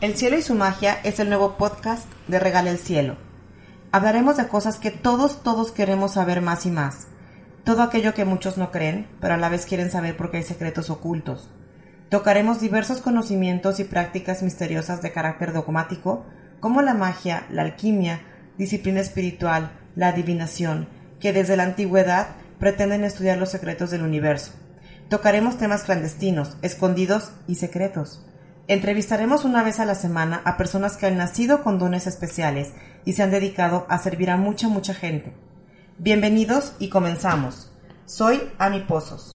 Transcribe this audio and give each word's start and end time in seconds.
El 0.00 0.16
cielo 0.16 0.38
y 0.38 0.42
su 0.42 0.54
magia 0.54 0.98
es 1.04 1.20
el 1.20 1.28
nuevo 1.28 1.58
podcast 1.58 2.08
de 2.26 2.38
Regala 2.38 2.70
el 2.70 2.78
Cielo. 2.78 3.18
Hablaremos 3.92 4.38
de 4.38 4.48
cosas 4.48 4.78
que 4.78 4.90
todos, 4.90 5.42
todos 5.42 5.72
queremos 5.72 6.14
saber 6.14 6.40
más 6.40 6.64
y 6.64 6.70
más. 6.70 7.08
Todo 7.64 7.82
aquello 7.82 8.14
que 8.14 8.24
muchos 8.24 8.56
no 8.56 8.70
creen, 8.70 9.06
pero 9.20 9.34
a 9.34 9.36
la 9.36 9.50
vez 9.50 9.66
quieren 9.66 9.90
saber 9.90 10.16
porque 10.16 10.38
hay 10.38 10.42
secretos 10.42 10.88
ocultos. 10.88 11.50
Tocaremos 12.08 12.62
diversos 12.62 13.02
conocimientos 13.02 13.78
y 13.78 13.84
prácticas 13.84 14.42
misteriosas 14.42 15.02
de 15.02 15.12
carácter 15.12 15.52
dogmático, 15.52 16.24
como 16.60 16.80
la 16.80 16.94
magia, 16.94 17.44
la 17.50 17.60
alquimia, 17.60 18.22
disciplina 18.56 19.00
espiritual, 19.00 19.70
la 19.96 20.08
adivinación, 20.08 20.88
que 21.20 21.34
desde 21.34 21.58
la 21.58 21.64
antigüedad 21.64 22.28
pretenden 22.58 23.04
estudiar 23.04 23.36
los 23.36 23.50
secretos 23.50 23.90
del 23.90 24.02
universo. 24.02 24.52
Tocaremos 25.10 25.58
temas 25.58 25.82
clandestinos, 25.82 26.56
escondidos 26.62 27.32
y 27.46 27.56
secretos. 27.56 28.24
Entrevistaremos 28.70 29.44
una 29.44 29.64
vez 29.64 29.80
a 29.80 29.84
la 29.84 29.96
semana 29.96 30.42
a 30.44 30.56
personas 30.56 30.96
que 30.96 31.06
han 31.06 31.16
nacido 31.16 31.64
con 31.64 31.80
dones 31.80 32.06
especiales 32.06 32.72
y 33.04 33.14
se 33.14 33.24
han 33.24 33.32
dedicado 33.32 33.84
a 33.88 33.98
servir 33.98 34.30
a 34.30 34.36
mucha, 34.36 34.68
mucha 34.68 34.94
gente. 34.94 35.34
Bienvenidos 35.98 36.74
y 36.78 36.88
comenzamos. 36.88 37.72
Soy 38.06 38.40
Ami 38.58 38.82
Pozos. 38.82 39.32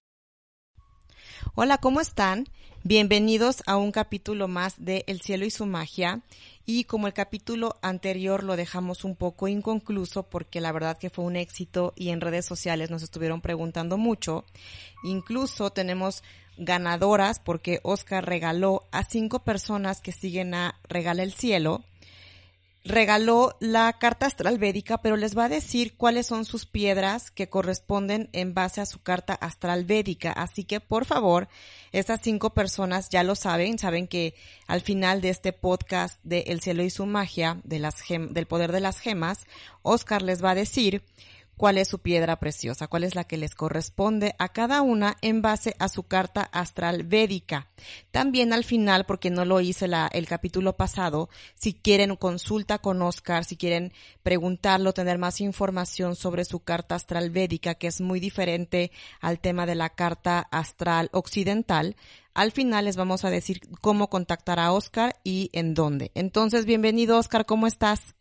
Hola, 1.54 1.76
¿cómo 1.76 2.00
están? 2.00 2.46
Bienvenidos 2.82 3.62
a 3.66 3.76
un 3.76 3.92
capítulo 3.92 4.48
más 4.48 4.82
de 4.82 5.04
El 5.06 5.20
cielo 5.20 5.44
y 5.44 5.50
su 5.50 5.66
magia. 5.66 6.22
Y 6.64 6.84
como 6.84 7.06
el 7.06 7.12
capítulo 7.12 7.76
anterior 7.82 8.42
lo 8.42 8.56
dejamos 8.56 9.04
un 9.04 9.16
poco 9.16 9.48
inconcluso 9.48 10.22
porque 10.30 10.62
la 10.62 10.72
verdad 10.72 10.96
que 10.96 11.10
fue 11.10 11.26
un 11.26 11.36
éxito 11.36 11.92
y 11.94 12.08
en 12.08 12.22
redes 12.22 12.46
sociales 12.46 12.90
nos 12.90 13.02
estuvieron 13.02 13.42
preguntando 13.42 13.98
mucho. 13.98 14.46
Incluso 15.04 15.68
tenemos 15.68 16.22
ganadoras 16.56 17.38
porque 17.38 17.80
Oscar 17.82 18.24
regaló 18.24 18.84
a 18.92 19.04
cinco 19.04 19.40
personas 19.40 20.00
que 20.00 20.12
siguen 20.12 20.54
a 20.54 20.78
Regala 20.88 21.22
el 21.22 21.32
Cielo. 21.32 21.84
Regaló 22.84 23.56
la 23.58 23.92
carta 23.98 24.26
astral 24.26 24.58
védica, 24.58 24.98
pero 25.02 25.16
les 25.16 25.36
va 25.36 25.46
a 25.46 25.48
decir 25.48 25.96
cuáles 25.96 26.28
son 26.28 26.44
sus 26.44 26.66
piedras 26.66 27.32
que 27.32 27.48
corresponden 27.48 28.30
en 28.32 28.54
base 28.54 28.80
a 28.80 28.86
su 28.86 29.02
carta 29.02 29.34
astral 29.34 29.84
védica. 29.84 30.30
Así 30.30 30.62
que, 30.62 30.78
por 30.78 31.04
favor, 31.04 31.48
estas 31.90 32.20
cinco 32.22 32.50
personas 32.54 33.08
ya 33.08 33.24
lo 33.24 33.34
saben, 33.34 33.80
saben 33.80 34.06
que 34.06 34.36
al 34.68 34.82
final 34.82 35.20
de 35.20 35.30
este 35.30 35.52
podcast 35.52 36.20
de 36.22 36.44
El 36.46 36.60
cielo 36.60 36.84
y 36.84 36.90
su 36.90 37.06
magia, 37.06 37.60
de 37.64 37.80
las 37.80 37.96
del 38.08 38.46
poder 38.46 38.70
de 38.70 38.80
las 38.80 39.00
gemas, 39.00 39.46
Oscar 39.82 40.22
les 40.22 40.44
va 40.44 40.50
a 40.50 40.54
decir 40.54 41.02
cuál 41.56 41.78
es 41.78 41.88
su 41.88 42.00
piedra 42.00 42.38
preciosa, 42.38 42.86
cuál 42.86 43.04
es 43.04 43.14
la 43.14 43.24
que 43.24 43.36
les 43.36 43.54
corresponde 43.54 44.34
a 44.38 44.48
cada 44.48 44.82
una 44.82 45.16
en 45.22 45.42
base 45.42 45.74
a 45.78 45.88
su 45.88 46.04
carta 46.04 46.42
astral 46.52 47.04
védica. 47.04 47.68
También 48.10 48.52
al 48.52 48.64
final, 48.64 49.06
porque 49.06 49.30
no 49.30 49.44
lo 49.44 49.60
hice 49.60 49.88
la, 49.88 50.08
el 50.12 50.26
capítulo 50.26 50.76
pasado, 50.76 51.28
si 51.54 51.72
quieren 51.74 52.16
consulta 52.16 52.78
con 52.78 53.00
Oscar, 53.02 53.44
si 53.44 53.56
quieren 53.56 53.92
preguntarlo, 54.22 54.92
tener 54.92 55.18
más 55.18 55.40
información 55.40 56.16
sobre 56.16 56.44
su 56.44 56.60
carta 56.60 56.94
astral 56.94 57.30
védica, 57.30 57.74
que 57.74 57.86
es 57.86 58.00
muy 58.00 58.20
diferente 58.20 58.90
al 59.20 59.40
tema 59.40 59.66
de 59.66 59.74
la 59.74 59.90
carta 59.90 60.46
astral 60.50 61.08
occidental, 61.12 61.96
al 62.34 62.52
final 62.52 62.84
les 62.84 62.96
vamos 62.96 63.24
a 63.24 63.30
decir 63.30 63.62
cómo 63.80 64.10
contactar 64.10 64.60
a 64.60 64.72
Oscar 64.72 65.16
y 65.24 65.48
en 65.54 65.72
dónde. 65.72 66.10
Entonces, 66.14 66.66
bienvenido 66.66 67.16
Oscar, 67.16 67.46
¿cómo 67.46 67.66
estás? 67.66 68.14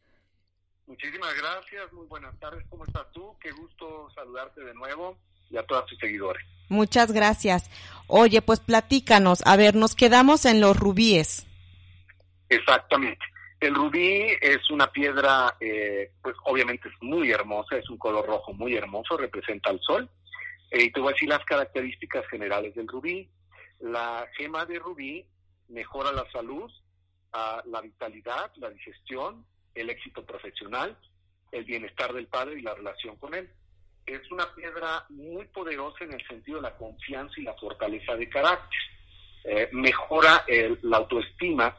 Muchísimas 0.87 1.33
gracias, 1.35 1.91
muy 1.93 2.05
buenas 2.05 2.39
tardes, 2.39 2.63
¿cómo 2.69 2.85
estás 2.85 3.11
tú? 3.11 3.35
Qué 3.39 3.51
gusto 3.51 4.07
saludarte 4.13 4.63
de 4.63 4.73
nuevo 4.75 5.17
y 5.49 5.57
a 5.57 5.63
todos 5.63 5.85
tus 5.87 5.97
seguidores. 5.97 6.45
Muchas 6.69 7.11
gracias. 7.11 7.69
Oye, 8.07 8.41
pues 8.41 8.59
platícanos, 8.59 9.41
a 9.45 9.55
ver, 9.55 9.75
nos 9.75 9.95
quedamos 9.95 10.45
en 10.45 10.61
los 10.61 10.77
rubíes. 10.77 11.47
Exactamente. 12.49 13.25
El 13.59 13.73
rubí 13.73 14.27
es 14.41 14.69
una 14.69 14.91
piedra, 14.91 15.55
eh, 15.59 16.11
pues 16.21 16.35
obviamente 16.43 16.87
es 16.89 16.93
muy 17.01 17.31
hermosa, 17.31 17.77
es 17.77 17.89
un 17.89 17.97
color 17.97 18.25
rojo 18.25 18.53
muy 18.53 18.75
hermoso, 18.75 19.17
representa 19.17 19.71
el 19.71 19.79
sol. 19.79 20.07
Eh, 20.69 20.83
y 20.83 20.91
te 20.91 20.99
voy 20.99 21.09
a 21.09 21.13
decir 21.13 21.29
las 21.29 21.43
características 21.45 22.27
generales 22.27 22.75
del 22.75 22.87
rubí. 22.87 23.27
La 23.79 24.27
gema 24.37 24.65
de 24.65 24.77
rubí 24.77 25.25
mejora 25.69 26.11
la 26.11 26.29
salud, 26.31 26.71
ah, 27.33 27.63
la 27.65 27.81
vitalidad, 27.81 28.51
la 28.57 28.69
digestión, 28.69 29.45
el 29.75 29.89
éxito 29.89 30.25
profesional, 30.25 30.97
el 31.51 31.65
bienestar 31.65 32.13
del 32.13 32.27
padre 32.27 32.59
y 32.59 32.61
la 32.61 32.73
relación 32.73 33.17
con 33.17 33.33
él. 33.35 33.49
Es 34.05 34.31
una 34.31 34.53
piedra 34.55 35.05
muy 35.09 35.45
poderosa 35.45 36.03
en 36.03 36.13
el 36.13 36.27
sentido 36.27 36.57
de 36.57 36.63
la 36.63 36.75
confianza 36.75 37.33
y 37.37 37.43
la 37.43 37.53
fortaleza 37.55 38.15
de 38.15 38.29
carácter. 38.29 38.79
Eh, 39.43 39.69
mejora 39.73 40.43
la 40.81 40.97
autoestima 40.97 41.77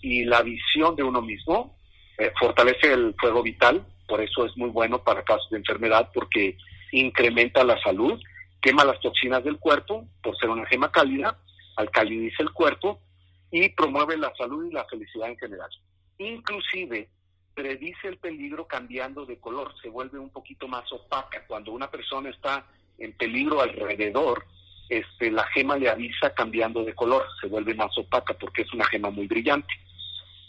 y 0.00 0.24
la 0.24 0.42
visión 0.42 0.94
de 0.94 1.02
uno 1.02 1.20
mismo, 1.20 1.76
eh, 2.16 2.32
fortalece 2.38 2.92
el 2.92 3.14
fuego 3.18 3.42
vital, 3.42 3.84
por 4.06 4.20
eso 4.20 4.46
es 4.46 4.56
muy 4.56 4.70
bueno 4.70 5.02
para 5.02 5.24
casos 5.24 5.48
de 5.50 5.58
enfermedad 5.58 6.10
porque 6.12 6.56
incrementa 6.92 7.62
la 7.64 7.80
salud, 7.82 8.20
quema 8.60 8.84
las 8.84 9.00
toxinas 9.00 9.44
del 9.44 9.58
cuerpo 9.58 10.08
por 10.22 10.36
ser 10.38 10.50
una 10.50 10.66
gema 10.66 10.90
cálida, 10.90 11.38
alcaliniza 11.76 12.42
el 12.42 12.52
cuerpo 12.52 13.00
y 13.50 13.68
promueve 13.70 14.16
la 14.16 14.32
salud 14.36 14.66
y 14.66 14.72
la 14.72 14.84
felicidad 14.86 15.28
en 15.28 15.38
general. 15.38 15.70
Inclusive 16.18 17.08
predice 17.58 18.06
el 18.06 18.18
peligro 18.18 18.68
cambiando 18.68 19.26
de 19.26 19.36
color, 19.40 19.74
se 19.82 19.88
vuelve 19.88 20.16
un 20.16 20.30
poquito 20.30 20.68
más 20.68 20.84
opaca. 20.92 21.44
Cuando 21.48 21.72
una 21.72 21.90
persona 21.90 22.30
está 22.30 22.64
en 22.98 23.12
peligro 23.14 23.60
alrededor, 23.60 24.44
este, 24.88 25.32
la 25.32 25.42
gema 25.48 25.76
le 25.76 25.90
avisa 25.90 26.32
cambiando 26.34 26.84
de 26.84 26.94
color, 26.94 27.26
se 27.40 27.48
vuelve 27.48 27.74
más 27.74 27.90
opaca 27.98 28.32
porque 28.34 28.62
es 28.62 28.72
una 28.72 28.84
gema 28.84 29.10
muy 29.10 29.26
brillante. 29.26 29.74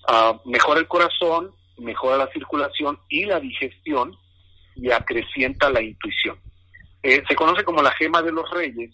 Ah, 0.08 0.40
mejora 0.46 0.80
el 0.80 0.88
corazón, 0.88 1.52
mejora 1.80 2.18
la 2.18 2.32
circulación 2.32 3.00
y 3.10 3.26
la 3.26 3.40
digestión 3.40 4.16
y 4.76 4.92
acrecienta 4.92 5.72
la 5.72 5.82
intuición. 5.82 6.40
Eh, 7.02 7.24
se 7.28 7.36
conoce 7.36 7.64
como 7.64 7.82
la 7.82 7.92
gema 7.94 8.22
de 8.22 8.32
los 8.32 8.48
reyes 8.52 8.92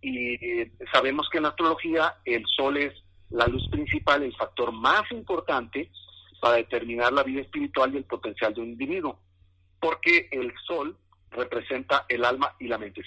y 0.00 0.34
eh, 0.34 0.72
sabemos 0.92 1.28
que 1.30 1.38
en 1.38 1.46
astrología 1.46 2.16
el 2.24 2.44
sol 2.56 2.76
es 2.76 2.92
la 3.30 3.46
luz 3.46 3.68
principal, 3.70 4.24
el 4.24 4.34
factor 4.34 4.72
más 4.72 5.04
importante 5.12 5.92
para 6.42 6.56
determinar 6.56 7.12
la 7.12 7.22
vida 7.22 7.40
espiritual 7.40 7.94
y 7.94 7.98
el 7.98 8.04
potencial 8.04 8.52
de 8.52 8.62
un 8.62 8.70
individuo, 8.70 9.16
porque 9.78 10.28
el 10.32 10.52
sol 10.66 10.98
representa 11.30 12.04
el 12.08 12.24
alma 12.24 12.56
y 12.58 12.66
la 12.66 12.78
mente 12.78 13.00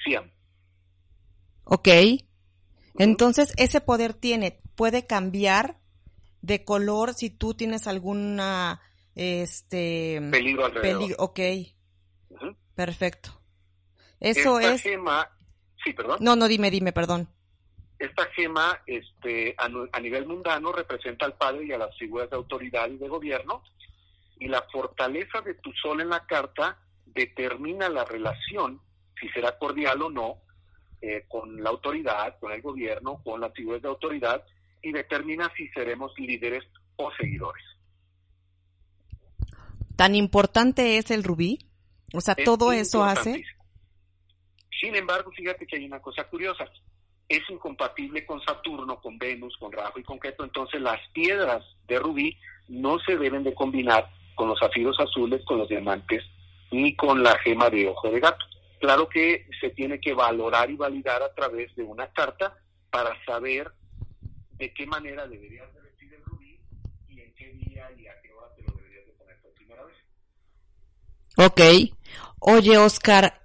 Ok. 1.66 1.90
Entonces, 2.98 3.54
ese 3.58 3.82
poder 3.82 4.14
tiene, 4.14 4.62
puede 4.76 5.06
cambiar 5.06 5.82
de 6.42 6.64
color 6.64 7.14
si 7.14 7.30
tú 7.30 7.54
tienes 7.56 7.88
alguna, 7.88 8.82
este... 9.16 10.22
Peligro 10.32 10.68
alrededor. 10.68 11.16
ok. 11.18 11.40
Perfecto. 12.74 13.38
Eso 14.22 14.62
Esta 14.62 14.76
es... 14.76 14.82
Gema... 14.84 15.30
Sí, 15.84 15.92
perdón. 15.92 16.20
No, 16.22 16.38
no, 16.38 16.48
dime, 16.48 16.72
dime, 16.72 16.94
perdón. 16.94 17.28
Esta 17.98 18.26
gema 18.36 18.82
este, 18.86 19.56
a, 19.58 20.00
nivel 20.00 20.26
mundano 20.26 20.72
representa 20.74 21.26
al 21.26 21.34
padre 21.34 21.66
y 21.66 21.72
a 21.72 21.78
las 21.78 21.98
figuras 21.98 22.30
de 22.30 22.36
autoridad 22.36 22.90
y 22.90 22.98
de 22.98 23.08
gobierno, 23.08 23.64
y 24.38 24.48
la 24.48 24.62
fortaleza 24.64 25.40
de 25.42 25.54
tu 25.56 25.72
sol 25.74 26.02
en 26.02 26.10
la 26.10 26.26
carta 26.26 26.78
determina 27.06 27.88
la 27.88 28.04
relación, 28.04 28.82
si 29.20 29.30
será 29.30 29.58
cordial 29.58 30.02
o 30.02 30.10
no, 30.10 30.42
eh, 31.02 31.24
con 31.30 31.64
la 31.64 31.70
autoridad, 31.70 32.38
con 32.40 32.52
el 32.52 32.62
gobierno, 32.62 33.22
con 33.24 33.40
las 33.40 33.54
figuras 33.54 33.82
de 33.82 33.88
autoridad, 33.88 34.44
y 34.82 34.92
determina 34.92 35.50
si 35.56 35.70
seremos 35.70 36.12
líderes 36.18 36.66
o 36.98 37.12
seguidores. 37.14 37.64
¿Tan 39.96 40.16
importante 40.16 40.98
es 40.98 41.12
el 41.12 41.24
rubí? 41.24 41.60
O 42.14 42.20
sea, 42.20 42.36
todo 42.36 42.74
eso 42.74 43.06
hace. 43.06 43.46
Sin 44.82 44.94
embargo, 44.96 45.32
fíjate 45.32 45.66
que 45.66 45.78
hay 45.78 45.86
una 45.86 46.02
cosa 46.02 46.26
curiosa 46.26 46.70
es 47.28 47.42
incompatible 47.50 48.26
con 48.26 48.42
Saturno, 48.42 49.02
con 49.02 49.18
Venus, 49.18 49.56
con 49.58 49.72
Rajo 49.72 50.00
y 50.00 50.04
con 50.04 50.20
Keto. 50.20 50.44
Entonces 50.44 50.82
las 50.82 51.00
piedras 51.10 51.64
de 51.88 52.00
rubí 52.00 52.38
no 52.68 53.00
se 53.00 53.18
deben 53.18 53.44
de 53.44 53.54
combinar 53.54 54.10
con 54.36 54.50
los 54.50 54.60
zafiros 54.60 55.00
azules, 55.00 55.44
con 55.46 55.58
los 55.60 55.70
diamantes, 55.70 56.24
ni 56.72 56.96
con 56.96 57.24
la 57.24 57.38
gema 57.40 57.70
de 57.70 57.88
ojo 57.88 58.10
de 58.10 58.20
gato. 58.20 58.46
Claro 58.80 59.08
que 59.10 59.48
se 59.60 59.70
tiene 59.70 60.00
que 60.00 60.14
valorar 60.14 60.70
y 60.70 60.76
validar 60.76 61.24
a 61.24 61.34
través 61.34 61.74
de 61.76 61.84
una 61.84 62.08
carta 62.08 62.58
para 62.92 63.12
saber 63.26 63.72
de 64.58 64.74
qué 64.74 64.86
manera 64.86 65.28
deberías 65.28 65.74
de 65.74 65.82
vestir 65.82 66.14
el 66.14 66.24
rubí 66.24 66.60
y 67.10 67.22
en 67.22 67.34
qué 67.34 67.52
día 67.54 67.90
y 67.98 68.08
a 68.08 68.22
qué 68.22 68.32
hora 68.32 68.54
te 68.56 68.64
lo 68.64 68.74
deberías 68.74 69.06
de 69.06 69.14
poner 69.14 69.42
por 69.42 69.52
primera 69.54 69.84
vez. 69.84 69.96
Ok. 71.38 71.96
Oye, 72.40 72.78
Oscar, 72.78 73.42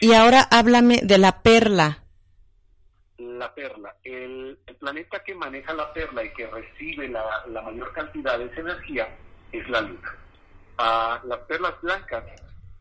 y 0.00 0.14
ahora 0.14 0.42
háblame 0.50 1.00
de 1.02 1.18
la 1.18 1.42
perla 1.42 2.07
la 3.38 3.54
perla. 3.54 3.94
El, 4.02 4.58
planeta 4.78 5.22
que 5.24 5.34
maneja 5.34 5.72
la 5.74 5.92
perla 5.92 6.24
y 6.24 6.32
que 6.32 6.46
recibe 6.46 7.08
la, 7.08 7.24
mayor 7.64 7.92
cantidad 7.92 8.38
de 8.38 8.46
esa 8.46 8.60
energía 8.60 9.08
es 9.52 9.68
la 9.68 9.80
luna. 9.80 10.14
Ah, 10.78 11.20
las 11.24 11.38
perlas 11.40 11.74
blancas 11.82 12.24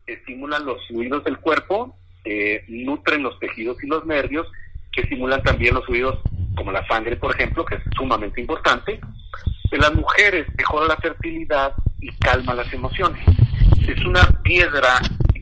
estimulan 0.06 0.65
los 0.65 0.86
fluidos 0.88 1.24
del 1.24 1.39
cuerpo, 1.39 1.98
eh, 2.24 2.63
nutren 2.68 3.24
los 3.24 3.39
tejidos 3.39 3.83
y 3.83 3.88
los 3.88 4.06
nervios, 4.06 4.48
que 4.92 5.01
estimulan 5.01 5.42
también 5.44 5.74
los 5.74 5.86
fluidos 5.86 6.19
como 6.56 6.71
la 6.71 6.86
sangre, 6.88 7.15
por 7.15 7.33
ejemplo, 7.33 7.63
que 7.65 7.75
es 7.75 7.81
sumamente 7.95 8.42
importante, 8.42 9.00
En 9.69 9.81
las 9.81 9.94
mujeres 9.94 10.48
mejora 10.57 10.88
la 10.88 10.95
fertilidad 10.98 11.74
y 12.00 12.09
calma 12.19 12.56
las 12.56 12.71
emociones. 12.71 13.21
Es 13.86 14.04
una 14.06 14.21
piedra 14.42 15.00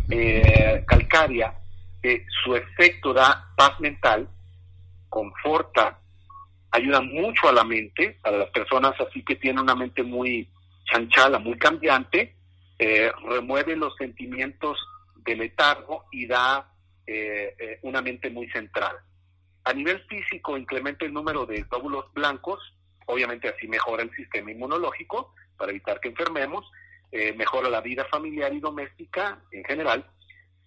eh, 0.10 0.84
calcárea 0.88 1.54
que 2.02 2.26
su 2.44 2.56
efecto 2.56 3.14
da 3.14 3.54
paz 3.56 3.80
mental, 3.80 4.28
conforta, 5.16 5.98
ayuda 6.72 7.00
mucho 7.00 7.48
a 7.48 7.54
la 7.54 7.64
mente, 7.64 8.20
a 8.22 8.32
las 8.32 8.50
personas 8.50 9.00
así 9.00 9.24
que 9.24 9.38
tienen 9.38 9.64
una 9.64 9.74
mente 9.74 10.04
muy 10.04 10.50
chanchala, 10.92 11.40
muy 11.40 11.58
cambiante, 11.58 12.36
eh, 12.78 13.10
remueve 13.30 13.78
los 13.78 13.96
sentimientos 13.96 14.78
de 15.16 15.38
letargo 15.38 16.04
y 16.12 16.28
da 16.28 16.70
eh, 17.08 17.56
eh, 17.58 17.80
una 17.84 18.02
mente 18.02 18.30
muy 18.30 18.50
centrada. 18.50 19.02
A 19.64 19.72
nivel 19.72 20.02
físico, 20.10 20.58
incrementa 20.58 21.06
el 21.06 21.14
número 21.14 21.46
de 21.46 21.64
glóbulos 21.64 22.12
blancos, 22.14 22.60
obviamente 23.06 23.48
así 23.48 23.70
mejora 23.70 24.04
el 24.04 24.14
sistema 24.18 24.52
inmunológico 24.52 25.34
para 25.58 25.72
evitar 25.72 26.02
que 26.02 26.10
enfermemos, 26.10 26.70
mejora 27.38 27.70
la 27.70 27.80
vida 27.80 28.04
familiar 28.12 28.54
y 28.54 28.60
doméstica 28.60 29.40
en 29.54 29.64
general, 29.64 30.06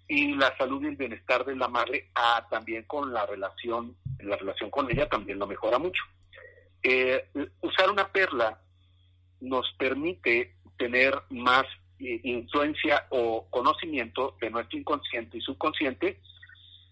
y 0.08 0.34
la 0.34 0.56
salud 0.56 0.82
y 0.82 0.86
el 0.86 0.96
bienestar 0.96 1.44
de 1.44 1.54
la 1.54 1.68
madre 1.68 2.10
ah, 2.14 2.46
también 2.50 2.84
con 2.84 3.12
la 3.12 3.26
relación, 3.26 3.96
la 4.20 4.36
relación 4.36 4.70
con 4.70 4.90
ella 4.90 5.08
también 5.08 5.38
lo 5.38 5.46
mejora 5.46 5.78
mucho. 5.78 6.02
usar 7.60 7.90
una 7.90 8.08
perla 8.10 8.58
nos 9.40 9.70
permite 9.78 10.56
tener 10.78 11.14
más 11.30 11.64
eh, 12.00 12.20
influencia 12.22 13.06
o 13.10 13.46
conocimiento 13.50 14.36
de 14.40 14.50
nuestro 14.50 14.78
inconsciente 14.78 15.38
y 15.38 15.40
subconsciente, 15.40 16.20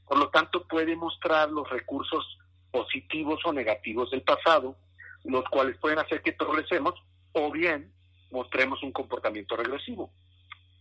por 0.04 0.18
lo 0.18 0.28
tanto 0.30 0.66
puede 0.66 0.96
mostrar 0.96 1.50
los 1.50 1.68
recursos 1.70 2.38
positivos 2.70 3.40
o 3.44 3.52
negativos 3.52 4.10
del 4.10 4.22
pasado, 4.22 4.76
los 5.24 5.44
cuales 5.44 5.78
pueden 5.78 5.98
hacer 5.98 6.22
que 6.22 6.32
progresemos 6.32 6.94
o 7.32 7.50
bien 7.50 7.92
mostremos 8.30 8.82
un 8.82 8.92
comportamiento 8.92 9.56
regresivo. 9.56 10.10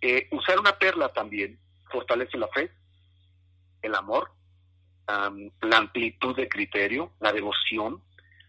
Eh, 0.01 0.27
usar 0.31 0.59
una 0.59 0.77
perla 0.77 1.09
también 1.09 1.59
fortalece 1.95 2.37
la 2.37 2.47
fe, 2.49 2.71
el 3.81 3.95
amor, 3.95 4.31
la 5.07 5.77
amplitud 5.77 6.35
de 6.35 6.49
criterio, 6.49 7.11
la 7.19 7.31
devoción, 7.31 8.01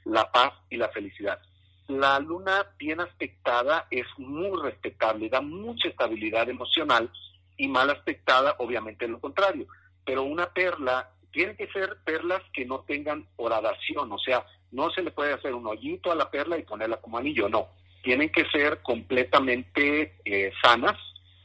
la 0.05 0.31
paz 0.31 0.53
y 0.71 0.77
la 0.77 0.89
felicidad 0.89 1.41
la 1.89 2.19
luna 2.19 2.67
bien 2.79 3.01
aspectada 3.01 3.87
es 3.91 4.07
muy 4.19 4.61
respetable, 4.61 5.29
da 5.29 5.41
mucha 5.41 5.89
estabilidad 5.89 6.49
emocional 6.49 7.11
y 7.57 7.69
mal 7.69 7.91
aspectada, 7.91 8.57
obviamente, 8.59 9.07
lo 9.07 9.21
contrario. 9.21 9.67
Pero 10.05 10.25
una 10.25 10.53
perla, 10.53 11.11
tiene 11.33 11.57
que 11.57 11.69
ser 11.69 11.99
perlas 12.05 12.43
que 12.53 12.65
no 12.65 12.81
tengan 12.81 13.27
horadación, 13.37 14.11
o 14.11 14.19
sea, 14.19 14.45
no 14.73 14.91
se 14.91 15.03
le 15.03 15.11
puede 15.11 15.35
hacer 15.35 15.55
un 15.55 15.67
hoyito 15.67 16.11
a 16.11 16.17
la 16.17 16.31
perla 16.31 16.59
y 16.59 16.65
ponerla 16.65 16.97
como 17.01 17.19
anillo, 17.19 17.49
no. 17.49 17.69
Tienen 18.03 18.31
que 18.31 18.45
ser 18.47 18.83
completamente 18.83 20.17
eh, 20.25 20.53
sanas, 20.63 20.97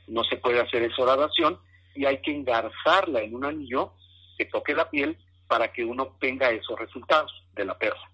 no 0.08 0.24
se 0.24 0.38
puede 0.38 0.60
hacer 0.60 0.84
esa 0.84 1.04
horadación 1.04 1.60
y 1.96 2.06
hay 2.06 2.22
que 2.22 2.34
engarzarla 2.36 3.22
en 3.22 3.36
un 3.36 3.46
anillo 3.46 3.94
que 4.38 4.46
toque 4.46 4.74
la 4.74 4.90
piel 4.90 5.18
para 5.48 5.72
que 5.72 5.84
uno 5.84 6.16
tenga 6.20 6.50
esos 6.50 6.80
resultados 6.80 7.32
de 7.54 7.66
la 7.66 7.78
perla. 7.78 8.10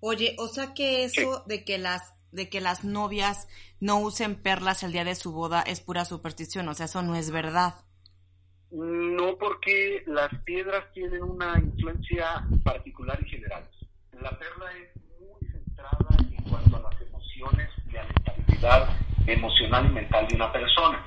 Oye, 0.00 0.36
o 0.38 0.48
sea 0.48 0.74
que 0.74 1.04
eso 1.04 1.44
de 1.46 1.64
que 1.64 1.78
las 1.78 2.14
de 2.30 2.48
que 2.48 2.60
las 2.60 2.84
novias 2.84 3.48
no 3.80 4.00
usen 4.00 4.34
perlas 4.34 4.82
el 4.82 4.92
día 4.92 5.04
de 5.04 5.14
su 5.14 5.32
boda 5.32 5.62
es 5.62 5.80
pura 5.80 6.04
superstición, 6.04 6.68
o 6.68 6.74
sea, 6.74 6.86
eso 6.86 7.00
no 7.00 7.14
es 7.14 7.30
verdad. 7.30 7.74
No, 8.72 9.38
porque 9.38 10.02
las 10.06 10.28
piedras 10.44 10.92
tienen 10.92 11.22
una 11.22 11.58
influencia 11.60 12.44
particular 12.64 13.18
y 13.24 13.30
general. 13.30 13.70
La 14.20 14.36
perla 14.36 14.66
es 14.72 14.96
muy 15.20 15.48
centrada 15.48 15.96
en 16.18 16.50
cuanto 16.50 16.76
a 16.76 16.90
las 16.90 17.00
emociones 17.00 17.70
y 17.92 17.96
a 17.96 18.02
la 18.02 18.10
estabilidad 18.10 18.88
emocional 19.26 19.86
y 19.86 19.90
mental 19.90 20.26
de 20.26 20.34
una 20.34 20.52
persona. 20.52 21.06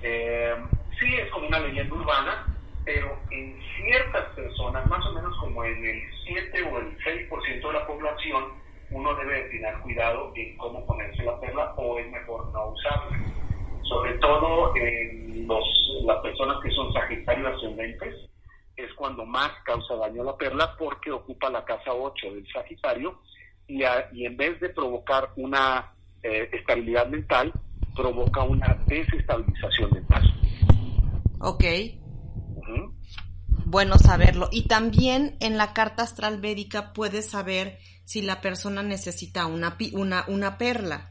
Eh, 0.00 0.54
sí, 0.98 1.14
es 1.14 1.30
como 1.30 1.48
una 1.48 1.60
leyenda 1.60 1.94
urbana, 1.94 2.46
pero 2.84 3.18
en 3.30 3.60
ciertas 3.76 4.24
personas, 4.34 4.86
más 4.88 5.04
o 5.06 5.12
menos 5.12 5.36
como 5.38 5.64
en 5.64 5.84
el 5.84 6.02
7 6.26 6.62
o 6.62 6.78
el 6.78 6.98
6% 6.98 7.66
de 7.66 7.72
la 7.72 7.86
población, 7.86 8.44
uno 8.90 9.14
debe 9.16 9.42
tener 9.50 9.78
cuidado 9.80 10.32
en 10.34 10.56
cómo 10.56 10.86
ponerse 10.86 11.22
la 11.22 11.38
perla 11.40 11.74
o 11.76 11.98
es 11.98 12.10
mejor 12.10 12.50
no 12.52 12.68
usarla. 12.68 13.18
Sobre 13.82 14.14
todo 14.14 14.74
en 14.76 15.46
los, 15.46 15.64
las 16.04 16.18
personas 16.20 16.56
que 16.62 16.70
son 16.70 16.92
sagitarios 16.92 17.56
ascendentes, 17.56 18.28
es 18.78 18.92
cuando 18.94 19.26
más 19.26 19.50
causa 19.64 19.96
daño 19.96 20.22
la 20.22 20.36
perla 20.36 20.74
porque 20.78 21.10
ocupa 21.10 21.50
la 21.50 21.64
casa 21.64 21.92
8 21.92 22.32
del 22.34 22.46
Sagitario 22.52 23.20
y, 23.66 23.82
y 24.12 24.24
en 24.24 24.36
vez 24.36 24.60
de 24.60 24.68
provocar 24.68 25.30
una 25.36 25.92
eh, 26.22 26.48
estabilidad 26.52 27.08
mental, 27.08 27.52
provoca 27.94 28.42
una 28.44 28.78
desestabilización 28.86 29.92
mental. 29.92 30.37
Ok. 31.40 31.64
Bueno 33.64 33.98
saberlo. 33.98 34.48
Y 34.50 34.66
también 34.66 35.36
en 35.40 35.58
la 35.58 35.72
carta 35.74 36.02
astral 36.02 36.40
védica 36.40 36.92
puedes 36.92 37.30
saber 37.30 37.78
si 38.04 38.22
la 38.22 38.40
persona 38.40 38.82
necesita 38.82 39.46
una, 39.46 39.76
una, 39.92 40.24
una 40.28 40.56
perla. 40.56 41.10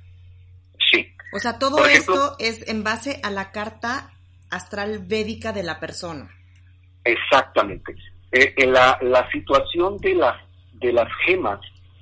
Sí. 0.91 1.07
O 1.33 1.39
sea, 1.39 1.59
todo 1.59 1.85
esto 1.85 2.35
es 2.39 2.68
en 2.68 2.83
base 2.83 3.19
a 3.24 3.29
la 3.29 3.51
carta 3.51 4.12
astral 4.50 5.00
védica 5.06 5.51
de 5.51 5.63
la 5.63 5.79
persona. 5.79 6.29
Exactamente. 7.03 7.95
Eh, 8.31 8.65
la, 8.65 8.97
la 9.01 9.29
situación 9.31 9.97
de 9.97 10.15
las, 10.15 10.35
de 10.74 10.91
las 10.91 11.07
gemas 11.25 11.59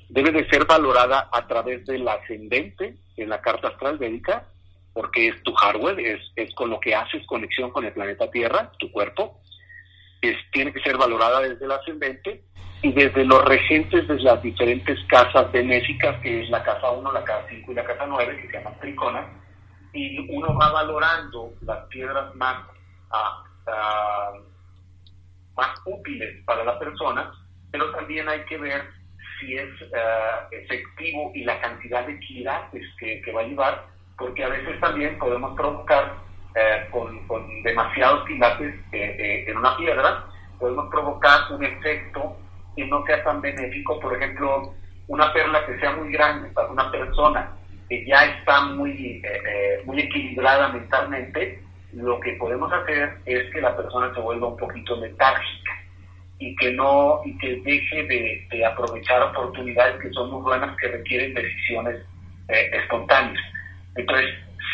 debe 0.10 0.32
de 0.32 0.48
ser 0.50 0.66
valorada 0.66 1.30
a 1.32 1.46
través 1.48 1.86
del 1.86 2.08
ascendente 2.08 2.98
en 3.18 3.30
la 3.30 3.42
carta 3.42 3.70
astral 3.70 3.98
védica, 3.98 4.48
porque 4.96 5.28
es 5.28 5.44
tu 5.44 5.54
hardware, 5.54 6.00
es, 6.00 6.22
es 6.38 6.56
con 6.56 6.70
lo 6.70 6.80
que 6.80 6.96
haces 6.96 7.28
conexión 7.28 7.70
con 7.70 7.84
el 7.84 7.92
planeta 7.92 8.32
Tierra, 8.32 8.72
tu 8.80 8.90
cuerpo, 8.92 9.42
tiene 10.54 10.72
que 10.72 10.80
ser 10.80 10.98
valorada 10.98 11.42
desde 11.42 11.66
el 11.66 11.72
ascendente 11.72 12.44
y 12.82 12.94
desde 12.94 13.26
los 13.26 13.44
regentes 13.44 14.08
de 14.08 14.16
las 14.22 14.42
diferentes 14.42 14.98
casas 15.08 15.52
benéficas, 15.52 16.20
que 16.22 16.44
es 16.44 16.50
la 16.50 16.64
casa 16.64 16.92
1, 16.92 17.12
la 17.12 17.24
casa 17.26 17.46
5 17.50 17.72
y 17.72 17.76
la 17.76 17.84
casa 17.84 18.06
9, 18.08 18.38
que 18.42 18.48
se 18.48 18.54
llaman 18.54 18.80
triconas, 18.80 19.26
y 19.94 20.20
uno 20.34 20.56
va 20.56 20.72
valorando 20.72 21.54
las 21.62 21.86
piedras 21.88 22.34
más, 22.36 22.56
ah, 23.12 23.44
ah, 23.68 24.32
más 25.58 25.70
útiles 25.86 26.42
para 26.46 26.64
la 26.64 26.80
persona, 26.80 27.34
pero 27.72 27.92
también 27.92 28.30
hay 28.30 28.46
que 28.46 28.58
ver 28.58 28.82
si 29.40 29.58
es 29.58 29.70
ah, 29.94 30.48
efectivo 30.52 31.32
y 31.36 31.44
la 31.44 31.60
cantidad 31.60 32.08
de 32.08 32.18
quilates 32.20 32.86
que, 32.98 33.22
que 33.22 33.32
va 33.34 33.42
a 33.42 33.48
llevar, 33.48 33.95
porque 34.18 34.44
a 34.44 34.50
veces 34.50 34.80
también 34.80 35.18
podemos 35.18 35.56
provocar 35.56 36.26
eh, 36.56 36.88
con, 36.90 37.20
con, 37.28 37.64
demasiados 37.64 38.26
quilates 38.26 38.74
eh, 38.94 39.16
eh, 39.20 39.46
en 39.48 39.58
una 39.58 39.76
piedra, 39.76 40.26
podemos 40.58 40.90
provocar 40.90 41.52
un 41.52 41.64
efecto 41.66 42.38
que 42.76 42.86
no 42.86 43.06
sea 43.06 43.22
tan 43.26 43.42
benéfico. 43.42 44.00
Por 44.00 44.16
ejemplo, 44.16 44.74
una 45.08 45.34
perla 45.34 45.66
que 45.66 45.78
sea 45.80 45.92
muy 45.98 46.14
grande 46.14 46.50
para 46.52 46.70
una 46.70 46.90
persona 46.92 47.52
que 47.90 48.06
ya 48.06 48.26
está 48.26 48.62
muy, 48.68 49.22
muy 49.86 50.00
equilibrada 50.00 50.70
mentalmente, 50.70 51.62
lo 51.94 52.20
que 52.20 52.34
podemos 52.34 52.72
hacer 52.72 53.18
es 53.26 53.52
que 53.54 53.62
la 53.62 53.76
persona 53.76 54.14
se 54.14 54.22
vuelva 54.22 54.48
un 54.48 54.58
poquito 54.58 54.96
letárgica 54.96 55.72
y 56.40 56.56
que 56.56 56.72
no 56.72 57.22
y 57.26 57.38
que 57.38 57.62
deje 57.62 58.04
de, 58.04 58.48
de 58.50 58.66
aprovechar 58.66 59.22
oportunidades 59.22 60.02
que 60.02 60.10
son 60.12 60.32
muy 60.32 60.42
buenas 60.42 60.76
que 60.78 60.88
requieren 60.88 61.34
decisiones 61.34 61.98
espontáneas. 62.48 63.55
Entonces, 63.96 64.28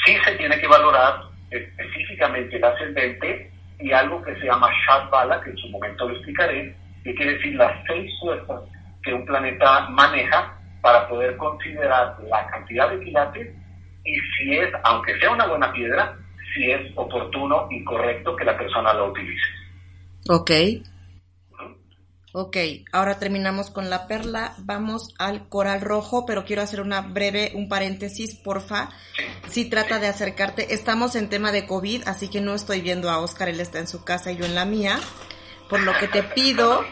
sí 0.06 0.16
se 0.24 0.36
tiene 0.36 0.60
que 0.60 0.68
valorar 0.68 1.22
específicamente 1.50 2.58
el 2.58 2.63
ascendente 2.63 3.51
y 3.80 3.92
algo 3.92 4.22
que 4.22 4.36
se 4.36 4.46
llama 4.46 4.70
Bala, 5.12 5.42
que 5.42 5.51
en 5.51 5.58
su 5.58 5.70
momento 5.70 6.08
lo 6.08 6.16
explicaré, 6.16 6.75
que 7.04 7.16
quiere 7.16 7.34
decir 7.34 7.56
las 7.56 7.74
seis 7.88 8.12
fuerzas 8.20 8.62
que 9.04 9.13
un 9.13 9.25
planeta 9.25 9.90
maneja 9.90 10.58
para 10.82 11.08
poder 11.08 11.38
considerar 11.38 12.18
la 12.30 12.48
cantidad 12.48 12.90
de 12.90 13.04
quilates 13.04 13.56
y 14.04 14.16
si 14.16 14.58
es, 14.58 14.70
aunque 14.84 15.18
sea 15.20 15.32
una 15.32 15.48
buena 15.48 15.72
piedra, 15.72 16.16
si 16.54 16.72
es 16.72 16.92
oportuno 16.96 17.68
y 17.70 17.84
correcto 17.84 18.36
que 18.36 18.46
la 18.46 18.58
persona 18.58 18.94
la 18.94 19.04
utilice. 19.04 19.48
Ok. 20.30 20.51
Ok, 22.33 22.55
ahora 22.93 23.19
terminamos 23.19 23.71
con 23.71 23.89
la 23.89 24.07
perla, 24.07 24.53
vamos 24.59 25.13
al 25.17 25.50
coral 25.50 25.81
rojo, 25.81 26.25
pero 26.25 26.45
quiero 26.45 26.61
hacer 26.61 26.79
una 26.79 27.01
breve, 27.01 27.51
un 27.55 27.67
paréntesis, 27.67 28.35
porfa. 28.35 28.89
Si 29.50 29.69
trata 29.69 30.00
de 30.00 30.07
acercarte, 30.07 30.73
estamos 30.73 31.15
en 31.15 31.29
tema 31.29 31.51
de 31.51 31.67
COVID, 31.67 32.07
así 32.07 32.29
que 32.29 32.39
no 32.39 32.55
estoy 32.55 32.79
viendo 32.79 33.09
a 33.09 33.19
Oscar, 33.19 33.50
él 33.50 33.59
está 33.59 33.79
en 33.79 33.88
su 33.88 34.05
casa 34.05 34.31
y 34.31 34.38
yo 34.38 34.45
en 34.45 34.55
la 34.55 34.63
mía, 34.63 34.97
por 35.69 35.81
lo 35.81 35.91
que 35.97 36.07
te 36.07 36.23
pido 36.23 36.85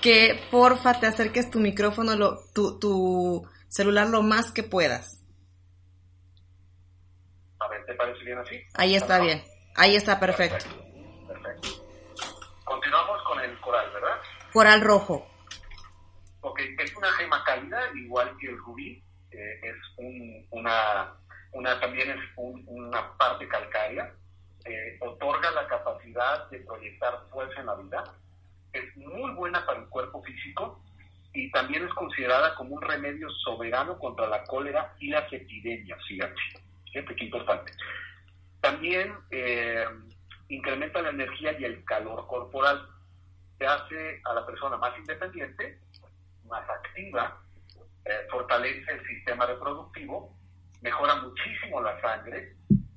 que 0.00 0.40
porfa 0.52 1.00
te 1.00 1.08
acerques 1.08 1.50
tu 1.50 1.58
micrófono, 1.58 2.14
lo, 2.14 2.38
tu, 2.54 2.78
tu 2.78 3.48
celular 3.68 4.08
lo 4.08 4.22
más 4.22 4.52
que 4.52 4.62
puedas. 4.62 5.20
A 7.58 7.68
ver, 7.68 7.84
¿te 7.84 7.94
parece 7.94 8.22
bien 8.22 8.38
así? 8.38 8.60
Ahí 8.74 8.94
está 8.94 9.18
bien, 9.18 9.42
ahí 9.74 9.96
está 9.96 10.20
perfecto. 10.20 10.66
perfecto. 11.26 11.68
Continuamos 12.64 13.22
con 13.24 13.40
el 13.40 13.58
coral, 13.60 13.90
¿verdad? 13.92 14.20
Coral 14.54 14.80
rojo. 14.82 15.26
Ok, 16.40 16.60
es 16.78 16.96
una 16.96 17.10
gema 17.12 17.42
cálida, 17.44 17.80
igual 17.96 18.36
que 18.38 18.46
el 18.46 18.58
rubí. 18.58 19.02
eh, 19.32 19.60
es 19.62 19.76
una, 20.52 21.12
una, 21.50 21.80
también 21.80 22.10
es 22.10 22.20
una 22.36 23.16
parte 23.18 23.48
calcárea, 23.48 24.14
eh, 24.64 24.96
otorga 25.00 25.50
la 25.50 25.66
capacidad 25.66 26.48
de 26.50 26.60
proyectar 26.60 27.18
fuerza 27.32 27.60
en 27.60 27.66
la 27.66 27.74
vida, 27.74 28.04
es 28.72 28.96
muy 28.96 29.32
buena 29.32 29.66
para 29.66 29.80
el 29.80 29.88
cuerpo 29.88 30.22
físico 30.22 30.80
y 31.32 31.50
también 31.50 31.84
es 31.84 31.94
considerada 31.94 32.54
como 32.54 32.76
un 32.76 32.82
remedio 32.82 33.28
soberano 33.44 33.98
contra 33.98 34.28
la 34.28 34.44
cólera 34.44 34.94
y 35.00 35.08
las 35.08 35.30
epidemias, 35.32 35.98
fíjate, 36.06 36.40
fíjate 36.92 37.16
qué 37.16 37.24
importante. 37.24 37.72
También 38.60 39.14
eh, 39.32 39.84
incrementa 40.48 41.02
la 41.02 41.10
energía 41.10 41.58
y 41.58 41.64
el 41.64 41.84
calor 41.84 42.24
corporal, 42.28 42.93
se 43.58 43.66
hace 43.66 44.20
a 44.24 44.34
la 44.34 44.46
persona 44.46 44.76
más 44.76 44.96
independiente, 44.98 45.80
más 46.46 46.68
activa, 46.68 47.40
eh, 48.04 48.26
fortalece 48.30 48.92
el 48.92 49.06
sistema 49.06 49.46
reproductivo, 49.46 50.36
mejora 50.82 51.16
muchísimo 51.16 51.80
la 51.80 52.00
sangre, 52.00 52.56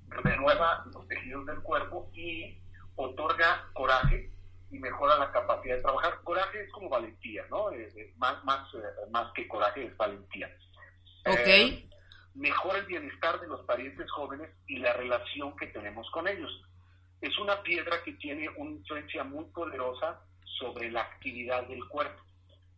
renueva 0.09 0.83
los 0.93 1.07
tejidos 1.07 1.45
del 1.45 1.61
cuerpo 1.61 2.09
y 2.13 2.59
otorga 2.95 3.69
coraje 3.73 4.31
y 4.69 4.79
mejora 4.79 5.17
la 5.17 5.31
capacidad 5.31 5.75
de 5.77 5.81
trabajar. 5.81 6.19
Coraje 6.23 6.63
es 6.63 6.71
como 6.71 6.89
valentía, 6.89 7.45
¿no? 7.49 7.71
Eh, 7.71 7.87
eh, 7.95 8.13
más, 8.17 8.43
más, 8.43 8.67
más 9.11 9.31
que 9.33 9.47
coraje 9.47 9.85
es 9.85 9.95
valentía. 9.95 10.53
Ok. 11.25 11.83
mejora 12.35 12.79
el 12.79 12.85
bienestar 12.85 13.39
de 13.39 13.47
los 13.47 13.65
parientes 13.65 14.09
jóvenes 14.11 14.49
y 14.67 14.77
la 14.79 14.93
relación 14.93 15.55
que 15.57 15.67
tenemos 15.67 16.09
con 16.11 16.27
ellos. 16.27 16.51
Es 17.21 17.37
una 17.39 17.61
piedra 17.63 18.03
que 18.03 18.13
tiene 18.13 18.47
una 18.57 18.71
influencia 18.71 19.23
muy 19.23 19.45
poderosa 19.45 20.21
sobre 20.59 20.91
la 20.91 21.01
actividad 21.01 21.67
del 21.67 21.85
cuerpo. 21.87 22.23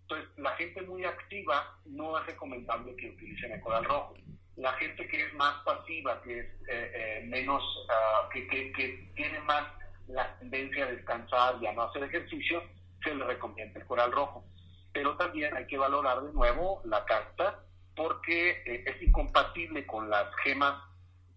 Entonces, 0.03 0.29
la 0.37 0.51
gente 0.55 0.81
muy 0.81 1.05
activa 1.05 1.77
no 1.85 2.17
es 2.17 2.25
recomendable 2.25 2.95
que 2.95 3.09
utilicen 3.09 3.51
el 3.51 3.61
coral 3.61 3.85
rojo. 3.85 4.15
La 4.55 4.73
gente 4.73 5.07
que 5.07 5.23
es 5.23 5.33
más 5.35 5.63
pasiva, 5.63 6.21
que 6.23 6.39
es 6.39 6.45
eh, 6.67 6.91
eh, 6.93 7.25
menos, 7.27 7.63
ah, 7.89 8.27
que, 8.33 8.47
que, 8.47 9.11
tiene 9.15 9.39
más 9.41 9.63
la 10.07 10.37
tendencia 10.39 10.85
a 10.85 10.91
descansar 10.91 11.55
y 11.61 11.67
a 11.67 11.73
no 11.73 11.83
hacer 11.83 12.03
ejercicio, 12.03 12.63
se 13.03 13.13
le 13.13 13.23
recomienda 13.23 13.79
el 13.79 13.85
coral 13.85 14.11
rojo. 14.11 14.43
Pero 14.91 15.15
también 15.17 15.55
hay 15.55 15.67
que 15.67 15.77
valorar 15.77 16.21
de 16.21 16.33
nuevo 16.33 16.81
la 16.85 17.05
carta 17.05 17.63
porque 17.95 18.63
eh, 18.65 18.83
es 18.87 19.01
incompatible 19.01 19.85
con 19.85 20.09
las 20.09 20.27
gemas 20.43 20.81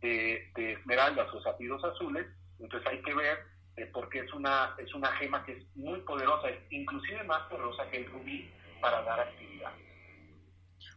de, 0.00 0.50
de 0.56 0.72
esmeraldas 0.72 1.32
o 1.32 1.42
zafiros 1.42 1.84
azules, 1.84 2.26
entonces 2.58 2.88
hay 2.88 3.02
que 3.02 3.14
ver 3.14 3.51
porque 3.92 4.20
es 4.20 4.32
una, 4.32 4.74
es 4.78 4.92
una 4.94 5.10
gema 5.16 5.44
que 5.44 5.52
es 5.52 5.76
muy 5.76 6.00
poderosa, 6.00 6.48
es 6.48 6.60
inclusive 6.70 7.22
más 7.24 7.42
poderosa 7.48 7.88
que 7.90 7.98
el 7.98 8.06
rubí 8.10 8.50
para 8.80 9.02
dar 9.02 9.20
actividad. 9.20 9.72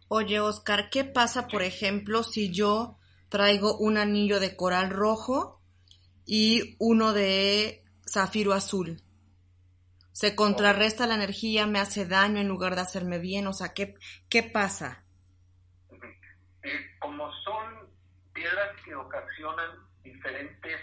Oye, 0.08 0.39
Oscar, 0.39 0.89
¿qué 0.89 1.03
pasa, 1.03 1.48
por 1.48 1.63
ejemplo, 1.63 2.24
si 2.24 2.51
yo 2.51 2.98
traigo 3.29 3.77
un 3.77 3.98
anillo 3.98 4.39
de 4.39 4.55
coral 4.55 4.89
rojo 4.89 5.62
y 6.25 6.75
uno 6.79 7.13
de 7.13 7.84
zafiro 8.08 8.53
azul? 8.53 9.01
¿Se 10.12 10.36
contrarresta 10.36 11.08
la 11.08 11.15
energía, 11.15 11.65
me 11.67 11.79
hace 11.79 12.05
daño 12.05 12.39
en 12.39 12.48
lugar 12.48 12.75
de 12.75 12.82
hacerme 12.82 13.20
bien? 13.20 13.48
O 13.48 13.53
sea, 13.53 13.74
¿qué, 13.74 13.96
qué 14.29 14.44
pasa? 14.44 15.03
Eh, 16.63 16.98
como 17.00 17.32
son 17.44 17.89
piedras 18.34 18.70
que 18.84 18.96
ocasionan 18.96 19.72
diferentes 20.03 20.79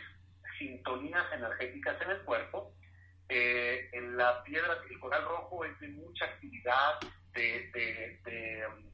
sintonías 0.62 1.24
energéticas 1.32 2.00
en 2.02 2.10
el 2.10 2.20
cuerpo, 2.22 2.72
eh, 3.28 3.88
en 3.92 4.16
la 4.16 4.42
piedra, 4.44 4.78
el 4.88 5.00
coral 5.00 5.24
rojo 5.24 5.64
es 5.64 5.78
de 5.80 5.88
mucha 5.88 6.24
actividad, 6.26 7.00
de, 7.32 8.66
um, 8.68 8.84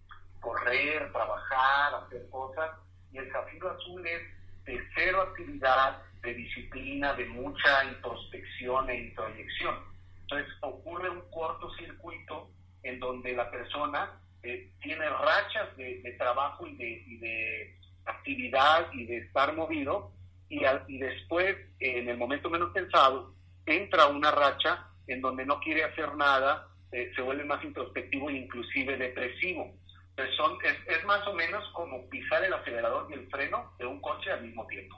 correr, 0.41 1.11
trabajar, 1.13 1.95
hacer 1.95 2.29
cosas, 2.31 2.71
y 3.13 3.19
el 3.19 3.31
zafiro 3.33 3.71
azul 3.71 4.07
es 4.07 4.23
de 4.65 4.81
cero 4.95 5.23
actividad, 5.23 6.03
de 6.23 6.35
disciplina, 6.35 7.15
de 7.15 7.27
mucha 7.27 7.85
introspección 7.85 8.89
e 8.91 9.09
introyección. 9.09 9.77
Entonces 10.23 10.53
ocurre 10.61 11.11
un 11.11 11.23
cortocircuito 11.31 12.51
en 12.83 13.01
donde 13.01 13.33
la 13.33 13.51
persona 13.51 14.21
eh, 14.43 14.71
tiene 14.81 15.09
rachas 15.09 15.77
de, 15.77 16.15
trabajo 16.19 16.67
y 16.67 16.77
de, 16.77 16.91
y 17.07 17.17
de 17.19 17.79
actividad 18.05 18.93
y 18.93 19.07
de 19.07 19.19
estar 19.19 19.55
movido, 19.55 20.13
y, 20.49 20.61
y 20.89 20.99
después, 20.99 21.57
en 21.81 22.09
el 22.09 22.17
momento 22.17 22.51
menos 22.51 22.73
pensado, 22.73 23.35
entra 23.67 24.07
una 24.07 24.31
racha 24.31 24.89
en 25.07 25.21
donde 25.21 25.45
no 25.45 25.59
quiere 25.61 25.85
hacer 25.85 26.15
nada, 26.15 26.69
eh, 26.93 27.11
se 27.15 27.23
vuelve 27.23 27.45
más 27.45 27.63
introspectivo 27.65 28.31
e 28.31 28.39
inclusive 28.39 28.97
depresivo. 28.97 29.75
Entonces 30.11 30.37
son, 30.37 30.59
es, 30.65 31.05
más 31.05 31.27
o 31.27 31.33
menos 31.33 31.65
como 31.73 32.09
pisar 32.09 32.45
el 32.45 32.53
acelerador 32.53 33.09
y 33.11 33.15
el 33.15 33.29
freno 33.31 33.73
de 33.79 33.87
un 33.87 34.01
coche 34.01 34.31
al 34.31 34.45
mismo 34.45 34.67
tiempo. 34.67 34.97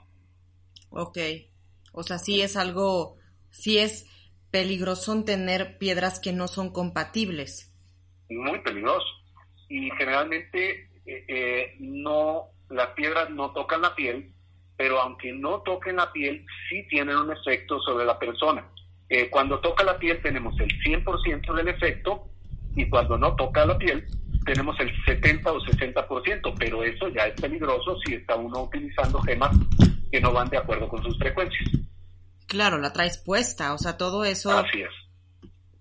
Ok, 0.89 1.17
o 1.91 2.03
sea, 2.03 2.17
sí 2.17 2.41
es 2.41 2.57
algo, 2.57 3.17
sí 3.49 3.77
es 3.77 4.07
peligroso 4.49 5.23
tener 5.23 5.77
piedras 5.77 6.19
que 6.19 6.33
no 6.33 6.47
son 6.47 6.73
compatibles. 6.73 7.73
Muy 8.29 8.59
peligroso. 8.59 9.05
Y 9.69 9.89
generalmente 9.91 10.89
eh, 11.05 11.25
eh, 11.27 11.75
no, 11.79 12.47
las 12.69 12.87
piedras 12.89 13.29
no 13.29 13.53
tocan 13.53 13.81
la 13.81 13.95
piel, 13.95 14.30
pero 14.81 14.99
aunque 14.99 15.31
no 15.31 15.61
toquen 15.61 15.97
la 15.97 16.11
piel, 16.11 16.43
sí 16.67 16.83
tienen 16.89 17.15
un 17.15 17.31
efecto 17.31 17.79
sobre 17.81 18.03
la 18.03 18.17
persona. 18.17 18.67
Eh, 19.09 19.29
cuando 19.29 19.59
toca 19.59 19.83
la 19.83 19.95
piel 19.99 20.19
tenemos 20.23 20.59
el 20.59 20.69
100% 20.81 21.53
del 21.53 21.67
efecto 21.67 22.27
y 22.75 22.89
cuando 22.89 23.15
no 23.15 23.35
toca 23.35 23.63
la 23.63 23.77
piel 23.77 24.03
tenemos 24.43 24.75
el 24.79 24.91
70 25.05 25.51
o 25.51 25.59
60%, 25.59 26.55
pero 26.57 26.83
eso 26.83 27.09
ya 27.09 27.27
es 27.27 27.39
peligroso 27.39 27.95
si 28.03 28.15
está 28.15 28.35
uno 28.35 28.63
utilizando 28.63 29.21
gemas 29.21 29.55
que 30.11 30.19
no 30.19 30.33
van 30.33 30.49
de 30.49 30.57
acuerdo 30.57 30.89
con 30.89 31.03
sus 31.03 31.15
frecuencias. 31.19 31.69
Claro, 32.47 32.79
la 32.79 32.91
traes 32.91 33.19
puesta, 33.19 33.75
o 33.75 33.77
sea, 33.77 33.97
todo 33.97 34.25
eso... 34.25 34.49
Así 34.49 34.81
es. 34.81 34.89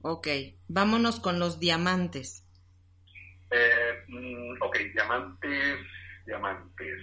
Ok, 0.02 0.28
vámonos 0.68 1.20
con 1.20 1.38
los 1.38 1.58
diamantes. 1.58 2.46
Eh, 3.50 4.04
mm, 4.08 4.60
ok, 4.60 4.76
diamantes, 4.92 5.78
diamantes. 6.26 7.00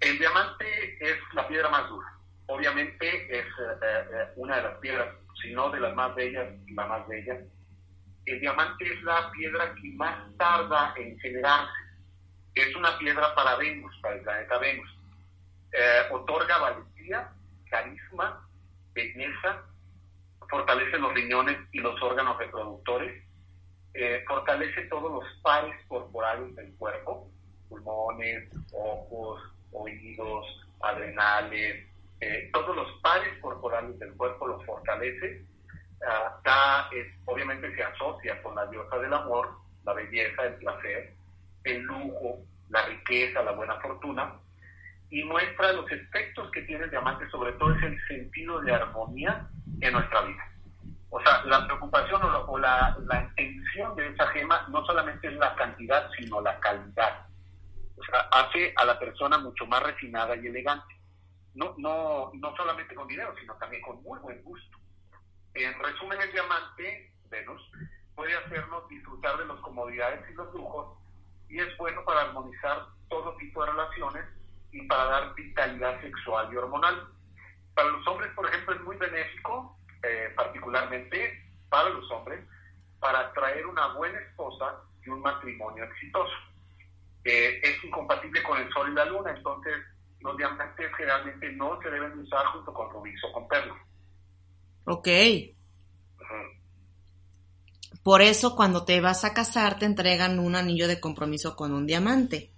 El 0.00 0.18
diamante 0.18 0.98
es 1.00 1.16
la 1.32 1.48
piedra 1.48 1.68
más 1.70 1.88
dura. 1.88 2.12
Obviamente 2.46 3.38
es 3.38 3.46
eh, 3.46 3.78
eh, 3.82 4.28
una 4.36 4.56
de 4.56 4.62
las 4.62 4.78
piedras, 4.78 5.14
si 5.42 5.52
no 5.52 5.70
de 5.70 5.80
las 5.80 5.94
más 5.94 6.14
bellas, 6.14 6.48
la 6.68 6.86
más 6.86 7.08
bella. 7.08 7.40
El 8.26 8.40
diamante 8.40 8.92
es 8.92 9.02
la 9.02 9.30
piedra 9.30 9.74
que 9.74 9.90
más 9.92 10.36
tarda 10.36 10.94
en 10.96 11.18
generarse. 11.18 11.72
Es 12.54 12.74
una 12.76 12.96
piedra 12.98 13.34
para 13.34 13.56
Venus, 13.56 13.94
para 14.02 14.16
el 14.16 14.22
planeta 14.22 14.58
Venus. 14.58 14.88
Eh, 15.72 16.02
otorga 16.10 16.58
valentía, 16.58 17.30
carisma, 17.70 18.48
belleza, 18.92 19.62
fortalece 20.48 20.98
los 20.98 21.14
riñones 21.14 21.58
y 21.72 21.80
los 21.80 22.00
órganos 22.02 22.38
reproductores, 22.38 23.24
fortalece 24.28 24.82
todos 24.82 25.10
los 25.10 25.24
pares 25.42 25.74
corporales 25.88 26.54
del 26.54 26.72
cuerpo, 26.76 27.30
pulmones, 27.68 28.48
ojos, 28.72 29.42
oídos, 29.72 30.46
adrenales, 30.80 31.86
eh, 32.20 32.50
todos 32.52 32.74
los 32.74 32.90
pares 33.00 33.38
corporales 33.40 33.98
del 33.98 34.14
cuerpo 34.14 34.46
los 34.46 34.64
fortalece. 34.64 35.44
Uh, 36.00 37.30
obviamente 37.30 37.74
se 37.74 37.82
asocia 37.82 38.42
con 38.42 38.54
la 38.54 38.66
diosa 38.66 38.98
del 38.98 39.12
amor, 39.12 39.50
la 39.84 39.94
belleza, 39.94 40.44
el 40.44 40.54
placer, 40.56 41.14
el 41.64 41.82
lujo, 41.82 42.38
la 42.68 42.84
riqueza, 42.86 43.42
la 43.42 43.52
buena 43.52 43.80
fortuna, 43.80 44.34
y 45.10 45.24
muestra 45.24 45.72
los 45.72 45.90
efectos 45.90 46.50
que 46.50 46.62
tiene 46.62 46.84
el 46.84 46.90
diamante, 46.90 47.28
sobre 47.30 47.52
todo 47.52 47.74
es 47.74 47.82
el 47.82 48.06
sentido 48.08 48.60
de 48.60 48.74
armonía 48.74 49.48
en 49.80 49.92
nuestra 49.92 50.22
vida. 50.22 50.44
O 51.10 51.20
sea, 51.22 51.42
la 51.44 51.66
preocupación 51.66 52.20
o, 52.22 52.58
la, 52.58 52.96
la 53.06 53.22
intención 53.22 53.94
de 53.96 54.08
esa 54.08 54.26
gema 54.28 54.66
no 54.68 54.84
solamente 54.84 55.28
es 55.28 55.34
la 55.34 55.54
cantidad, 55.54 56.10
sino 56.18 56.40
la 56.40 56.58
calidad 56.60 57.26
hace 58.30 58.72
a 58.76 58.84
la 58.84 58.98
persona 58.98 59.38
mucho 59.38 59.66
más 59.66 59.82
refinada 59.82 60.36
y 60.36 60.46
elegante. 60.46 60.94
No, 61.54 61.74
no, 61.78 62.30
no 62.34 62.56
solamente 62.56 62.94
con 62.94 63.08
dinero, 63.08 63.34
sino 63.40 63.54
también 63.54 63.82
con 63.82 64.02
muy 64.02 64.18
buen 64.20 64.42
gusto. 64.42 64.78
En 65.54 65.78
resumen, 65.82 66.20
el 66.20 66.32
diamante, 66.32 67.12
Venus, 67.30 67.62
puede 68.14 68.36
hacernos 68.36 68.86
disfrutar 68.88 69.38
de 69.38 69.46
las 69.46 69.58
comodidades 69.60 70.20
y 70.30 70.34
los 70.34 70.52
lujos 70.52 70.98
y 71.48 71.60
es 71.60 71.76
bueno 71.78 72.04
para 72.04 72.22
armonizar 72.22 72.86
todo 73.08 73.36
tipo 73.36 73.64
de 73.64 73.70
relaciones 73.70 74.24
y 74.72 74.82
para 74.86 75.04
dar 75.04 75.34
vitalidad 75.34 76.00
sexual 76.02 76.52
y 76.52 76.56
hormonal. 76.56 77.08
Para 77.74 77.88
los 77.88 78.06
hombres, 78.06 78.30
por 78.34 78.46
ejemplo, 78.46 78.74
es 78.74 78.80
muy 78.82 78.96
benéfico, 78.96 79.78
eh, 80.02 80.32
particularmente 80.36 81.42
para 81.70 81.88
los 81.90 82.10
hombres, 82.10 82.44
para 83.00 83.32
traer 83.32 83.66
una 83.66 83.94
buena 83.94 84.18
esposa 84.18 84.82
y 85.04 85.08
un 85.08 85.20
matrimonio 85.20 85.84
exitoso 85.84 86.34
es 87.26 87.84
incompatible 87.84 88.42
con 88.42 88.58
el 88.58 88.70
sol 88.72 88.90
y 88.90 88.94
la 88.94 89.04
luna, 89.04 89.34
entonces 89.36 89.74
los 90.20 90.36
diamantes 90.36 90.90
generalmente 90.96 91.52
no 91.52 91.80
se 91.82 91.90
deben 91.90 92.18
usar 92.18 92.46
junto 92.46 92.72
con 92.72 92.90
rubíes 92.90 93.20
o 93.24 93.32
con 93.32 93.48
perlas. 93.48 93.78
Ok. 94.84 95.08
Por 98.02 98.22
eso 98.22 98.54
cuando 98.54 98.84
te 98.84 99.00
vas 99.00 99.24
a 99.24 99.34
casar 99.34 99.78
te 99.78 99.84
entregan 99.84 100.38
un 100.38 100.54
anillo 100.54 100.86
de 100.86 101.00
compromiso 101.00 101.56
con 101.56 101.72
un 101.74 101.86
diamante. 101.86 102.52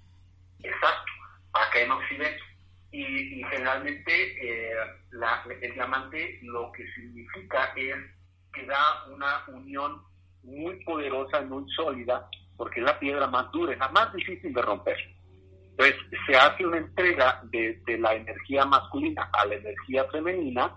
Exacto, 0.58 1.12
acá 1.52 1.80
en 1.80 1.90
Occidente. 1.90 2.42
Y, 2.90 3.42
generalmente 3.44 4.12
eh, 4.12 4.74
el 5.60 5.72
diamante 5.74 6.38
lo 6.42 6.72
que 6.72 6.84
significa 6.94 7.72
es 7.76 7.96
que 8.52 8.66
da 8.66 9.06
una 9.06 9.44
unión 9.48 10.02
muy 10.42 10.82
poderosa, 10.84 11.40
muy 11.42 11.70
sólida, 11.72 12.28
porque 12.58 12.80
es 12.80 12.86
la 12.86 12.98
piedra 12.98 13.28
más 13.28 13.50
dura, 13.52 13.72
es 13.72 13.78
la 13.78 13.88
más 13.88 14.12
difícil 14.12 14.52
de 14.52 14.60
romper. 14.60 14.98
Entonces, 15.70 15.96
se 16.26 16.36
hace 16.36 16.66
una 16.66 16.78
entrega 16.78 17.40
de, 17.44 17.80
la 17.98 18.14
energía 18.14 18.64
masculina 18.66 19.30
a 19.32 19.46
la 19.46 19.54
energía 19.54 20.04
femenina, 20.10 20.74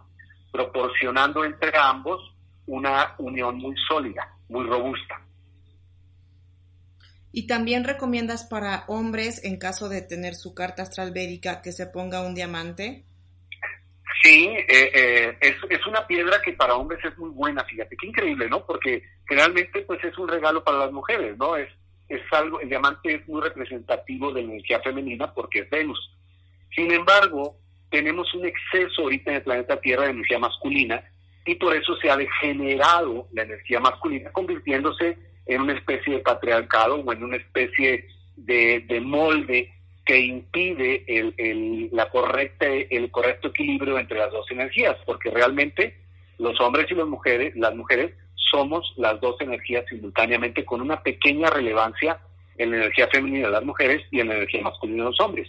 proporcionando 0.51 1.43
entre 1.43 1.75
ambos 1.75 2.21
una 2.67 3.15
unión 3.17 3.57
muy 3.57 3.75
sólida, 3.87 4.31
muy 4.47 4.63
robusta. 4.67 5.19
¿Y 7.31 7.47
también 7.47 7.83
recomiendas 7.83 8.43
para 8.43 8.83
hombres, 8.87 9.43
en 9.43 9.57
caso 9.57 9.89
de 9.89 10.03
tener 10.03 10.35
su 10.35 10.53
carta 10.53 10.83
astral 10.83 11.11
védica, 11.11 11.63
que 11.63 11.71
se 11.71 11.87
ponga 11.87 12.21
un 12.21 12.35
diamante? 12.35 13.05
Sí, 14.21 14.47
eh, 14.47 14.91
eh, 14.93 15.37
es, 15.39 15.55
es, 15.69 15.85
una 15.87 16.05
piedra 16.05 16.41
que 16.41 16.53
para 16.53 16.75
hombres 16.75 17.03
es 17.03 17.17
muy 17.17 17.29
buena, 17.29 17.63
fíjate, 17.63 17.95
qué 17.95 18.07
increíble, 18.07 18.49
¿no? 18.49 18.65
Porque 18.65 19.03
generalmente 19.27 19.81
pues 19.81 20.03
es 20.03 20.17
un 20.17 20.27
regalo 20.27 20.63
para 20.63 20.79
las 20.79 20.91
mujeres, 20.91 21.37
¿no? 21.37 21.55
Es, 21.55 21.69
es 22.09 22.21
algo, 22.31 22.59
el 22.59 22.69
diamante 22.69 23.15
es 23.15 23.27
muy 23.27 23.41
representativo 23.41 24.31
de 24.33 24.43
la 24.43 24.53
energía 24.53 24.79
femenina 24.81 25.33
porque 25.33 25.59
es 25.59 25.69
Venus. 25.69 26.11
Sin 26.75 26.91
embargo, 26.91 27.55
tenemos 27.89 28.33
un 28.33 28.45
exceso 28.45 29.03
ahorita 29.03 29.31
en 29.31 29.37
el 29.37 29.43
planeta 29.43 29.79
Tierra 29.79 30.03
de 30.03 30.11
energía 30.11 30.39
masculina 30.39 31.03
y 31.45 31.55
por 31.55 31.75
eso 31.75 31.95
se 31.97 32.09
ha 32.09 32.17
degenerado 32.17 33.27
la 33.31 33.43
energía 33.43 33.79
masculina, 33.79 34.31
convirtiéndose 34.31 35.17
en 35.45 35.61
una 35.61 35.73
especie 35.73 36.15
de 36.15 36.19
patriarcado 36.19 36.95
o 36.95 37.13
en 37.13 37.23
una 37.23 37.37
especie 37.37 38.07
de, 38.35 39.01
molde 39.03 39.73
que 40.05 40.19
impide 40.19 41.03
el, 41.07 41.89
la 41.91 42.09
correcta, 42.09 42.65
el 42.67 43.11
correcto 43.11 43.49
equilibrio 43.49 43.99
entre 43.99 44.17
las 44.17 44.31
dos 44.31 44.49
energías, 44.49 44.97
porque 45.05 45.29
realmente 45.29 45.95
los 46.37 46.59
hombres 46.59 46.89
y 46.89 46.95
las 46.95 47.07
mujeres, 47.07 47.55
las 47.55 47.75
mujeres 47.75 48.13
somos 48.35 48.93
las 48.97 49.19
dos 49.21 49.39
energías 49.39 49.85
simultáneamente 49.87 50.65
con 50.65 50.81
una 50.81 51.01
pequeña 51.01 51.49
relevancia 51.49 52.19
en 52.57 52.71
la 52.71 52.77
energía 52.77 53.07
femenina 53.07 53.47
de 53.47 53.53
las 53.53 53.63
mujeres 53.63 54.01
y 54.11 54.19
en 54.19 54.29
la 54.29 54.35
energía 54.35 54.61
masculina 54.61 55.03
de 55.03 55.09
los 55.09 55.19
hombres. 55.19 55.47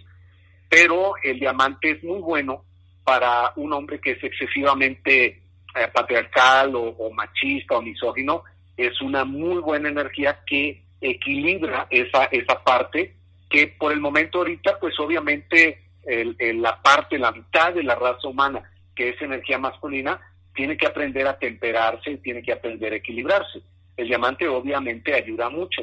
Pero 0.68 1.14
el 1.22 1.38
diamante 1.40 1.90
es 1.90 2.04
muy 2.04 2.20
bueno 2.20 2.64
para 3.04 3.52
un 3.56 3.72
hombre 3.72 4.00
que 4.00 4.12
es 4.12 4.22
excesivamente 4.22 5.42
eh, 5.74 5.88
patriarcal 5.92 6.74
o, 6.76 7.10
machista 7.10 7.76
o 7.76 7.82
misógino, 7.82 8.44
es 8.76 9.00
una 9.00 9.24
muy 9.24 9.60
buena 9.60 9.88
energía 9.88 10.40
que 10.46 10.82
equilibra 11.00 11.86
esa, 11.90 12.24
esa 12.26 12.62
parte 12.62 13.16
que 13.52 13.68
por 13.68 13.92
el 13.92 14.00
momento 14.00 14.38
ahorita, 14.38 14.80
pues 14.80 14.98
obviamente 14.98 15.82
la 16.04 16.80
parte, 16.80 17.18
la 17.18 17.30
mitad 17.30 17.74
de 17.74 17.82
la 17.82 17.94
raza 17.94 18.26
humana, 18.26 18.62
que 18.96 19.10
es 19.10 19.20
energía 19.20 19.58
masculina, 19.58 20.18
tiene 20.54 20.76
que 20.76 20.86
aprender 20.86 21.26
a 21.26 21.38
temperarse 21.38 22.16
tiene 22.18 22.42
que 22.42 22.52
aprender 22.52 22.92
a 22.92 22.96
equilibrarse. 22.96 23.62
El 23.96 24.08
diamante 24.08 24.48
obviamente 24.48 25.14
ayuda 25.14 25.48
mucho. 25.50 25.82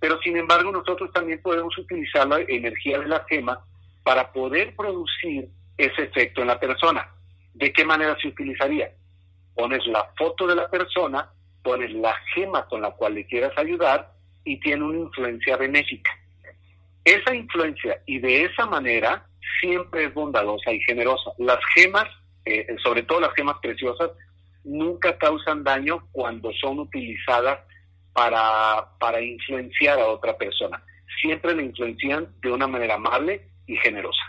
Pero 0.00 0.20
sin 0.20 0.36
embargo 0.36 0.70
nosotros 0.70 1.12
también 1.12 1.40
podemos 1.40 1.76
utilizar 1.78 2.26
la 2.26 2.40
energía 2.40 2.98
de 2.98 3.06
la 3.06 3.24
gema 3.28 3.64
para 4.02 4.32
poder 4.32 4.74
producir 4.76 5.48
ese 5.76 6.02
efecto 6.02 6.42
en 6.42 6.48
la 6.48 6.58
persona. 6.58 7.08
¿De 7.54 7.72
qué 7.72 7.84
manera 7.84 8.16
se 8.20 8.28
utilizaría? 8.28 8.90
pones 9.58 9.84
la 9.88 10.08
foto 10.16 10.46
de 10.46 10.54
la 10.54 10.68
persona, 10.68 11.28
pones 11.64 11.92
la 11.92 12.14
gema 12.32 12.64
con 12.66 12.80
la 12.80 12.92
cual 12.92 13.14
le 13.14 13.26
quieras 13.26 13.50
ayudar 13.56 14.12
y 14.44 14.60
tiene 14.60 14.84
una 14.84 14.98
influencia 14.98 15.56
benéfica. 15.56 16.12
Esa 17.08 17.34
influencia 17.34 18.02
y 18.06 18.18
de 18.18 18.44
esa 18.44 18.66
manera 18.66 19.26
siempre 19.60 20.04
es 20.04 20.14
bondadosa 20.14 20.72
y 20.72 20.80
generosa. 20.80 21.30
Las 21.38 21.58
gemas, 21.74 22.04
eh, 22.44 22.66
sobre 22.82 23.02
todo 23.02 23.20
las 23.20 23.34
gemas 23.34 23.56
preciosas, 23.60 24.10
nunca 24.64 25.16
causan 25.16 25.64
daño 25.64 26.08
cuando 26.12 26.50
son 26.60 26.80
utilizadas 26.80 27.60
para, 28.12 28.90
para 28.98 29.22
influenciar 29.22 29.98
a 29.98 30.08
otra 30.08 30.36
persona. 30.36 30.84
Siempre 31.20 31.54
le 31.54 31.64
influencian 31.64 32.28
de 32.42 32.52
una 32.52 32.66
manera 32.66 32.94
amable 32.94 33.48
y 33.66 33.76
generosa. 33.76 34.22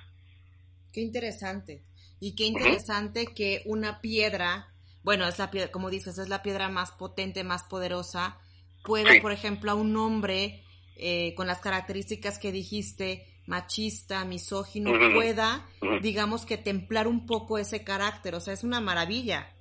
Qué 0.93 1.01
interesante. 1.01 1.83
Y 2.19 2.35
qué 2.35 2.45
interesante 2.45 3.27
que 3.33 3.61
una 3.65 4.01
piedra 4.01 4.69
bueno, 5.03 5.27
es 5.27 5.39
la 5.39 5.49
piedra, 5.49 5.71
como 5.71 5.89
dices, 5.89 6.17
es 6.17 6.29
la 6.29 6.43
piedra 6.43 6.69
más 6.69 6.91
potente, 6.91 7.43
más 7.43 7.63
poderosa, 7.63 8.37
puede, 8.83 9.21
por 9.21 9.31
ejemplo, 9.31 9.71
a 9.71 9.75
un 9.75 9.95
hombre 9.97 10.63
eh, 10.99 11.33
con 11.35 11.47
las 11.47 11.59
características 11.59 12.39
que 12.39 12.51
dijiste, 12.51 13.25
machista, 13.47 14.25
misógino, 14.25 14.91
pueda, 15.13 15.65
digamos 16.01 16.45
que 16.45 16.57
templar 16.57 17.07
un 17.07 17.25
poco 17.25 17.57
ese 17.57 17.83
carácter, 17.83 18.35
o 18.35 18.39
sea, 18.39 18.53
es 18.53 18.63
una 18.63 18.79
maravilla. 18.79 19.51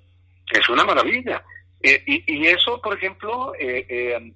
Es 0.50 0.68
una 0.68 0.84
maravilla. 0.84 1.42
Eh, 1.80 2.02
y, 2.06 2.46
eso, 2.46 2.80
por 2.82 2.96
ejemplo, 2.96 3.52
eh, 3.58 4.32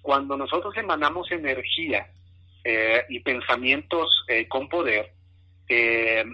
cuando 0.00 0.36
nosotros 0.36 0.76
emanamos 0.76 1.30
energía 1.32 2.10
y 3.08 3.20
pensamientos 3.20 4.24
con 4.48 4.68
poder, 4.68 5.12
que, 5.66 6.24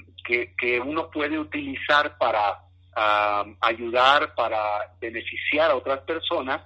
que 0.56 0.80
uno 0.80 1.11
puede 1.11 1.38
utilizar 1.38 2.16
para 2.18 2.59
ayudar, 3.61 4.35
para 4.35 4.94
beneficiar 5.00 5.70
a 5.70 5.76
otras 5.76 6.00
personas, 6.02 6.62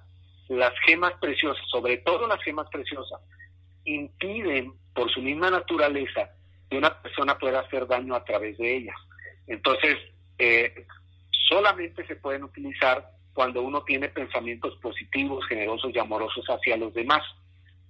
las 0.49 0.73
gemas 0.87 1.13
preciosas, 1.21 1.65
sobre 1.71 1.99
todo 1.99 2.27
las 2.27 2.43
gemas 2.43 2.69
preciosas, 2.71 3.21
impiden 3.85 4.73
por 4.95 5.11
su 5.13 5.21
misma 5.21 5.51
naturaleza 5.51 6.31
que 6.71 6.79
una 6.79 7.01
persona 7.03 7.39
pueda 7.39 7.61
hacer 7.61 7.87
daño 7.87 8.15
a 8.15 8.25
través 8.25 8.57
de 8.59 8.77
ellas. 8.77 8.97
Entonces, 9.47 9.97
eh, 10.39 10.87
solamente 11.49 12.07
se 12.07 12.17
pueden 12.17 12.45
utilizar 12.45 13.11
cuando 13.33 13.63
uno 13.63 13.83
tiene 13.83 14.09
pensamientos 14.09 14.77
positivos, 14.81 15.45
generosos 15.49 15.93
y 15.95 15.99
amorosos 15.99 16.45
hacia 16.47 16.77
los 16.77 16.95
demás. 16.95 17.23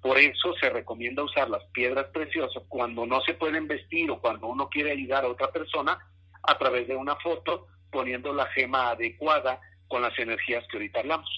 Por 0.00 0.18
eso 0.18 0.54
se 0.60 0.70
recomienda 0.70 1.22
usar 1.22 1.48
las 1.48 1.64
piedras 1.72 2.06
preciosas 2.12 2.62
cuando 2.68 3.06
no 3.06 3.20
se 3.22 3.34
pueden 3.34 3.68
vestir 3.68 4.10
o 4.10 4.20
cuando 4.20 4.48
uno 4.48 4.68
quiere 4.68 4.92
ayudar 4.92 5.24
a 5.24 5.28
otra 5.28 5.50
persona 5.50 5.98
a 6.42 6.58
través 6.58 6.88
de 6.88 6.96
una 6.96 7.16
foto 7.16 7.68
poniendo 7.90 8.32
la 8.32 8.46
gema 8.46 8.90
adecuada 8.90 9.60
con 9.88 10.02
las 10.02 10.18
energías 10.18 10.64
que 10.70 10.78
ahorita 10.78 11.00
hablamos. 11.00 11.30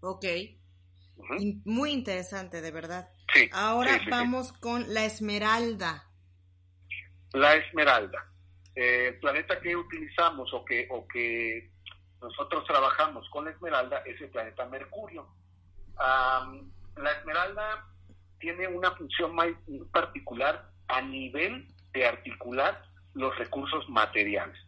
Ok. 0.00 0.24
Muy 1.64 1.92
interesante, 1.92 2.60
de 2.60 2.70
verdad. 2.70 3.08
Sí, 3.34 3.48
Ahora 3.52 4.00
vamos 4.10 4.52
con 4.52 4.92
la 4.92 5.04
esmeralda. 5.04 6.04
La 7.32 7.54
esmeralda. 7.54 8.26
Eh, 8.74 9.08
el 9.08 9.20
planeta 9.20 9.60
que 9.60 9.74
utilizamos 9.74 10.52
o 10.52 10.64
que, 10.64 10.86
o 10.90 11.06
que 11.06 11.70
nosotros 12.20 12.64
trabajamos 12.66 13.28
con 13.30 13.44
la 13.46 13.50
esmeralda 13.50 13.98
es 14.06 14.20
el 14.20 14.30
planeta 14.30 14.66
Mercurio. 14.66 15.26
la 15.98 17.12
esmeralda 17.18 17.86
tiene 18.38 18.68
una 18.68 18.90
función 18.92 19.34
muy 19.34 19.56
particular 19.92 20.70
a 20.88 21.00
nivel 21.00 21.66
de 21.92 22.06
articular 22.06 22.82
los 23.14 23.36
recursos 23.38 23.88
materiales. 23.88 24.58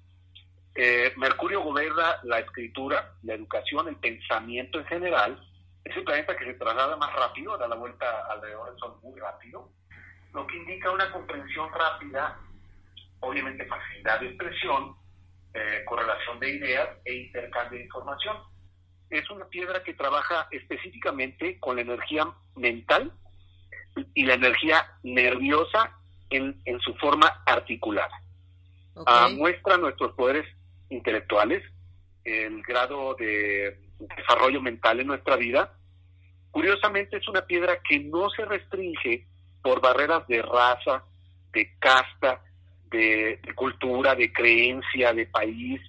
Eh, 0.75 1.13
Mercurio 1.17 1.63
gobierna 1.63 2.17
la 2.25 2.41
escritura, 2.41 3.15
la 3.23 3.35
educación, 3.35 3.89
el 3.89 3.97
pensamiento 3.97 4.79
en 4.79 4.87
general. 4.87 5.49
Es 5.85 5.97
el 5.97 6.05
planeta 6.05 6.37
que 6.37 6.47
se 6.47 6.55
traslada 6.55 6.97
más 6.97 7.13
rápido, 7.15 7.59
da 7.59 7.69
la 7.69 7.77
vuelta 7.77 8.27
alrededor 8.31 8.71
del 8.71 8.79
Sol 8.79 8.97
muy 9.03 9.21
rápido, 9.21 9.71
lo 10.33 10.47
que 10.47 10.57
indica 10.57 10.91
una 10.91 11.11
comprensión 11.13 11.71
rápida, 11.73 12.39
obviamente 13.21 13.67
facilidad 13.67 14.21
de 14.21 14.29
expresión, 14.29 14.97
eh, 15.53 15.83
correlación 15.85 16.41
de 16.41 16.51
ideas 16.51 16.89
e 17.05 17.15
intercambio 17.15 17.79
de 17.79 17.85
información. 17.85 18.37
Es 19.11 19.31
una 19.31 19.47
piedra 19.47 19.83
que 19.85 19.95
trabaja 19.95 20.49
específicamente 20.51 21.61
con 21.61 21.77
la 21.77 21.83
energía 21.83 22.27
mental 22.57 23.13
y 24.15 24.25
la 24.25 24.35
energía 24.35 24.91
nerviosa 25.03 25.97
en, 26.31 26.81
su 26.81 26.95
forma 26.95 27.43
articulada. 27.47 28.21
Ah, 29.07 29.29
muestra 29.33 29.77
nuestros 29.77 30.15
poderes 30.15 30.47
intelectuales, 30.89 31.63
el 32.25 32.63
grado 32.63 33.15
de 33.15 33.84
desarrollo 33.99 34.61
mental 34.61 35.01
en 35.01 35.09
nuestra 35.09 35.37
vida, 35.37 35.73
curiosamente 36.51 37.17
es 37.17 37.29
una 37.29 37.47
piedra 37.47 37.79
que 37.89 38.01
no 38.01 38.31
se 38.31 38.45
restringe 38.45 39.27
por 39.63 39.81
barreras 39.81 40.27
de 40.29 40.43
raza, 40.43 41.05
de 41.53 41.77
casta, 41.79 42.43
de, 42.91 43.41
cultura, 43.55 44.15
de 44.15 44.33
creencia, 44.33 45.13
de 45.13 45.27
país, 45.27 45.81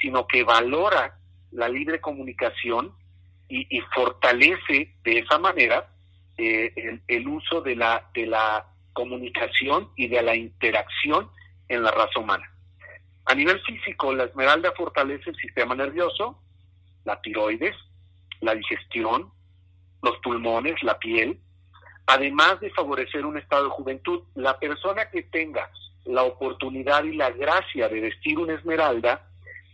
sino 0.00 0.26
que 0.26 0.44
valora 0.44 1.18
la 1.52 1.68
libre 1.68 2.00
comunicación 2.00 2.94
y, 3.48 3.80
fortalece 3.94 4.94
de 5.04 5.18
esa 5.18 5.38
manera 5.38 5.88
eh, 6.36 6.72
el, 6.74 7.02
el, 7.06 7.28
uso 7.28 7.60
de 7.60 7.76
la, 7.76 8.10
de 8.12 8.26
la 8.26 8.66
comunicación 8.92 9.90
y 9.96 10.08
de 10.08 10.22
la 10.22 10.34
interacción 10.34 11.30
en 11.68 11.82
la 11.82 11.90
raza 11.90 12.18
humana. 12.18 12.50
A 13.26 13.34
nivel 13.34 13.60
físico, 13.62 14.14
la 14.14 14.24
esmeralda 14.24 14.72
fortalece 14.76 15.30
el 15.30 15.36
sistema 15.36 15.74
nervioso, 15.74 16.40
la 17.06 17.20
tiroides, 17.22 17.74
la 18.40 18.54
digestión, 18.54 19.32
los 20.02 20.18
pulmones, 20.18 20.82
la 20.82 20.98
piel, 20.98 21.40
además 22.06 22.60
de 22.60 22.70
favorecer 22.70 23.24
un 23.24 23.38
estado 23.38 23.64
de 23.64 23.70
juventud. 23.70 24.22
La 24.34 24.58
persona 24.58 25.08
que 25.10 25.22
tenga 25.22 25.70
la 26.04 26.24
oportunidad 26.24 27.04
y 27.04 27.16
la 27.16 27.30
gracia 27.30 27.88
de 27.88 28.00
vestir 28.00 28.38
una 28.38 28.54
esmeralda 28.54 29.28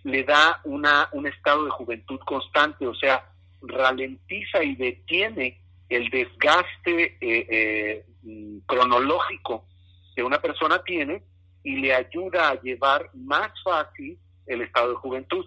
le 0.05 0.25
da 0.25 0.61
una, 0.65 1.09
un 1.13 1.27
estado 1.27 1.65
de 1.65 1.71
juventud 1.71 2.21
constante, 2.21 2.87
o 2.87 2.95
sea, 2.95 3.29
ralentiza 3.63 4.63
y 4.63 4.75
detiene 4.77 5.61
el 5.89 6.09
desgaste 6.11 7.17
eh, 7.21 7.47
eh, 7.49 8.07
mm, 8.23 8.59
cronológico 8.67 9.67
que 10.15 10.23
una 10.23 10.41
persona 10.41 10.83
tiene 10.83 11.23
y 11.63 11.77
le 11.77 11.95
ayuda 11.95 12.51
a 12.51 12.61
llevar 12.61 13.11
más 13.15 13.51
fácil 13.63 14.19
el 14.47 14.63
estado 14.63 14.91
de 14.91 14.97
juventud. 14.97 15.47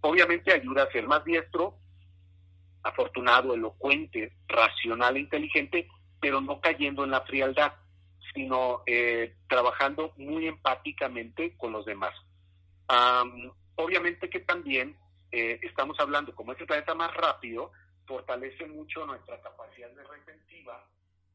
Obviamente 0.00 0.52
ayuda 0.52 0.84
a 0.84 0.92
ser 0.92 1.06
más 1.06 1.24
diestro, 1.24 1.78
afortunado, 2.82 3.54
elocuente, 3.54 4.32
racional 4.46 5.16
e 5.16 5.20
inteligente, 5.20 5.88
pero 6.20 6.40
no 6.40 6.60
cayendo 6.60 7.04
en 7.04 7.10
la 7.10 7.22
frialdad, 7.22 7.72
sino 8.34 8.82
eh, 8.86 9.36
trabajando 9.48 10.12
muy 10.16 10.46
empáticamente 10.46 11.56
con 11.56 11.72
los 11.72 11.84
demás. 11.84 12.14
obviamente 13.76 14.28
que 14.28 14.40
también 14.40 14.96
eh, 15.30 15.60
estamos 15.62 15.98
hablando, 16.00 16.34
como 16.34 16.52
es 16.52 16.60
el 16.60 16.66
planeta 16.66 16.94
más 16.94 17.14
rápido, 17.14 17.72
fortalece 18.06 18.66
mucho 18.66 19.04
nuestra 19.06 19.40
capacidad 19.40 19.90
de 19.90 20.04
retentiva 20.04 20.84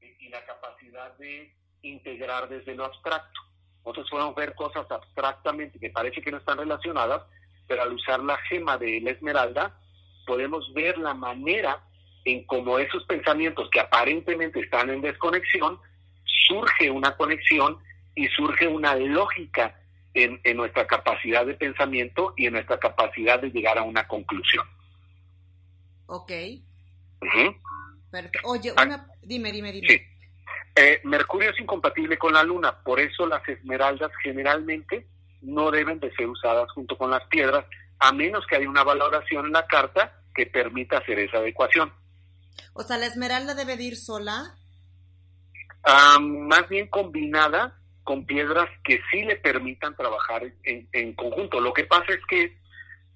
y 0.02 0.30
la 0.30 0.44
capacidad 0.46 1.16
de 1.18 1.54
integrar 1.84 2.50
desde 2.50 2.76
lo 2.76 2.86
abstracto. 2.86 3.42
Nosotros 3.86 4.10
podemos 4.10 4.36
ver 4.36 4.56
cosas 4.56 4.90
abstractamente 4.90 5.80
que 5.80 5.90
parece 5.90 6.22
que 6.22 6.32
no 6.32 6.38
están 6.38 6.58
relacionadas, 6.58 7.24
pero 7.68 7.84
al 7.84 7.94
usar 7.94 8.20
la 8.22 8.38
gema 8.50 8.78
de 8.78 9.02
la 9.02 9.12
esmeralda, 9.12 9.78
podemos 10.26 10.72
ver 10.74 10.98
la 10.98 11.14
manera 11.14 11.82
en 12.26 12.46
cómo 12.46 12.80
esos 12.80 13.04
pensamientos 13.06 13.70
que 13.70 13.80
aparentemente 13.80 14.60
están 14.60 14.90
en 14.90 15.02
desconexión, 15.02 15.80
surge 16.48 16.90
una 16.90 17.16
conexión 17.16 17.80
y 18.16 18.28
surge 18.28 18.68
una 18.68 18.96
lógica 18.96 19.80
en, 20.14 20.40
nuestra 20.56 20.86
capacidad 20.88 21.46
de 21.46 21.56
pensamiento 21.56 22.34
y 22.38 22.46
en 22.46 22.54
nuestra 22.54 22.80
capacidad 22.80 23.40
de 23.40 23.50
llegar 23.50 23.78
a 23.78 23.84
una 23.84 24.08
conclusión. 24.08 24.66
Ok. 26.06 26.32
Oye, 28.44 28.74
ah. 28.76 28.84
una... 28.84 29.08
dime, 29.22 29.52
dime, 29.52 29.72
dime. 29.72 29.88
Sí. 29.88 30.02
Eh, 30.76 31.02
Mercurio 31.04 31.52
es 31.52 31.60
incompatible 31.60 32.18
con 32.18 32.34
la 32.34 32.44
Luna, 32.44 32.80
por 32.84 33.00
eso 33.00 33.28
las 33.28 33.48
esmeraldas 33.48 34.12
generalmente 34.24 35.08
no 35.44 35.72
deben 35.72 36.00
de 36.00 36.14
ser 36.16 36.28
usadas 36.28 36.72
junto 36.72 36.98
con 36.98 37.12
las 37.12 37.26
piedras, 37.28 37.66
a 38.00 38.12
menos 38.12 38.46
que 38.48 38.56
haya 38.56 38.70
una 38.70 38.84
valoración 38.84 39.46
en 39.46 39.54
la 39.54 39.68
carta 39.68 40.20
que 40.34 40.46
permita 40.46 40.98
hacer 40.98 41.20
esa 41.20 41.38
adecuación. 41.38 41.94
O 42.74 42.84
sea, 42.84 42.98
¿la 42.98 43.06
esmeralda 43.06 43.54
debe 43.54 43.76
ir 43.76 43.96
sola? 43.96 44.56
Ah, 45.84 46.18
más 46.20 46.68
bien 46.70 46.88
combinada 46.88 47.78
con 48.04 48.26
piedras 48.26 48.70
que 48.84 49.00
sí 49.12 49.24
le 49.24 49.36
permitan 49.38 49.96
trabajar 49.96 50.44
en, 50.64 51.14
conjunto. 51.14 51.60
Lo 51.60 51.74
que 51.74 51.86
pasa 51.86 52.06
es 52.10 52.20
que 52.28 52.58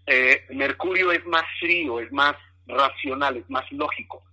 eh, 0.06 0.46
Mercurio 0.50 1.12
es 1.12 1.26
más 1.26 1.44
frío, 1.60 2.00
es 2.00 2.12
más 2.12 2.36
racional, 2.68 3.38
es 3.38 3.50
más 3.50 3.70
lógico. 3.72 4.24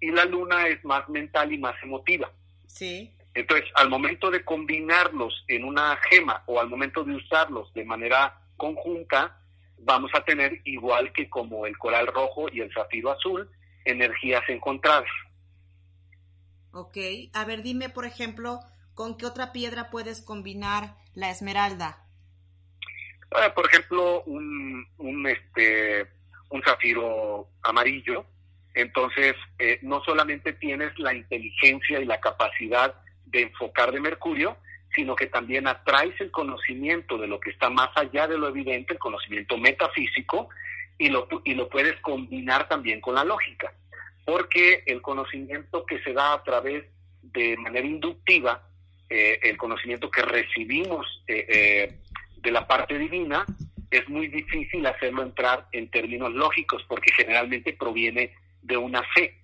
Y 0.00 0.10
la 0.10 0.24
luna 0.24 0.68
es 0.68 0.84
más 0.84 1.08
mental 1.08 1.52
y 1.52 1.58
más 1.58 1.74
emotiva. 1.82 2.30
Sí. 2.66 3.12
Entonces, 3.38 3.70
al 3.76 3.88
momento 3.88 4.32
de 4.32 4.44
combinarlos 4.44 5.44
en 5.46 5.62
una 5.62 5.96
gema 6.10 6.42
o 6.46 6.58
al 6.60 6.68
momento 6.68 7.04
de 7.04 7.14
usarlos 7.14 7.72
de 7.72 7.84
manera 7.84 8.36
conjunta, 8.56 9.40
vamos 9.78 10.10
a 10.12 10.24
tener, 10.24 10.60
igual 10.64 11.12
que 11.12 11.30
como 11.30 11.64
el 11.64 11.78
coral 11.78 12.08
rojo 12.08 12.48
y 12.52 12.62
el 12.62 12.74
zafiro 12.74 13.12
azul, 13.12 13.48
energías 13.84 14.42
encontradas. 14.48 15.08
Ok, 16.72 16.96
a 17.32 17.44
ver, 17.44 17.62
dime, 17.62 17.88
por 17.88 18.06
ejemplo, 18.06 18.58
¿con 18.94 19.16
qué 19.16 19.26
otra 19.26 19.52
piedra 19.52 19.88
puedes 19.88 20.20
combinar 20.20 20.96
la 21.14 21.30
esmeralda? 21.30 22.04
Ah, 23.30 23.54
por 23.54 23.66
ejemplo, 23.66 24.24
un, 24.24 24.84
un, 24.98 25.26
este, 25.28 26.08
un 26.50 26.60
zafiro 26.64 27.48
amarillo. 27.62 28.26
Entonces, 28.74 29.36
eh, 29.60 29.78
no 29.82 30.02
solamente 30.02 30.54
tienes 30.54 30.98
la 30.98 31.14
inteligencia 31.14 32.00
y 32.00 32.04
la 32.04 32.18
capacidad 32.18 33.00
de 33.30 33.42
enfocar 33.42 33.92
de 33.92 34.00
Mercurio, 34.00 34.56
sino 34.94 35.14
que 35.14 35.26
también 35.26 35.66
atraes 35.66 36.18
el 36.20 36.30
conocimiento 36.30 37.18
de 37.18 37.26
lo 37.26 37.38
que 37.40 37.50
está 37.50 37.70
más 37.70 37.90
allá 37.96 38.26
de 38.26 38.38
lo 38.38 38.48
evidente, 38.48 38.94
el 38.94 38.98
conocimiento 38.98 39.58
metafísico, 39.58 40.48
y 40.98 41.08
lo, 41.08 41.28
y 41.44 41.54
lo 41.54 41.68
puedes 41.68 41.98
combinar 42.00 42.68
también 42.68 43.00
con 43.00 43.14
la 43.14 43.24
lógica, 43.24 43.72
porque 44.24 44.82
el 44.86 45.00
conocimiento 45.00 45.86
que 45.86 46.02
se 46.02 46.12
da 46.12 46.34
a 46.34 46.42
través 46.42 46.84
de 47.22 47.56
manera 47.56 47.86
inductiva 47.86 48.68
eh, 49.08 49.38
el 49.42 49.56
conocimiento 49.56 50.10
que 50.10 50.22
recibimos 50.22 51.06
eh, 51.26 51.46
eh, 51.48 51.98
de 52.36 52.50
la 52.50 52.66
parte 52.66 52.98
divina, 52.98 53.46
es 53.90 54.06
muy 54.08 54.28
difícil 54.28 54.84
hacerlo 54.86 55.22
entrar 55.22 55.66
en 55.72 55.90
términos 55.90 56.32
lógicos 56.34 56.84
porque 56.86 57.10
generalmente 57.12 57.72
proviene 57.72 58.34
de 58.60 58.76
una 58.76 59.02
fe. 59.14 59.38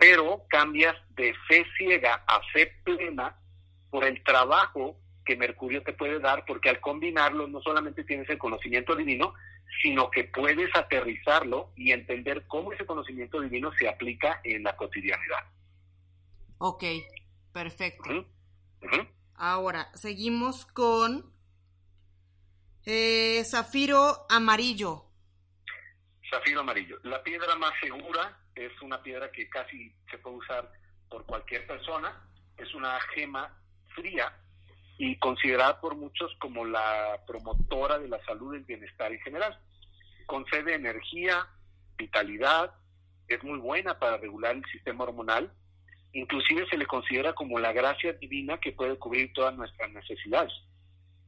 Pero 0.00 0.46
cambias 0.48 0.96
de 1.10 1.34
fe 1.46 1.66
ciega 1.76 2.24
a 2.26 2.40
fe 2.54 2.74
plena 2.84 3.36
por 3.90 4.04
el 4.04 4.24
trabajo 4.24 4.96
que 5.26 5.36
Mercurio 5.36 5.82
te 5.82 5.92
puede 5.92 6.18
dar, 6.18 6.46
porque 6.46 6.70
al 6.70 6.80
combinarlo 6.80 7.46
no 7.46 7.60
solamente 7.60 8.02
tienes 8.04 8.28
el 8.30 8.38
conocimiento 8.38 8.96
divino, 8.96 9.34
sino 9.82 10.10
que 10.10 10.24
puedes 10.24 10.74
aterrizarlo 10.74 11.70
y 11.76 11.92
entender 11.92 12.46
cómo 12.46 12.72
ese 12.72 12.86
conocimiento 12.86 13.42
divino 13.42 13.72
se 13.78 13.88
aplica 13.88 14.40
en 14.42 14.62
la 14.62 14.74
cotidianidad. 14.74 15.44
Ok, 16.56 16.84
perfecto. 17.52 18.26
Ahora, 19.34 19.90
seguimos 19.94 20.64
con 20.64 21.30
eh, 22.86 23.44
zafiro 23.44 24.26
amarillo. 24.30 25.04
Zafiro 26.30 26.60
amarillo. 26.60 26.98
La 27.02 27.22
piedra 27.22 27.54
más 27.56 27.72
segura 27.82 28.39
es 28.54 28.72
una 28.82 29.02
piedra 29.02 29.30
que 29.30 29.48
casi 29.48 29.92
se 30.10 30.18
puede 30.18 30.36
usar 30.36 30.70
por 31.08 31.24
cualquier 31.26 31.66
persona. 31.66 32.26
Es 32.56 32.74
una 32.74 32.98
gema 33.14 33.56
fría 33.94 34.32
y 34.98 35.16
considerada 35.18 35.80
por 35.80 35.96
muchos 35.96 36.34
como 36.38 36.64
la 36.64 37.20
promotora 37.26 37.98
de 37.98 38.08
la 38.08 38.22
salud 38.24 38.54
y 38.54 38.58
el 38.58 38.64
bienestar 38.64 39.12
en 39.12 39.20
general. 39.20 39.58
Concede 40.26 40.74
energía, 40.74 41.46
vitalidad, 41.96 42.74
es 43.28 43.42
muy 43.42 43.58
buena 43.58 43.98
para 43.98 44.18
regular 44.18 44.56
el 44.56 44.64
sistema 44.66 45.04
hormonal 45.04 45.52
inclusive 46.12 46.66
se 46.68 46.76
le 46.76 46.86
considera 46.86 47.32
como 47.32 47.58
la 47.58 47.72
gracia 47.72 48.12
divina 48.14 48.58
que 48.58 48.72
puede 48.72 48.98
cubrir 48.98 49.32
todas 49.32 49.54
nuestras 49.56 49.90
necesidades. 49.92 50.52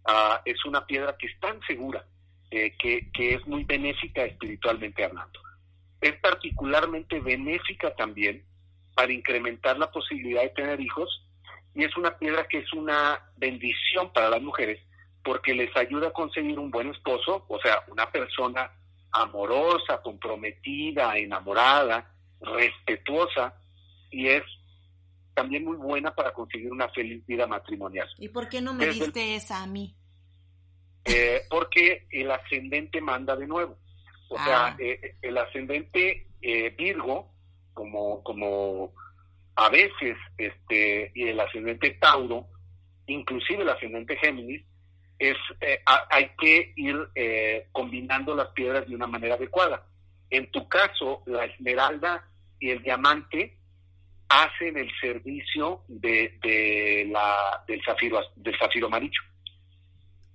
Ah, 0.05 0.43
es 0.45 0.65
una 0.65 0.85
piedra 0.87 1.17
que 1.17 1.29
es 1.29 1.39
tan 1.41 1.61
segura 1.63 2.05
eh, 2.51 2.77
que, 2.77 3.09
es 3.17 3.47
muy 3.47 3.65
benéfica 3.65 4.25
espiritualmente 4.25 5.05
hablando. 5.05 5.41
Es 6.03 6.15
particularmente 6.21 7.19
benéfica 7.21 7.95
también 7.95 8.45
para 8.95 9.12
incrementar 9.12 9.79
la 9.79 9.91
posibilidad 9.91 10.43
de 10.43 10.51
tener 10.51 10.81
hijos 10.81 11.27
y 11.75 11.85
es 11.85 11.97
una 11.97 12.19
piedra 12.19 12.47
que 12.47 12.59
es 12.59 12.73
una 12.75 13.19
bendición 13.38 14.12
para 14.12 14.29
las 14.29 14.43
mujeres 14.43 14.79
porque 15.25 15.55
les 15.55 15.75
ayuda 15.77 16.09
a 16.09 16.12
conseguir 16.12 16.59
un 16.59 16.71
buen 16.71 16.91
esposo, 16.91 17.45
o 17.49 17.59
sea, 17.61 17.85
una 17.88 18.11
persona 18.11 18.71
amorosa, 19.12 20.01
comprometida, 20.03 21.17
enamorada, 21.17 22.12
respetuosa, 22.41 23.55
y 24.11 24.29
es 24.29 24.43
también 25.35 25.65
muy 25.65 25.77
buena 25.77 26.15
para 26.15 26.33
conseguir 26.33 26.71
una 26.73 26.88
feliz 26.88 27.25
vida 27.27 27.47
matrimonial. 27.47 28.09
¿Y 28.19 28.29
por 28.29 28.49
qué 28.49 28.61
no 28.61 28.75
me 28.75 28.87
diste 28.87 29.37
esa 29.37 29.62
a 29.62 29.67
mí? 29.67 29.95
Eh, 31.05 31.43
porque 31.49 32.07
el 32.11 32.31
ascendente 32.31 33.01
manda 33.01 33.37
de 33.37 33.47
nuevo. 33.47 33.79
O 34.33 34.45
sea, 34.45 34.66
ah. 34.68 34.77
eh, 34.79 35.16
el 35.23 35.37
ascendente 35.38 36.27
eh, 36.40 36.71
Virgo, 36.71 37.33
como, 37.75 38.23
como 38.23 38.92
a 39.57 39.68
veces, 39.68 40.16
este, 40.38 41.12
y 41.14 41.29
el 41.29 41.40
ascendente 41.40 41.90
Tauro, 42.01 42.49
inclusive 43.07 43.62
el 43.62 43.68
ascendente 43.68 44.16
Géminis, 44.16 44.64
es, 45.18 45.37
hay 46.11 46.31
que 46.37 46.73
ir 46.75 46.97
combinando 47.71 48.35
las 48.35 48.49
piedras 48.49 48.88
de 48.88 48.95
una 48.97 49.07
manera 49.07 49.37
adecuada. 49.37 49.87
En 50.31 50.51
tu 50.51 50.66
caso, 50.68 51.23
la 51.27 51.45
esmeralda 51.45 52.29
y 52.59 52.71
el 52.71 52.83
diamante 52.83 53.57
hacen 54.29 54.79
el 54.79 54.90
servicio 55.01 55.83
de, 55.88 56.38
de 56.42 57.09
la, 57.11 57.62
del, 57.68 57.83
zafiro, 57.85 58.21
del 58.37 58.59
zafiro 58.59 58.87
amarillo. 58.87 59.21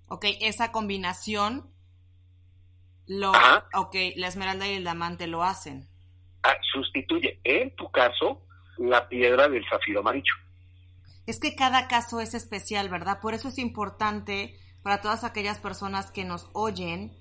Ok, 0.07 0.25
esa 0.41 0.71
combinación, 0.71 1.69
lo, 3.07 3.31
ok, 3.73 3.95
la 4.15 4.27
esmeralda 4.27 4.67
y 4.67 4.73
el 4.73 4.83
diamante 4.83 5.27
lo 5.27 5.43
hacen. 5.43 5.87
Ah, 6.43 6.55
sustituye, 6.71 7.39
en 7.43 7.75
tu 7.75 7.89
caso, 7.91 8.41
la 8.77 9.07
piedra 9.07 9.47
del 9.47 9.65
zafiro 9.69 10.01
amarillo. 10.01 10.33
Es 11.25 11.39
que 11.39 11.55
cada 11.55 11.87
caso 11.87 12.21
es 12.21 12.33
especial, 12.33 12.89
¿verdad? 12.89 13.19
Por 13.19 13.33
eso 13.33 13.49
es 13.49 13.57
importante 13.57 14.57
para 14.81 15.01
todas 15.01 15.23
aquellas 15.23 15.59
personas 15.59 16.11
que 16.11 16.23
nos 16.23 16.49
oyen 16.53 17.11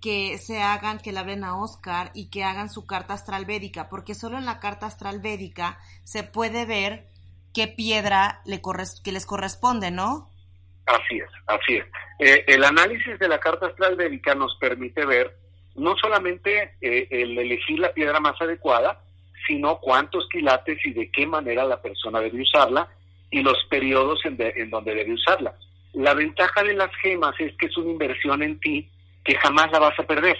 que 0.00 0.38
se 0.38 0.62
hagan, 0.62 0.98
que 0.98 1.12
le 1.12 1.18
hablen 1.18 1.44
a 1.44 1.56
Oscar 1.56 2.10
y 2.14 2.30
que 2.30 2.44
hagan 2.44 2.70
su 2.70 2.86
carta 2.86 3.14
astral 3.14 3.46
védica, 3.46 3.88
porque 3.88 4.14
solo 4.14 4.38
en 4.38 4.44
la 4.44 4.60
carta 4.60 4.86
astral 4.86 5.20
védica 5.20 5.78
se 6.04 6.22
puede 6.22 6.66
ver 6.66 7.08
qué 7.52 7.66
piedra 7.66 8.40
le 8.44 8.60
que 9.02 9.12
les 9.12 9.26
corresponde, 9.26 9.90
¿no? 9.90 10.30
Así 10.88 11.18
es, 11.18 11.28
así 11.46 11.76
es. 11.76 11.84
Eh, 12.18 12.44
el 12.46 12.64
análisis 12.64 13.18
de 13.18 13.28
la 13.28 13.38
carta 13.38 13.66
astral 13.66 13.94
védica 13.94 14.34
nos 14.34 14.56
permite 14.56 15.04
ver 15.04 15.36
no 15.74 15.94
solamente 15.96 16.76
eh, 16.80 17.06
el 17.10 17.38
elegir 17.38 17.78
la 17.78 17.92
piedra 17.92 18.20
más 18.20 18.40
adecuada, 18.40 18.98
sino 19.46 19.78
cuántos 19.80 20.26
quilates 20.30 20.78
y 20.84 20.92
de 20.92 21.10
qué 21.10 21.26
manera 21.26 21.64
la 21.64 21.82
persona 21.82 22.20
debe 22.20 22.40
usarla 22.40 22.88
y 23.30 23.42
los 23.42 23.62
periodos 23.68 24.24
en, 24.24 24.36
en 24.38 24.70
donde 24.70 24.94
debe 24.94 25.12
usarla. 25.12 25.54
La 25.92 26.14
ventaja 26.14 26.62
de 26.62 26.72
las 26.72 26.90
gemas 26.96 27.34
es 27.38 27.54
que 27.58 27.66
es 27.66 27.76
una 27.76 27.90
inversión 27.90 28.42
en 28.42 28.58
ti 28.58 28.90
que 29.24 29.36
jamás 29.36 29.70
la 29.70 29.78
vas 29.78 29.98
a 29.98 30.06
perder. 30.06 30.38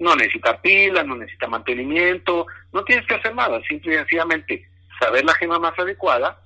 No 0.00 0.16
necesita 0.16 0.60
pila, 0.60 1.04
no 1.04 1.14
necesita 1.14 1.46
mantenimiento, 1.46 2.48
no 2.72 2.82
tienes 2.82 3.06
que 3.06 3.14
hacer 3.14 3.32
nada, 3.32 3.60
simple 3.68 3.94
y 3.94 3.98
sencillamente 3.98 4.68
saber 4.98 5.24
la 5.24 5.34
gema 5.34 5.60
más 5.60 5.78
adecuada, 5.78 6.40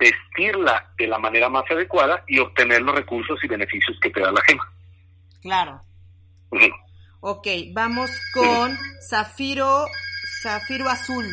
vestirla 0.00 0.90
de 0.96 1.06
la 1.06 1.18
manera 1.18 1.48
más 1.50 1.70
adecuada 1.70 2.24
y 2.26 2.38
obtener 2.38 2.80
los 2.80 2.94
recursos 2.94 3.38
y 3.44 3.46
beneficios 3.46 3.98
que 4.00 4.10
te 4.10 4.20
da 4.20 4.32
la 4.32 4.40
gema. 4.42 4.72
Claro. 5.42 5.80
Ok, 7.20 7.46
vamos 7.72 8.10
con 8.32 8.76
zafiro, 9.08 9.84
zafiro 10.42 10.88
azul. 10.88 11.26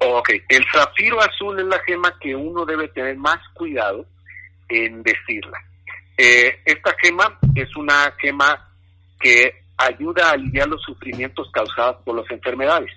Ok, 0.00 0.30
el 0.48 0.64
zafiro 0.72 1.20
azul 1.20 1.58
es 1.58 1.66
la 1.66 1.78
gema 1.80 2.16
que 2.20 2.36
uno 2.36 2.64
debe 2.64 2.88
tener 2.88 3.16
más 3.16 3.40
cuidado 3.54 4.06
en 4.68 5.02
vestirla. 5.02 5.58
Eh, 6.16 6.60
esta 6.64 6.94
gema 7.02 7.38
es 7.56 7.74
una 7.76 8.12
gema 8.20 8.70
que 9.18 9.64
ayuda 9.76 10.28
a 10.28 10.32
aliviar 10.32 10.68
los 10.68 10.82
sufrimientos 10.82 11.50
causados 11.50 11.96
por 12.04 12.16
las 12.16 12.30
enfermedades. 12.30 12.92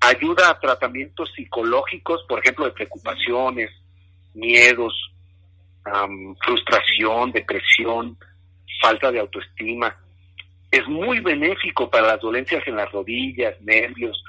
Ayuda 0.00 0.50
a 0.50 0.60
tratamientos 0.60 1.30
psicológicos, 1.34 2.24
por 2.28 2.38
ejemplo, 2.38 2.64
de 2.66 2.72
preocupaciones, 2.72 3.70
miedos, 4.34 4.94
frustración, 6.44 7.32
depresión, 7.32 8.16
falta 8.80 9.10
de 9.10 9.20
autoestima. 9.20 9.96
Es 10.70 10.86
muy 10.86 11.20
benéfico 11.20 11.90
para 11.90 12.08
las 12.08 12.20
dolencias 12.20 12.62
en 12.66 12.76
las 12.76 12.92
rodillas, 12.92 13.60
nervios, 13.60 14.22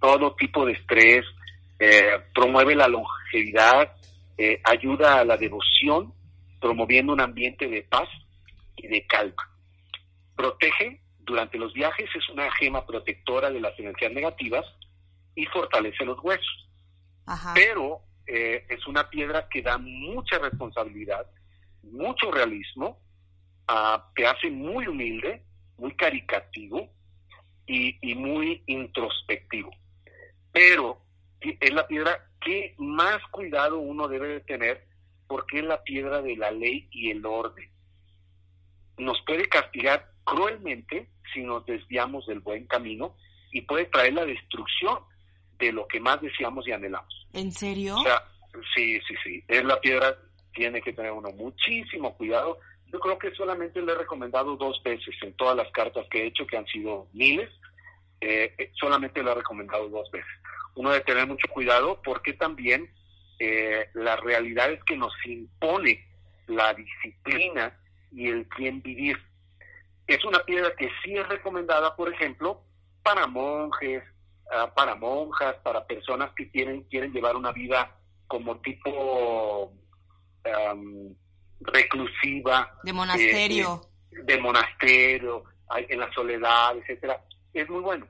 todo 0.00 0.34
tipo 0.34 0.64
de 0.64 0.72
estrés. 0.72 1.24
Eh, 1.78 2.18
promueve 2.34 2.74
la 2.74 2.88
longevidad, 2.88 3.92
eh, 4.38 4.60
ayuda 4.64 5.20
a 5.20 5.24
la 5.24 5.36
devoción 5.36 6.14
promoviendo 6.60 7.12
un 7.12 7.20
ambiente 7.20 7.68
de 7.68 7.82
paz 7.82 8.08
y 8.76 8.86
de 8.86 9.06
calma. 9.06 9.50
Protege 10.34 11.00
durante 11.20 11.58
los 11.58 11.72
viajes, 11.72 12.08
es 12.14 12.28
una 12.28 12.50
gema 12.52 12.86
protectora 12.86 13.50
de 13.50 13.60
las 13.60 13.78
energías 13.78 14.12
negativas 14.12 14.64
y 15.36 15.46
fortalece 15.46 16.04
los 16.04 16.18
huesos. 16.24 16.68
Pero 17.54 18.00
eh, 18.26 18.66
es 18.68 18.84
una 18.88 19.08
piedra 19.08 19.48
que 19.48 19.62
da 19.62 19.78
mucha 19.78 20.38
responsabilidad, 20.38 21.26
mucho 21.82 22.32
realismo, 22.32 22.98
uh, 23.70 24.00
te 24.16 24.26
hace 24.26 24.50
muy 24.50 24.88
humilde, 24.88 25.44
muy 25.76 25.94
caricativo 25.94 26.90
y, 27.66 27.96
y 28.00 28.14
muy 28.14 28.64
introspectivo. 28.66 29.70
Pero 30.50 31.00
es 31.40 31.72
la 31.72 31.86
piedra 31.86 32.28
que 32.40 32.74
más 32.78 33.18
cuidado 33.30 33.78
uno 33.78 34.08
debe 34.08 34.28
de 34.28 34.40
tener 34.40 34.86
porque 35.26 35.58
es 35.58 35.64
la 35.64 35.82
piedra 35.82 36.22
de 36.22 36.36
la 36.36 36.50
ley 36.50 36.88
y 36.90 37.10
el 37.10 37.24
orden. 37.26 37.70
Nos 38.96 39.20
puede 39.26 39.48
castigar 39.48 40.10
cruelmente 40.24 41.10
si 41.34 41.42
nos 41.42 41.66
desviamos 41.66 42.26
del 42.26 42.40
buen 42.40 42.66
camino 42.66 43.16
y 43.52 43.62
puede 43.62 43.86
traer 43.86 44.14
la 44.14 44.24
destrucción 44.24 44.98
de 45.58 45.72
lo 45.72 45.86
que 45.86 46.00
más 46.00 46.20
deseamos 46.20 46.66
y 46.66 46.72
anhelamos. 46.72 47.26
¿En 47.32 47.52
serio? 47.52 47.96
O 47.96 48.02
sea, 48.02 48.22
sí, 48.74 49.00
sí, 49.06 49.14
sí. 49.22 49.44
Es 49.48 49.64
la 49.64 49.80
piedra, 49.80 50.16
tiene 50.52 50.80
que 50.80 50.92
tener 50.92 51.12
uno 51.12 51.30
muchísimo 51.30 52.16
cuidado. 52.16 52.58
Yo 52.92 53.00
creo 53.00 53.18
que 53.18 53.34
solamente 53.34 53.82
le 53.82 53.92
he 53.92 53.96
recomendado 53.96 54.56
dos 54.56 54.82
veces 54.82 55.14
en 55.22 55.34
todas 55.34 55.56
las 55.56 55.70
cartas 55.72 56.06
que 56.10 56.22
he 56.22 56.26
hecho, 56.26 56.46
que 56.46 56.56
han 56.56 56.66
sido 56.66 57.08
miles, 57.12 57.50
eh, 58.20 58.54
eh, 58.56 58.70
solamente 58.74 59.22
le 59.22 59.30
he 59.30 59.34
recomendado 59.34 59.88
dos 59.88 60.10
veces. 60.10 60.30
Uno 60.74 60.90
debe 60.90 61.04
tener 61.04 61.26
mucho 61.26 61.48
cuidado 61.48 62.00
porque 62.02 62.34
también 62.34 62.90
eh, 63.38 63.88
la 63.94 64.16
realidad 64.16 64.70
es 64.70 64.82
que 64.84 64.96
nos 64.96 65.12
impone 65.24 66.06
la 66.46 66.72
disciplina 66.74 67.78
y 68.12 68.28
el 68.28 68.46
bien 68.56 68.82
vivir. 68.82 69.18
Es 70.06 70.24
una 70.24 70.38
piedra 70.40 70.72
que 70.76 70.88
sí 71.02 71.16
es 71.16 71.28
recomendada, 71.28 71.96
por 71.96 72.12
ejemplo, 72.12 72.62
para 73.02 73.26
monjes, 73.26 74.02
ah, 74.52 74.72
para 74.74 74.94
monjas, 74.94 75.56
para 75.62 75.86
personas 75.86 76.30
que 76.36 76.50
quieren, 76.50 76.82
quieren 76.84 77.12
llevar 77.12 77.36
una 77.36 77.52
vida 77.52 77.96
como 78.26 78.58
tipo 78.60 79.72
reclusiva. 81.60 82.72
De 82.82 82.92
monasterio. 82.92 83.82
Eh, 84.10 84.22
de 84.22 84.38
monasterio, 84.38 85.44
en 85.76 86.00
la 86.00 86.12
soledad, 86.12 86.76
etcétera. 86.78 87.22
Es 87.52 87.68
muy 87.68 87.80
bueno. 87.80 88.06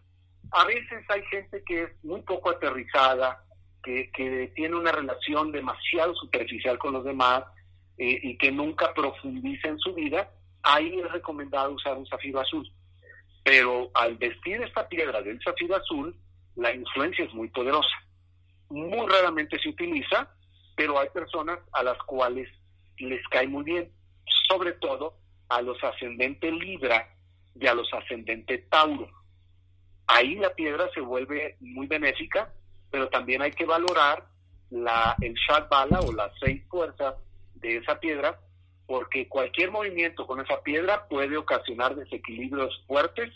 A 0.53 0.65
veces 0.65 1.05
hay 1.09 1.23
gente 1.25 1.63
que 1.67 1.85
es 1.85 2.05
muy 2.05 2.23
poco 2.23 2.51
aterrizada, 2.51 3.43
que, 3.83 4.53
tiene 4.55 4.75
una 4.75 4.93
relación 4.93 5.53
demasiado 5.53 6.15
superficial 6.15 6.79
con 6.79 6.93
los 6.93 7.05
demás 7.05 7.45
eh, 7.99 8.19
y 8.23 8.37
que 8.39 8.51
nunca 8.51 8.93
profundiza 8.95 9.69
en 9.69 9.79
su 9.79 9.95
vida, 9.95 10.31
ahí 10.63 10.99
es 10.99 11.11
recomendado 11.13 11.73
usar 11.73 11.97
un 11.97 12.07
zafiro 12.07 12.41
azul. 12.41 12.69
Pero 13.45 13.91
al 13.95 14.17
vestir 14.17 14.61
esta 14.63 14.89
piedra 14.89 15.23
del 15.23 15.41
zafiro 15.43 15.77
azul, 15.77 16.17
la 16.57 16.75
influencia 16.75 17.25
es 17.25 17.33
muy 17.35 17.49
poderosa. 17.49 17.97
Muy 18.69 19.07
raramente 19.07 19.59
se 19.59 19.69
utiliza, 19.69 20.29
pero 20.77 20.99
hay 20.99 21.09
personas 21.11 21.59
a 21.73 21.83
las 21.83 21.99
cuales 21.99 22.49
les 22.99 23.23
cae 23.29 23.47
muy 23.47 23.65
bien, 23.65 23.93
sobre 24.49 24.73
todo 24.73 25.19
a 25.49 25.63
los 25.63 25.83
ascendentes 25.85 26.53
Libra 26.53 27.09
y 27.55 27.67
a 27.67 27.75
los 27.75 27.89
ascendentes 27.93 28.69
Tauro. 28.69 29.09
Ahí 30.09 30.37
la 30.37 30.51
piedra 30.55 30.89
se 30.95 31.01
vuelve 31.01 31.57
muy 31.61 31.87
benéfica 31.87 32.53
pero 32.91 33.09
también 33.09 33.43
hay 33.43 33.51
que 33.51 33.67
valorar 33.67 34.25
la, 34.71 35.17
el 35.21 35.35
bala 35.71 36.01
o 36.01 36.13
las 36.13 36.33
seis 36.41 36.63
fuerzas 36.69 37.15
de 37.55 37.77
esa 37.77 38.01
piedra, 38.01 38.41
porque 38.87 39.29
cualquier 39.29 39.71
movimiento 39.71 40.27
con 40.27 40.41
esa 40.41 40.63
piedra 40.63 41.07
puede 41.09 41.37
ocasionar 41.37 41.95
desequilibrios 41.95 42.85
fuertes 42.87 43.33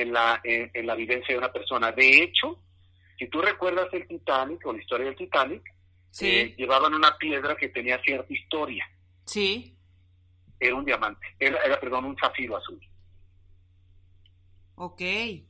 en 0.00 0.12
la, 0.12 0.40
en, 0.42 0.86
la 0.86 0.94
vivencia 0.94 1.34
de 1.34 1.38
una 1.38 1.52
persona. 1.52 1.92
De 1.92 2.22
hecho, 2.22 2.60
si 3.18 3.28
tú 3.28 3.40
recuerdas 3.40 3.88
el 3.92 4.06
Titanic 4.06 4.66
o 4.66 4.72
la 4.72 4.80
historia 4.80 5.06
del 5.06 5.16
Titanic, 5.16 5.62
eh, 6.20 6.54
llevaban 6.56 6.94
una 6.94 7.16
piedra 7.16 7.56
que 7.56 7.68
tenía 7.68 8.00
cierta 8.02 8.32
historia. 8.32 8.86
Sí. 9.24 9.76
Era 10.60 10.74
un 10.74 10.84
diamante, 10.84 11.26
era, 11.38 11.58
era 11.62 11.80
perdón, 11.80 12.06
un 12.06 12.16
zafiro 12.16 12.56
azul. 12.56 12.80
Ok, 14.76 15.00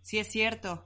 sí 0.03 0.19
es 0.19 0.31
cierto 0.31 0.85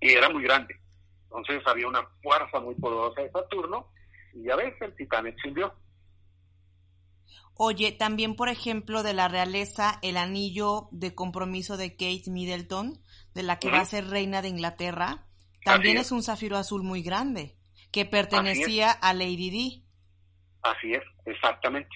y 0.00 0.12
era 0.12 0.28
muy 0.28 0.42
grande. 0.42 0.78
Entonces 1.24 1.62
había 1.66 1.88
una 1.88 2.06
fuerza 2.22 2.60
muy 2.60 2.74
poderosa 2.74 3.22
de 3.22 3.30
Saturno 3.30 3.88
y 4.34 4.50
a 4.50 4.56
veces 4.56 4.80
el 4.82 4.94
Titán 4.96 5.26
exilió. 5.26 5.74
Oye, 7.56 7.92
también 7.92 8.34
por 8.34 8.48
ejemplo 8.48 9.02
de 9.02 9.14
la 9.14 9.28
realeza 9.28 9.98
el 10.02 10.16
anillo 10.16 10.88
de 10.90 11.14
compromiso 11.14 11.76
de 11.76 11.92
Kate 11.92 12.30
Middleton, 12.30 13.00
de 13.34 13.42
la 13.42 13.58
que 13.58 13.70
va 13.70 13.80
a 13.80 13.84
ser 13.84 14.06
reina 14.08 14.42
de 14.42 14.48
Inglaterra, 14.48 15.26
también 15.64 15.98
es. 15.98 16.12
un 16.12 16.22
zafiro 16.22 16.56
azul 16.56 16.82
muy 16.82 17.02
grande, 17.02 17.56
que 17.92 18.04
pertenecía 18.04 18.90
a 18.90 19.12
Lady 19.14 19.50
Di. 19.50 19.84
Así 20.62 20.92
es, 20.92 21.02
exactamente. 21.26 21.90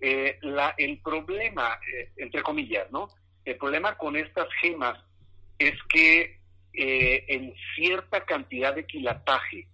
Eh, 0.00 0.38
la, 0.42 0.74
el 0.78 1.00
problema, 1.00 1.78
eh, 1.94 2.12
entre 2.16 2.42
comillas, 2.42 2.90
¿no? 2.90 3.08
El 3.44 3.56
problema 3.56 3.96
con 3.96 4.16
estas 4.16 4.48
gemas 4.60 4.98
es 5.58 5.74
que 5.88 6.42
eh, 6.74 7.24
en 7.28 7.54
cierta 7.74 8.24
cantidad 8.24 8.74
de 8.74 8.86
quilataje. 8.86 9.68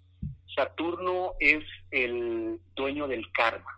Saturno 0.54 1.34
es 1.38 1.62
el 1.92 2.58
dueño 2.74 3.06
del 3.06 3.30
karma. 3.30 3.77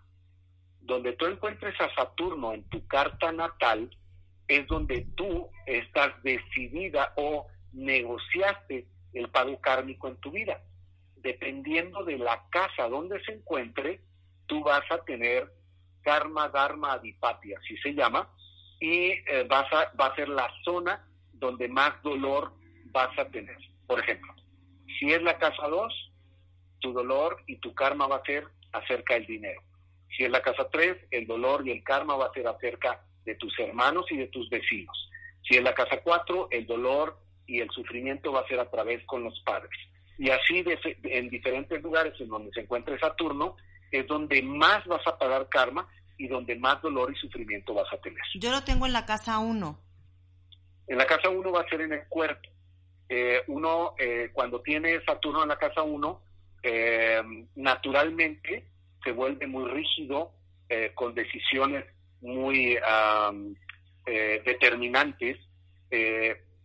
Donde 0.80 1.12
tú 1.12 1.26
encuentres 1.26 1.78
a 1.80 1.94
Saturno 1.94 2.52
en 2.52 2.64
tu 2.68 2.86
carta 2.86 3.32
natal, 3.32 3.90
es 4.48 4.66
donde 4.66 5.06
tú 5.16 5.48
estás 5.66 6.10
decidida 6.22 7.12
o 7.16 7.46
negociaste 7.72 8.86
el 9.12 9.28
pago 9.28 9.60
kármico 9.60 10.08
en 10.08 10.16
tu 10.16 10.30
vida. 10.30 10.60
Dependiendo 11.16 12.04
de 12.04 12.18
la 12.18 12.48
casa 12.50 12.88
donde 12.88 13.22
se 13.24 13.32
encuentre, 13.32 14.00
tú 14.46 14.62
vas 14.64 14.82
a 14.90 14.98
tener 15.04 15.52
karma, 16.02 16.48
dharma, 16.48 16.94
adipati, 16.94 17.54
así 17.54 17.76
se 17.78 17.94
llama, 17.94 18.28
y 18.80 19.10
eh, 19.10 19.46
vas 19.48 19.70
a, 19.72 19.92
va 19.94 20.06
a 20.06 20.16
ser 20.16 20.28
la 20.28 20.50
zona 20.64 21.06
donde 21.32 21.68
más 21.68 22.02
dolor 22.02 22.52
vas 22.86 23.16
a 23.18 23.26
tener. 23.26 23.56
Por 23.86 24.00
ejemplo, 24.00 24.34
si 24.98 25.12
es 25.12 25.22
la 25.22 25.38
casa 25.38 25.68
2, 25.68 26.12
tu 26.80 26.92
dolor 26.92 27.42
y 27.46 27.56
tu 27.56 27.74
karma 27.74 28.06
va 28.06 28.16
a 28.16 28.24
ser 28.24 28.46
acerca 28.72 29.14
del 29.14 29.26
dinero. 29.26 29.62
Si 30.20 30.26
es 30.26 30.30
la 30.30 30.42
casa 30.42 30.68
3, 30.70 30.98
el 31.12 31.26
dolor 31.26 31.66
y 31.66 31.70
el 31.70 31.82
karma 31.82 32.14
va 32.14 32.26
a 32.26 32.32
ser 32.34 32.46
acerca 32.46 33.00
de 33.24 33.36
tus 33.36 33.58
hermanos 33.58 34.04
y 34.10 34.18
de 34.18 34.26
tus 34.26 34.50
vecinos. 34.50 35.08
Si 35.48 35.56
es 35.56 35.62
la 35.62 35.72
casa 35.72 36.02
4, 36.04 36.48
el 36.50 36.66
dolor 36.66 37.18
y 37.46 37.60
el 37.60 37.70
sufrimiento 37.70 38.30
va 38.30 38.40
a 38.40 38.46
ser 38.46 38.60
a 38.60 38.70
través 38.70 39.02
con 39.06 39.24
los 39.24 39.40
padres. 39.40 39.70
Y 40.18 40.28
así 40.28 40.62
en 41.04 41.30
diferentes 41.30 41.82
lugares 41.82 42.12
en 42.20 42.28
donde 42.28 42.52
se 42.52 42.60
encuentre 42.60 42.98
Saturno, 42.98 43.56
es 43.90 44.06
donde 44.06 44.42
más 44.42 44.84
vas 44.84 45.00
a 45.06 45.16
pagar 45.16 45.48
karma 45.48 45.88
y 46.18 46.28
donde 46.28 46.54
más 46.54 46.82
dolor 46.82 47.10
y 47.10 47.18
sufrimiento 47.18 47.72
vas 47.72 47.90
a 47.90 47.96
tener. 47.96 48.20
Yo 48.34 48.50
lo 48.50 48.62
tengo 48.62 48.84
en 48.84 48.92
la 48.92 49.06
casa 49.06 49.38
1. 49.38 49.80
En 50.88 50.98
la 50.98 51.06
casa 51.06 51.30
1 51.30 51.50
va 51.50 51.62
a 51.62 51.68
ser 51.70 51.80
en 51.80 51.94
el 51.94 52.06
cuerpo. 52.08 52.46
Eh, 53.08 53.40
uno, 53.46 53.94
eh, 53.98 54.28
cuando 54.34 54.60
tiene 54.60 55.02
Saturno 55.02 55.44
en 55.44 55.48
la 55.48 55.56
casa 55.56 55.80
1, 55.80 56.20
eh, 56.62 57.22
naturalmente 57.56 58.66
se 59.04 59.12
vuelve 59.12 59.46
muy 59.46 59.70
rígido, 59.70 60.32
con 60.94 61.14
decisiones 61.14 61.84
muy 62.20 62.78
determinantes, 64.44 65.38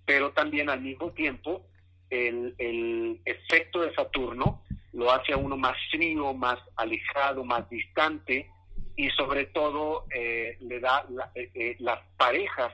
pero 0.06 0.32
también 0.34 0.70
al 0.70 0.82
mismo 0.82 1.12
tiempo 1.12 1.66
el, 2.10 2.54
el, 2.60 3.20
efecto 3.26 3.82
de 3.82 3.94
Saturno 3.96 4.64
lo 4.94 5.12
hace 5.12 5.34
a 5.34 5.38
uno 5.38 5.58
más 5.58 5.76
frío, 5.90 6.34
más 6.36 6.60
alejado, 6.76 7.44
más 7.44 7.68
distante 7.70 8.48
y 8.96 9.10
sobre 9.10 9.46
todo 9.46 10.06
le 10.14 10.80
da 10.80 11.06
las 11.80 12.00
parejas 12.18 12.72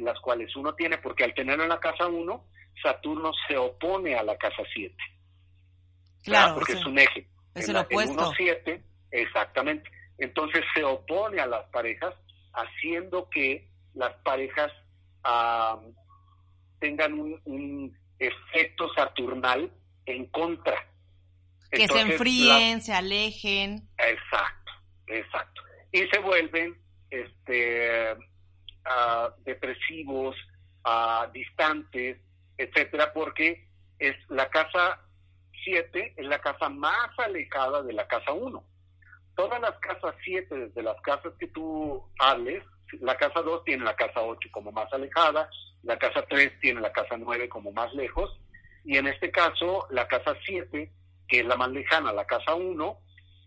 las 0.00 0.18
cuales 0.20 0.54
uno 0.56 0.74
tiene, 0.74 0.98
porque 0.98 1.24
al 1.24 1.34
tenerlo 1.34 1.62
en 1.62 1.68
la 1.68 1.80
casa 1.80 2.06
1, 2.06 2.44
Saturno 2.82 3.30
se 3.46 3.56
opone 3.56 4.14
a 4.14 4.22
la 4.22 4.36
casa 4.36 4.62
7. 4.72 4.94
Claro, 6.24 6.54
porque 6.54 6.72
es 6.72 6.84
un 6.84 6.98
eje. 6.98 7.26
Es 7.60 7.68
el, 7.68 7.76
opuesto. 7.76 8.32
7, 8.36 8.82
exactamente. 9.10 9.90
Entonces 10.18 10.64
se 10.74 10.84
opone 10.84 11.40
a 11.40 11.46
las 11.46 11.64
parejas, 11.70 12.14
haciendo 12.52 13.28
que 13.30 13.68
las 13.94 14.12
parejas 14.22 14.72
tengan 16.78 17.12
un, 17.44 17.98
efecto 18.18 18.92
saturnal 18.94 19.72
en 20.04 20.26
contra. 20.26 20.86
Que 21.70 21.88
se 21.88 22.00
enfríen, 22.00 22.82
se 22.82 22.92
alejen. 22.92 23.88
Exacto, 23.96 24.72
exacto. 25.06 25.62
Y 25.90 26.06
se 26.08 26.18
vuelven 26.18 26.76
este, 27.08 28.12
uh, 28.12 29.42
depresivos, 29.42 30.36
uh, 30.84 31.30
distantes, 31.32 32.18
etcétera, 32.58 33.10
porque 33.14 33.66
es 33.98 34.16
la 34.28 34.50
casa 34.50 35.00
7 35.64 36.14
es 36.16 36.26
la 36.26 36.40
casa 36.40 36.68
más 36.68 37.10
alejada 37.18 37.82
de 37.82 37.92
la 37.92 38.06
casa 38.06 38.32
1. 38.32 38.64
Todas 39.36 39.60
las 39.60 39.78
casas 39.78 40.14
7, 40.24 40.54
desde 40.54 40.82
las 40.82 41.00
casas 41.02 41.32
que 41.38 41.46
tú 41.48 42.04
hables, 42.18 42.64
la 43.00 43.16
casa 43.16 43.42
2 43.42 43.64
tiene 43.64 43.84
la 43.84 43.96
casa 43.96 44.20
8 44.20 44.48
como 44.52 44.72
más 44.72 44.92
alejada, 44.92 45.48
la 45.82 45.98
casa 45.98 46.24
3 46.28 46.60
tiene 46.60 46.80
la 46.80 46.92
casa 46.92 47.16
9 47.16 47.48
como 47.48 47.72
más 47.72 47.92
lejos, 47.94 48.38
y 48.84 48.96
en 48.96 49.06
este 49.06 49.30
caso 49.30 49.86
la 49.90 50.06
casa 50.08 50.34
7, 50.44 50.92
que 51.28 51.40
es 51.40 51.46
la 51.46 51.56
más 51.56 51.70
lejana, 51.70 52.12
la 52.12 52.26
casa 52.26 52.54
1, 52.54 52.98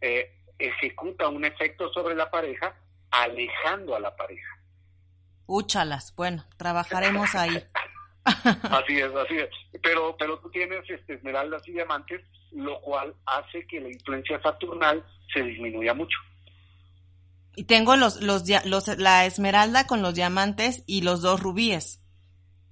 eh, 0.02 0.32
ejecuta 0.58 1.28
un 1.28 1.46
efecto 1.46 1.92
sobre 1.92 2.16
la 2.16 2.30
pareja 2.30 2.76
alejando 3.12 3.96
a 3.96 4.00
la 4.00 4.16
pareja. 4.16 4.60
Úchalas, 5.46 6.16
bueno, 6.16 6.46
trabajaremos 6.58 7.36
ahí. 7.36 7.52
así 8.26 9.00
es, 9.00 9.14
así 9.16 9.38
es. 9.38 9.50
Pero, 9.82 10.16
pero 10.18 10.40
tú 10.40 10.50
tienes 10.50 10.90
este, 10.90 11.16
esmeraldas 11.16 11.68
y 11.68 11.74
diamantes, 11.74 12.22
lo 12.52 12.80
cual 12.82 13.14
hace 13.26 13.66
que 13.68 13.82
la 13.82 13.90
influencia 13.90 14.42
saturnal 14.42 15.04
se 15.34 15.42
disminuya 15.42 15.94
mucho. 15.94 16.18
Y 17.56 17.66
tengo 17.66 17.96
los, 17.96 18.22
los, 18.22 18.44
los, 18.66 18.88
la 18.98 19.26
esmeralda 19.26 19.86
con 19.86 20.02
los 20.02 20.16
diamantes 20.16 20.84
y 20.88 21.02
los 21.02 21.22
dos 21.22 21.42
rubíes. 21.42 22.02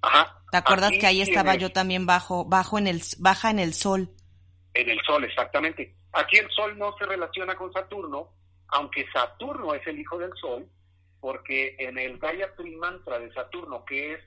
Ajá. 0.00 0.42
¿Te 0.50 0.58
acuerdas 0.58 0.92
que 1.00 1.06
ahí 1.06 1.22
estaba 1.22 1.54
yo 1.54 1.72
también 1.72 2.04
bajo, 2.04 2.44
bajo 2.44 2.78
en 2.78 2.86
el, 2.86 3.00
baja 3.18 3.50
en 3.50 3.58
el 3.58 3.72
sol? 3.74 4.10
En 4.74 4.90
el 4.90 5.00
sol, 5.06 5.24
exactamente. 5.24 5.94
Aquí 6.12 6.36
el 6.36 6.50
sol 6.50 6.76
no 6.78 6.94
se 6.98 7.06
relaciona 7.06 7.54
con 7.54 7.72
Saturno, 7.72 8.28
aunque 8.68 9.06
Saturno 9.12 9.74
es 9.74 9.86
el 9.86 9.98
hijo 9.98 10.18
del 10.18 10.32
sol, 10.38 10.68
porque 11.20 11.76
en 11.78 11.96
el 11.98 12.18
Gayatri 12.18 12.76
Mantra 12.76 13.18
de 13.18 13.32
Saturno, 13.32 13.84
que 13.84 14.14
es 14.14 14.20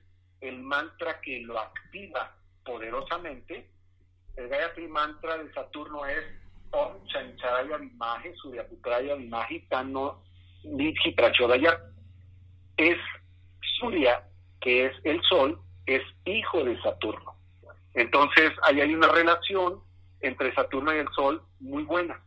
el 0.47 0.62
mantra 0.62 1.19
que 1.21 1.41
lo 1.41 1.60
activa 1.60 2.36
poderosamente, 2.63 3.69
el 4.36 4.49
Gayatri 4.49 4.88
Mantra 4.88 5.38
de 5.38 5.53
Saturno 5.53 6.05
es 6.05 6.23
Om 6.71 7.05
Chancharaya 7.08 7.77
Vimaje, 7.77 8.34
Suryaputraya 8.36 9.15
Vimaje, 9.15 9.65
Tano 9.69 10.21
Prachodaya. 11.15 11.79
Es 12.75 12.97
Surya, 13.79 14.27
que 14.60 14.88
es 14.88 14.93
el 15.03 15.21
Sol, 15.23 15.60
es 15.86 16.01
hijo 16.25 16.63
de 16.63 16.81
Saturno. 16.81 17.36
Entonces, 17.93 18.51
ahí 18.63 18.81
hay 18.81 18.93
una 18.93 19.08
relación 19.08 19.81
entre 20.19 20.53
Saturno 20.53 20.93
y 20.93 20.97
el 20.97 21.08
Sol 21.15 21.41
muy 21.60 21.84
buena. 21.84 22.21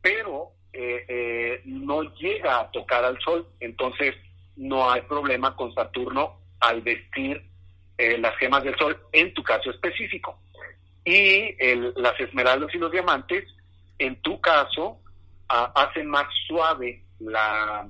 Pero 0.00 0.52
eh, 0.72 1.04
eh, 1.08 1.62
no 1.66 2.02
llega 2.14 2.60
a 2.60 2.70
tocar 2.70 3.04
al 3.04 3.18
Sol, 3.20 3.46
entonces 3.60 4.14
no 4.56 4.90
hay 4.90 5.02
problema 5.02 5.54
con 5.56 5.74
Saturno 5.74 6.38
al 6.60 6.82
vestir 6.82 7.42
eh, 7.96 8.18
las 8.18 8.36
gemas 8.38 8.62
del 8.64 8.76
sol, 8.76 8.98
en 9.12 9.32
tu 9.34 9.42
caso 9.42 9.70
específico. 9.70 10.40
Y 11.04 11.56
las 11.96 12.20
esmeraldas 12.20 12.74
y 12.74 12.78
los 12.78 12.92
diamantes, 12.92 13.44
en 13.98 14.20
tu 14.20 14.40
caso, 14.42 15.00
hacen 15.48 16.06
más 16.06 16.26
suave 16.46 17.02
la, 17.20 17.88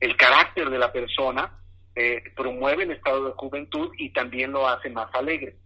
el 0.00 0.16
carácter 0.16 0.70
de 0.70 0.78
la 0.78 0.92
persona, 0.92 1.60
eh, 1.94 2.22
promueve 2.36 2.84
el 2.84 2.92
estado 2.92 3.26
de 3.26 3.32
juventud 3.32 3.92
y 3.98 4.10
también 4.10 4.52
lo 4.52 4.66
hace 4.66 4.90
más 4.90 5.12
alegre. 5.14 5.56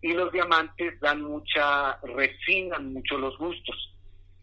Y 0.00 0.12
los 0.12 0.32
diamantes 0.32 0.98
dan 1.00 1.22
mucha, 1.22 1.98
refinan 2.02 2.92
mucho 2.92 3.18
los 3.18 3.36
gustos. 3.38 3.94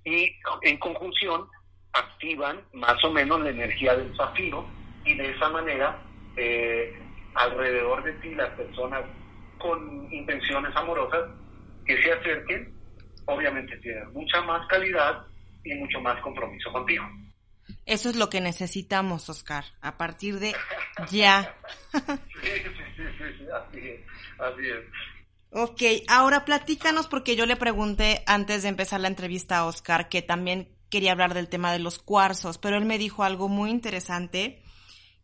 Y 0.06 0.34
en 0.62 0.78
conjunción 0.78 1.48
activan 1.94 2.62
más 2.74 3.04
o 3.04 3.12
menos 3.12 3.42
la 3.42 3.50
energía 3.50 3.96
del 3.96 4.15
zafiro 4.15 4.65
y 5.06 5.15
de 5.15 5.32
esa 5.32 5.50
manera 5.50 6.02
eh, 6.36 6.98
alrededor 7.36 8.04
de 8.04 8.13
ti 8.13 8.34
las 8.36 8.50
personas 8.52 9.04
con 9.58 10.12
intenciones 10.12 10.76
amorosas 10.76 11.30
que 11.86 12.02
se 12.02 12.12
acerquen, 12.12 12.74
obviamente 13.26 13.78
tienen 13.78 14.12
mucha 14.13 14.42
más 14.42 14.68
calidad 14.68 15.26
y 15.63 15.74
mucho 15.76 16.00
más 16.02 16.20
compromiso 16.22 16.72
contigo. 16.72 17.06
Eso 17.86 18.10
es 18.10 18.15
lo 18.15 18.30
que 18.30 18.42
necesitamos, 18.42 19.30
Oscar, 19.30 19.65
a 19.82 19.98
partir 19.98 20.39
de 20.39 20.54
ya. 21.12 21.56
sí, 21.92 22.00
sí, 22.42 23.04
sí, 23.18 23.24
sí, 23.38 23.46
así 23.54 23.88
es, 23.88 24.02
así 24.39 24.68
es. 24.68 24.86
Ok, 25.52 25.82
ahora 26.08 26.46
platícanos 26.46 27.08
porque 27.08 27.36
yo 27.36 27.46
le 27.46 27.56
pregunté 27.56 28.24
antes 28.28 28.63
de 28.63 28.70
empezar 28.70 29.00
la 29.00 29.08
entrevista 29.08 29.58
a 29.58 29.65
Oscar 29.65 30.08
que 30.08 30.22
también 30.22 30.70
quería 30.92 31.12
hablar 31.12 31.34
del 31.34 31.50
tema 31.50 31.72
de 31.72 31.80
los 31.80 32.00
cuarzos, 32.00 32.58
pero 32.58 32.78
él 32.78 32.86
me 32.86 33.00
dijo 33.00 33.24
algo 33.24 33.48
muy 33.48 33.72
interesante 33.72 34.62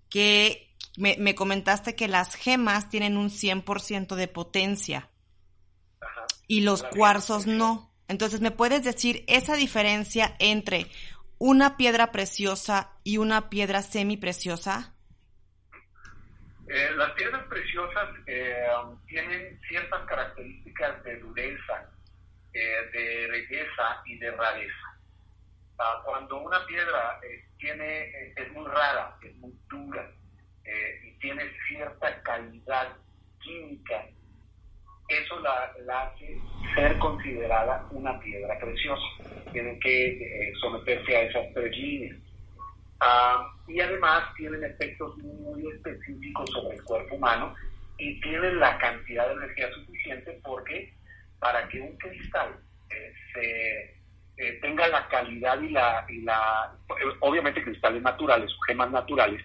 que 0.09 0.64
me, 0.97 1.35
comentaste 1.35 1.95
que 1.95 2.07
las 2.07 2.35
gemas 2.35 2.89
tienen 2.89 3.17
un 3.17 3.29
100% 3.29 4.15
de 4.15 4.27
potencia 4.27 5.09
y 6.47 6.61
los 6.61 6.83
cuarzos 6.83 7.47
no. 7.47 7.91
Entonces, 8.07 8.39
¿me 8.39 8.51
puedes 8.51 8.83
decir 8.83 9.23
esa 9.27 9.55
diferencia 9.55 10.35
entre 10.39 10.87
una 11.37 11.75
piedra 11.75 12.11
preciosa 12.11 12.91
y 13.03 13.17
una 13.17 13.49
piedra 13.49 13.81
semipreciosa? 13.81 14.93
Eh, 16.67 16.91
las 16.95 17.11
piedras 17.11 17.45
preciosas 17.47 18.09
eh, 18.25 18.65
tienen 19.07 19.59
ciertas 19.67 20.05
características 20.05 21.03
de 21.03 21.19
dureza, 21.19 21.89
eh, 22.53 22.89
de 22.91 23.27
belleza 23.27 24.01
y 24.05 24.17
de 24.17 24.31
rareza. 24.31 24.99
Ah, 25.77 26.01
cuando 26.05 26.37
una 26.37 26.65
piedra 26.65 27.19
tiene, 27.57 28.31
es 28.35 28.51
muy 28.53 28.65
rara, 28.65 29.17
es 29.21 29.35
muy 29.35 29.53
dura, 29.69 30.09
eh, 30.65 30.99
y 31.03 31.19
tiene 31.19 31.43
cierta 31.67 32.21
calidad 32.23 32.97
química, 33.39 34.05
eso 35.07 35.39
la, 35.39 36.01
hace 36.01 36.37
ser 36.73 36.97
considerada 36.97 37.87
una 37.91 38.19
piedra 38.19 38.57
preciosa. 38.59 39.05
Tienen 39.51 39.79
que 39.79 40.07
eh, 40.07 40.53
someterse 40.59 41.15
a 41.15 41.21
esas 41.21 41.53
tres 41.53 41.77
líneas. 41.77 42.17
Ah, 42.99 43.47
y 43.67 43.79
además 43.79 44.33
tienen 44.35 44.63
efectos 44.63 45.15
muy 45.17 45.67
específicos 45.71 46.49
sobre 46.51 46.77
el 46.77 46.83
cuerpo 46.83 47.15
humano 47.15 47.53
y 47.97 48.19
tienen 48.21 48.59
la 48.59 48.77
cantidad 48.77 49.27
de 49.27 49.33
energía 49.33 49.71
suficiente 49.73 50.39
porque 50.43 50.93
para 51.39 51.67
que 51.69 51.81
un 51.81 51.95
cristal 51.97 52.59
eh, 52.89 53.13
se, 54.35 54.59
tenga 54.61 54.87
la 54.87 55.07
calidad 55.07 55.61
y 55.61 55.69
la, 55.69 56.05
y 56.09 56.21
la 56.21 56.73
obviamente 57.19 57.63
cristales 57.63 58.01
naturales 58.01 58.51
gemas 58.67 58.91
naturales, 58.91 59.41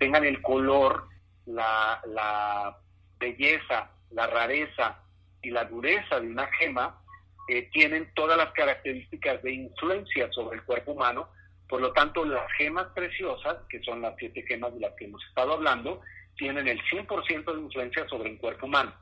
tengan 0.00 0.24
el 0.24 0.40
color, 0.40 1.08
la, 1.44 2.74
belleza, 3.18 3.90
la 4.10 4.26
rareza 4.26 4.98
y 5.42 5.50
la 5.50 5.64
dureza 5.66 6.18
de 6.18 6.26
una 6.26 6.46
gema, 6.58 7.02
eh, 7.48 7.68
tienen 7.70 8.10
todas 8.14 8.38
las 8.38 8.50
características 8.52 9.42
de 9.42 9.52
influencia 9.52 10.32
sobre 10.32 10.56
el 10.56 10.64
cuerpo 10.64 10.92
humano 10.92 11.28
Por 11.68 11.82
lo 11.82 11.92
tanto, 11.92 12.24
las 12.24 12.50
gemas 12.52 12.86
preciosas, 12.94 13.58
que 13.68 13.80
son 13.82 14.00
las 14.00 14.14
siete 14.18 14.42
gemas 14.48 14.72
de 14.74 14.80
las 14.80 14.94
que 14.94 15.04
hemos 15.04 15.22
estado 15.26 15.52
hablando, 15.52 16.00
tienen 16.36 16.66
el 16.66 16.80
100% 16.84 17.54
de 17.54 17.60
influencia 17.60 18.08
sobre 18.08 18.30
el 18.30 18.38
cuerpo 18.38 18.66
humano. 18.66 18.92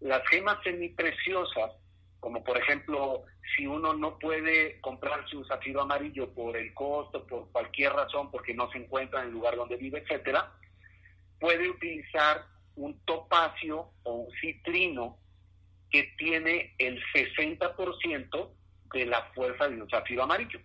Las 0.00 0.22
gemas 0.28 0.58
semipreciosas, 0.62 1.72
como 2.24 2.42
por 2.42 2.56
ejemplo, 2.56 3.26
si 3.54 3.66
uno 3.66 3.92
no 3.92 4.18
puede 4.18 4.80
comprarse 4.80 5.36
un 5.36 5.46
zafiro 5.46 5.82
amarillo 5.82 6.32
por 6.32 6.56
el 6.56 6.72
costo, 6.72 7.26
por 7.26 7.52
cualquier 7.52 7.92
razón, 7.92 8.30
porque 8.30 8.54
no 8.54 8.70
se 8.70 8.78
encuentra 8.78 9.20
en 9.20 9.26
el 9.26 9.34
lugar 9.34 9.56
donde 9.56 9.76
vive, 9.76 9.98
etcétera, 9.98 10.50
puede 11.38 11.68
utilizar 11.68 12.46
un 12.76 12.98
topacio 13.04 13.90
o 14.04 14.12
un 14.14 14.32
citrino 14.40 15.18
que 15.90 16.14
tiene 16.16 16.74
el 16.78 16.98
60% 17.12 18.50
de 18.94 19.04
la 19.04 19.22
fuerza 19.34 19.68
de 19.68 19.82
un 19.82 19.90
zafiro 19.90 20.22
amarillo. 20.22 20.60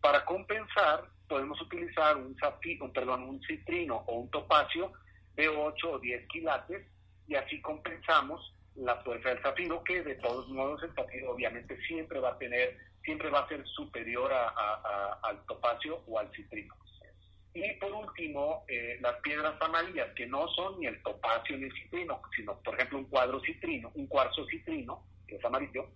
Para 0.00 0.24
compensar, 0.24 1.04
podemos 1.28 1.60
utilizar 1.60 2.16
un, 2.16 2.34
zafiro, 2.38 2.90
perdón, 2.90 3.24
un 3.24 3.42
citrino 3.42 3.96
o 4.06 4.20
un 4.20 4.30
topacio 4.30 4.94
de 5.34 5.46
8 5.46 5.90
o 5.90 5.98
10 5.98 6.26
quilates 6.28 6.86
y 7.28 7.34
así 7.34 7.60
compensamos 7.60 8.55
la 8.76 8.96
fuerza 9.02 9.30
del 9.30 9.42
zafiro, 9.42 9.82
que 9.84 10.02
de 10.02 10.14
todos 10.16 10.48
modos 10.48 10.82
el 10.82 10.92
zafiro 10.94 11.32
obviamente 11.32 11.78
siempre 11.86 12.20
va 12.20 12.30
a 12.30 12.38
tener, 12.38 12.76
siempre 13.04 13.30
va 13.30 13.40
a 13.40 13.48
ser 13.48 13.66
superior 13.66 14.32
a, 14.32 15.18
al 15.22 15.44
topacio 15.46 16.02
o 16.06 16.18
al 16.18 16.30
citrino. 16.32 16.74
Y 17.54 17.72
por 17.80 17.90
último, 17.90 18.64
eh, 18.68 18.98
las 19.00 19.14
piedras 19.20 19.54
amarillas, 19.62 20.12
que 20.14 20.26
no 20.26 20.46
son 20.48 20.78
ni 20.78 20.86
el 20.86 21.02
topacio 21.02 21.56
ni 21.56 21.64
el 21.64 21.72
citrino, 21.72 22.20
sino 22.36 22.60
por 22.60 22.74
ejemplo 22.74 22.98
un 22.98 23.06
cuadro 23.06 23.40
citrino, 23.40 23.90
un 23.94 24.06
cuarzo 24.06 24.44
citrino, 24.46 25.06
que 25.26 25.36
es 25.36 25.44
amarillo, 25.44 25.88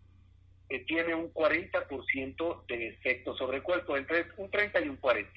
que 0.70 0.78
tiene 0.80 1.14
un 1.14 1.34
40% 1.34 2.66
de 2.66 2.88
efecto 2.88 3.36
sobre 3.36 3.58
el 3.58 3.62
cuerpo, 3.62 3.96
entre 3.96 4.26
un 4.38 4.50
30 4.50 4.80
y 4.80 4.88
un 4.88 4.96
40. 4.96 5.30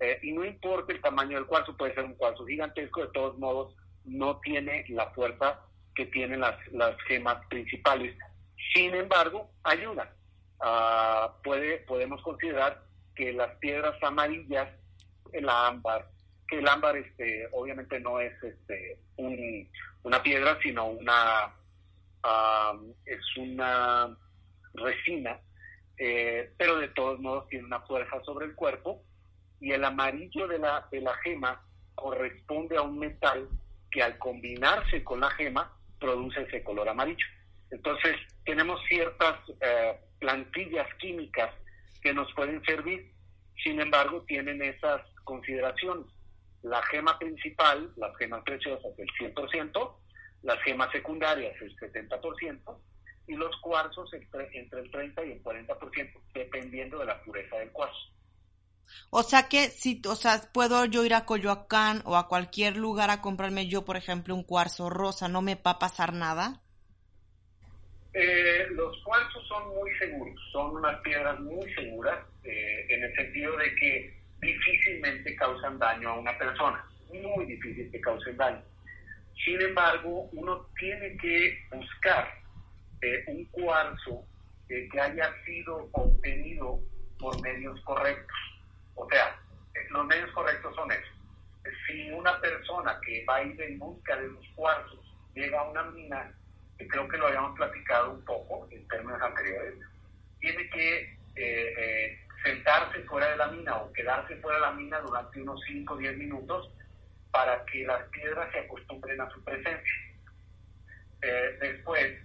Eh, 0.00 0.18
y 0.22 0.32
no 0.32 0.44
importa 0.44 0.92
el 0.92 1.02
tamaño 1.02 1.36
del 1.36 1.46
cuarzo, 1.46 1.76
puede 1.76 1.94
ser 1.94 2.04
un 2.04 2.14
cuarzo 2.14 2.46
gigantesco, 2.46 3.02
de 3.02 3.12
todos 3.12 3.38
modos 3.38 3.76
no 4.04 4.40
tiene 4.40 4.86
la 4.88 5.10
fuerza 5.10 5.60
que 5.94 6.06
tienen 6.06 6.40
las, 6.40 6.56
las 6.72 6.96
gemas 7.02 7.44
principales. 7.46 8.16
Sin 8.74 8.94
embargo, 8.94 9.50
ayuda. 9.64 10.12
Ah, 10.60 11.34
puede, 11.42 11.78
podemos 11.78 12.22
considerar 12.22 12.82
que 13.14 13.32
las 13.32 13.54
piedras 13.56 14.00
amarillas, 14.02 14.68
el 15.32 15.48
ámbar, 15.48 16.08
que 16.48 16.58
el 16.58 16.68
ámbar 16.68 16.96
este, 16.96 17.48
obviamente 17.52 17.98
no 18.00 18.20
es 18.20 18.32
este, 18.42 18.98
una 19.16 20.22
piedra, 20.22 20.58
sino 20.62 20.86
una, 20.86 21.52
es 23.04 23.36
una 23.36 24.16
resina, 24.74 25.40
eh, 25.98 26.52
pero 26.56 26.78
de 26.78 26.88
todos 26.88 27.20
modos 27.20 27.48
tiene 27.48 27.66
una 27.66 27.80
fuerza 27.80 28.22
sobre 28.24 28.46
el 28.46 28.54
cuerpo 28.54 29.02
y 29.60 29.72
el 29.72 29.84
amarillo 29.84 30.48
de 30.48 30.58
la, 30.58 30.86
de 30.90 31.00
la 31.00 31.14
gema 31.18 31.62
corresponde 31.94 32.76
a 32.76 32.82
un 32.82 32.98
metal 32.98 33.48
que 33.90 34.02
al 34.02 34.18
combinarse 34.18 35.04
con 35.04 35.20
la 35.20 35.30
gema 35.30 35.70
produce 36.02 36.42
ese 36.42 36.62
color 36.64 36.88
amarillo. 36.88 37.26
Entonces, 37.70 38.16
tenemos 38.44 38.80
ciertas 38.88 39.36
eh, 39.60 39.96
plantillas 40.18 40.92
químicas 40.96 41.50
que 42.02 42.12
nos 42.12 42.30
pueden 42.34 42.62
servir, 42.64 43.10
sin 43.62 43.80
embargo, 43.80 44.24
tienen 44.26 44.60
esas 44.60 45.00
consideraciones. 45.24 46.06
La 46.62 46.82
gema 46.82 47.18
principal, 47.18 47.92
las 47.96 48.16
gemas 48.16 48.42
preciosas, 48.42 48.92
el 48.98 49.08
100%, 49.34 49.96
las 50.42 50.60
gemas 50.62 50.90
secundarias, 50.90 51.54
el 51.62 51.74
70%, 51.76 52.78
y 53.28 53.34
los 53.34 53.56
cuarzos 53.60 54.12
entre, 54.14 54.50
entre 54.58 54.80
el 54.80 54.90
30 54.90 55.24
y 55.24 55.32
el 55.32 55.42
40%, 55.42 56.20
dependiendo 56.34 56.98
de 56.98 57.06
la 57.06 57.22
pureza 57.22 57.56
del 57.58 57.70
cuarzo. 57.70 58.10
O 59.10 59.22
sea 59.22 59.48
que 59.48 59.68
si, 59.68 60.00
o 60.08 60.14
sea, 60.14 60.40
puedo 60.52 60.84
yo 60.86 61.04
ir 61.04 61.12
a 61.12 61.26
Coyoacán 61.26 62.02
o 62.06 62.16
a 62.16 62.28
cualquier 62.28 62.76
lugar 62.76 63.10
a 63.10 63.20
comprarme 63.20 63.68
yo, 63.68 63.84
por 63.84 63.96
ejemplo, 63.98 64.34
un 64.34 64.42
cuarzo 64.42 64.88
rosa, 64.88 65.28
¿no 65.28 65.42
me 65.42 65.54
va 65.54 65.72
a 65.72 65.78
pasar 65.78 66.14
nada? 66.14 66.62
Eh, 68.14 68.66
los 68.70 68.96
cuarzos 69.04 69.46
son 69.48 69.74
muy 69.74 69.90
seguros, 69.98 70.34
son 70.50 70.76
unas 70.76 71.00
piedras 71.00 71.38
muy 71.40 71.72
seguras 71.74 72.18
eh, 72.44 72.86
en 72.88 73.04
el 73.04 73.14
sentido 73.14 73.56
de 73.56 73.74
que 73.74 74.22
difícilmente 74.40 75.34
causan 75.36 75.78
daño 75.78 76.08
a 76.10 76.18
una 76.18 76.36
persona, 76.38 76.84
muy 77.12 77.46
difícil 77.46 77.90
que 77.90 78.00
causen 78.00 78.36
daño. 78.36 78.62
Sin 79.44 79.60
embargo, 79.60 80.28
uno 80.32 80.66
tiene 80.78 81.16
que 81.16 81.58
buscar 81.70 82.28
eh, 83.02 83.24
un 83.28 83.44
cuarzo 83.46 84.24
que 84.68 84.88
haya 84.98 85.30
sido 85.44 85.88
obtenido 85.92 86.80
por 87.18 87.38
medios 87.42 87.78
correctos 87.82 88.51
o 88.94 89.08
sea, 89.08 89.38
los 89.90 90.06
medios 90.06 90.30
correctos 90.32 90.74
son 90.74 90.90
esos. 90.90 91.12
Si 91.86 92.10
una 92.10 92.40
persona 92.40 92.98
que 93.04 93.24
va 93.24 93.36
a 93.36 93.42
ir 93.44 93.60
en 93.60 93.78
busca 93.78 94.16
de 94.16 94.28
los 94.28 94.46
cuarzos 94.54 95.00
llega 95.34 95.60
a 95.60 95.70
una 95.70 95.84
mina, 95.84 96.32
que 96.78 96.88
creo 96.88 97.08
que 97.08 97.16
lo 97.16 97.26
habíamos 97.26 97.56
platicado 97.56 98.12
un 98.12 98.24
poco 98.24 98.68
en 98.70 98.86
términos 98.88 99.20
anteriores, 99.22 99.74
tiene 100.40 100.68
que 100.70 101.18
eh, 101.36 101.74
eh, 101.78 102.20
sentarse 102.44 103.02
fuera 103.04 103.30
de 103.30 103.36
la 103.36 103.46
mina 103.48 103.76
o 103.76 103.92
quedarse 103.92 104.36
fuera 104.36 104.58
de 104.58 104.62
la 104.62 104.72
mina 104.72 104.98
durante 105.00 105.40
unos 105.40 105.60
5 105.66 105.94
o 105.94 105.96
10 105.96 106.18
minutos 106.18 106.70
para 107.30 107.64
que 107.66 107.84
las 107.84 108.02
piedras 108.08 108.50
se 108.52 108.58
acostumbren 108.58 109.20
a 109.20 109.30
su 109.30 109.42
presencia. 109.44 109.92
Eh, 111.22 111.56
después, 111.60 112.18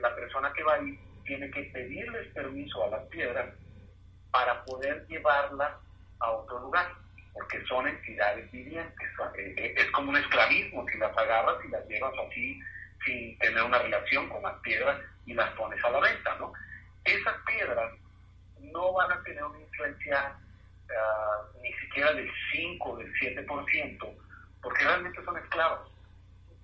la 0.00 0.14
persona 0.14 0.52
que 0.52 0.62
va 0.64 0.74
ahí 0.74 0.98
tiene 1.24 1.50
que 1.50 1.62
pedirles 1.72 2.26
permiso 2.34 2.84
a 2.84 2.90
las 2.90 3.06
piedras 3.06 3.54
para 4.30 4.64
poder 4.64 5.06
llevarlas 5.06 5.72
a 6.20 6.30
otro 6.30 6.58
lugar, 6.60 6.92
porque 7.32 7.62
son 7.66 7.86
entidades 7.86 8.50
vivientes. 8.50 9.08
Eh, 9.36 9.54
eh, 9.56 9.74
es 9.76 9.90
como 9.92 10.10
un 10.10 10.16
esclavismo 10.16 10.86
si 10.88 10.98
las 10.98 11.16
agarras 11.16 11.56
y 11.64 11.68
las 11.68 11.86
llevas 11.88 12.12
así 12.26 12.60
sin 13.04 13.38
tener 13.38 13.62
una 13.62 13.78
relación 13.78 14.28
con 14.28 14.42
las 14.42 14.54
piedras 14.60 15.00
y 15.26 15.34
las 15.34 15.50
pones 15.50 15.82
a 15.84 15.90
la 15.90 16.00
venta, 16.00 16.34
¿no? 16.38 16.52
Esas 17.04 17.34
piedras 17.46 17.92
no 18.60 18.92
van 18.92 19.12
a 19.12 19.22
tener 19.22 19.44
una 19.44 19.60
influencia 19.60 20.34
ah, 20.90 21.42
ni 21.62 21.72
siquiera 21.74 22.12
del 22.12 22.30
5 22.52 22.96
del 22.96 23.12
7%, 23.14 24.16
porque 24.62 24.84
realmente 24.84 25.24
son 25.24 25.36
esclavos. 25.38 25.90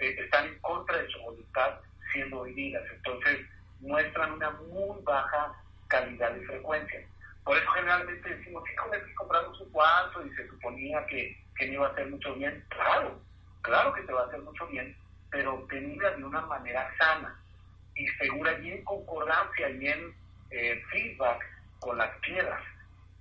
Eh, 0.01 0.17
están 0.19 0.47
en 0.47 0.59
contra 0.61 0.99
de 0.99 1.09
su 1.09 1.21
voluntad 1.21 1.81
siendo 2.13 2.43
vividas, 2.43 2.83
entonces 2.93 3.47
muestran 3.81 4.33
una 4.33 4.51
muy 4.51 5.03
baja 5.03 5.55
calidad 5.89 6.33
de 6.33 6.47
frecuencia. 6.47 7.01
Por 7.45 7.57
eso 7.57 7.70
generalmente 7.72 8.28
decimos, 8.28 8.64
sí, 8.66 8.74
que 8.74 9.14
compramos 9.14 9.61
un 9.61 9.70
cuarto 9.70 10.24
y 10.24 10.30
se 10.34 10.49
suponía 10.49 11.05
que, 11.07 11.36
que 11.57 11.66
me 11.66 11.74
iba 11.74 11.86
a 11.86 11.90
hacer 11.90 12.09
mucho 12.09 12.34
bien. 12.34 12.64
Claro, 12.68 13.20
claro 13.61 13.92
que 13.92 14.03
te 14.03 14.12
va 14.12 14.22
a 14.22 14.26
hacer 14.26 14.40
mucho 14.40 14.66
bien, 14.68 14.97
pero 15.30 15.55
obtenida 15.55 16.11
de 16.12 16.24
una 16.24 16.40
manera 16.42 16.90
sana 16.99 17.38
y 17.95 18.07
segura 18.09 18.59
y 18.61 18.72
en 18.72 18.84
concordancia 18.84 19.68
y 19.68 19.88
en 19.88 20.14
eh, 20.51 20.82
feedback 20.90 21.45
con 21.80 21.99
las 21.99 22.11
piedras. 22.20 22.62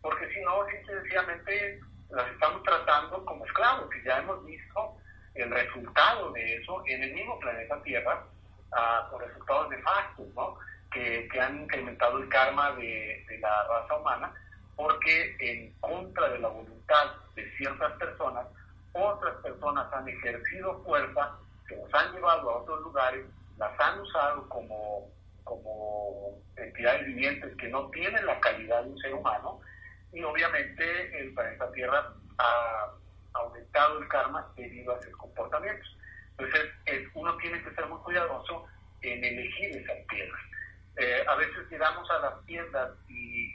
Porque 0.01 0.27
si 0.33 0.41
no, 0.41 0.65
sencillamente 0.87 1.81
las 2.09 2.31
estamos 2.31 2.63
tratando 2.63 3.25
como 3.25 3.45
esclavos 3.45 3.89
y 3.95 4.05
ya 4.05 4.19
hemos 4.19 4.45
visto 4.45 4.97
el 5.33 5.49
resultado 5.49 6.31
de 6.31 6.57
eso 6.57 6.83
en 6.85 7.03
el 7.03 7.13
mismo 7.13 7.39
planeta 7.39 7.81
Tierra 7.83 8.23
uh, 8.71 9.09
con 9.09 9.21
resultados 9.21 9.69
nefastos, 9.69 10.27
¿no? 10.35 10.57
Que, 10.93 11.29
han 11.39 11.63
incrementado 11.63 12.19
el 12.19 12.29
karma 12.29 12.71
de, 12.73 13.25
la 13.39 13.67
raza 13.67 13.95
humana, 13.95 14.33
porque 14.75 15.35
en 15.39 15.73
contra 15.79 16.29
de 16.29 16.39
la 16.39 16.47
voluntad 16.47 17.11
de 17.35 17.49
ciertas 17.57 17.91
personas, 17.93 18.47
otras 18.93 19.35
personas 19.41 19.91
han 19.91 20.07
ejercido 20.07 20.81
fuerza, 20.83 21.35
se 21.67 21.75
los 21.75 21.93
han 21.93 22.13
llevado 22.13 22.49
a 22.49 22.57
otros 22.57 22.81
lugares, 22.81 23.25
las 23.57 23.79
han 23.79 23.99
usado 23.99 24.47
como, 24.49 25.09
como 25.43 26.39
entidades 26.55 27.07
vivientes 27.07 27.55
que 27.57 27.67
no 27.69 27.89
tienen 27.89 28.25
la 28.25 28.39
calidad 28.39 28.83
de 28.83 28.89
un 28.89 28.99
ser 28.99 29.13
humano, 29.13 29.59
y 30.11 30.23
obviamente 30.23 31.19
el 31.19 31.33
planeta 31.33 31.71
Tierra 31.71 32.13
ha 32.37 32.91
aumentado 33.33 33.99
el 33.99 34.07
karma 34.07 34.47
debido 34.55 34.95
a 34.95 34.99
esos 34.99 35.15
comportamientos. 35.17 35.97
Entonces, 36.37 36.71
uno 37.15 37.35
tiene 37.37 37.63
que 37.63 37.73
ser 37.73 37.85
muy 37.87 37.99
cuidadoso 37.99 38.65
en 39.01 39.23
elegir 39.23 39.75
esas 39.77 39.97
piedras. 40.07 40.39
Eh, 40.97 41.23
a 41.27 41.35
veces 41.35 41.69
llegamos 41.69 42.09
a 42.11 42.19
las 42.19 42.45
tiendas 42.45 42.91
y, 43.09 43.51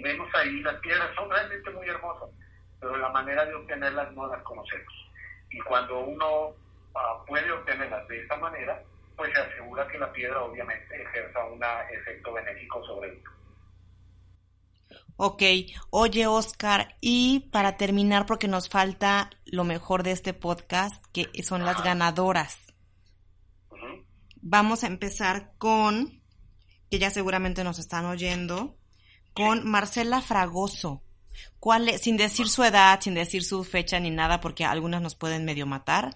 vemos 0.00 0.28
ahí 0.34 0.60
las 0.60 0.74
piedras, 0.80 1.14
son 1.14 1.30
realmente 1.30 1.70
muy 1.70 1.88
hermosas, 1.88 2.28
pero 2.80 2.96
la 2.96 3.08
manera 3.10 3.46
de 3.46 3.54
obtenerlas 3.54 4.12
no 4.12 4.26
las 4.26 4.42
conocemos. 4.42 4.92
Y 5.50 5.60
cuando 5.60 6.00
uno 6.00 6.52
ah, 6.94 7.24
puede 7.26 7.50
obtenerlas 7.52 8.06
de 8.08 8.20
esta 8.20 8.36
manera, 8.36 8.82
pues 9.16 9.32
se 9.32 9.40
asegura 9.40 9.86
que 9.88 9.98
la 9.98 10.12
piedra 10.12 10.42
obviamente 10.42 11.00
ejerza 11.00 11.44
un 11.44 11.62
efecto 11.92 12.32
benéfico 12.32 12.84
sobre 12.84 13.10
él. 13.10 13.22
Ok, 15.16 15.42
oye 15.90 16.26
Oscar, 16.26 16.96
y 17.00 17.48
para 17.52 17.76
terminar, 17.76 18.26
porque 18.26 18.48
nos 18.48 18.68
falta 18.68 19.30
lo 19.46 19.62
mejor 19.62 20.02
de 20.02 20.10
este 20.10 20.34
podcast, 20.34 21.04
que 21.12 21.30
son 21.44 21.64
las 21.64 21.82
ganadoras. 21.84 22.60
Vamos 24.42 24.82
a 24.82 24.88
empezar 24.88 25.52
con 25.56 26.23
que 26.94 27.00
ya 27.00 27.10
seguramente 27.10 27.64
nos 27.64 27.80
están 27.80 28.04
oyendo, 28.04 28.76
con 29.32 29.68
Marcela 29.68 30.20
Fragoso. 30.20 31.02
¿Cuál 31.58 31.88
es, 31.88 32.02
sin 32.02 32.16
decir 32.16 32.46
su 32.46 32.62
edad, 32.62 33.00
sin 33.00 33.14
decir 33.14 33.42
su 33.42 33.64
fecha 33.64 33.98
ni 33.98 34.12
nada, 34.12 34.40
porque 34.40 34.64
algunas 34.64 35.02
nos 35.02 35.16
pueden 35.16 35.44
medio 35.44 35.66
matar? 35.66 36.10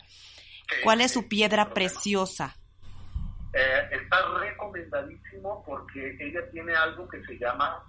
¿Cuál 0.85 1.01
es 1.01 1.11
su 1.11 1.27
piedra 1.27 1.75
preciosa? 1.75 2.57
Eh, 3.55 3.89
está 3.91 4.39
recomendadísimo 4.39 5.65
porque 5.67 6.17
ella 6.21 6.49
tiene 6.53 6.73
algo 6.77 7.09
que 7.09 7.25
se 7.25 7.37
llama 7.37 7.83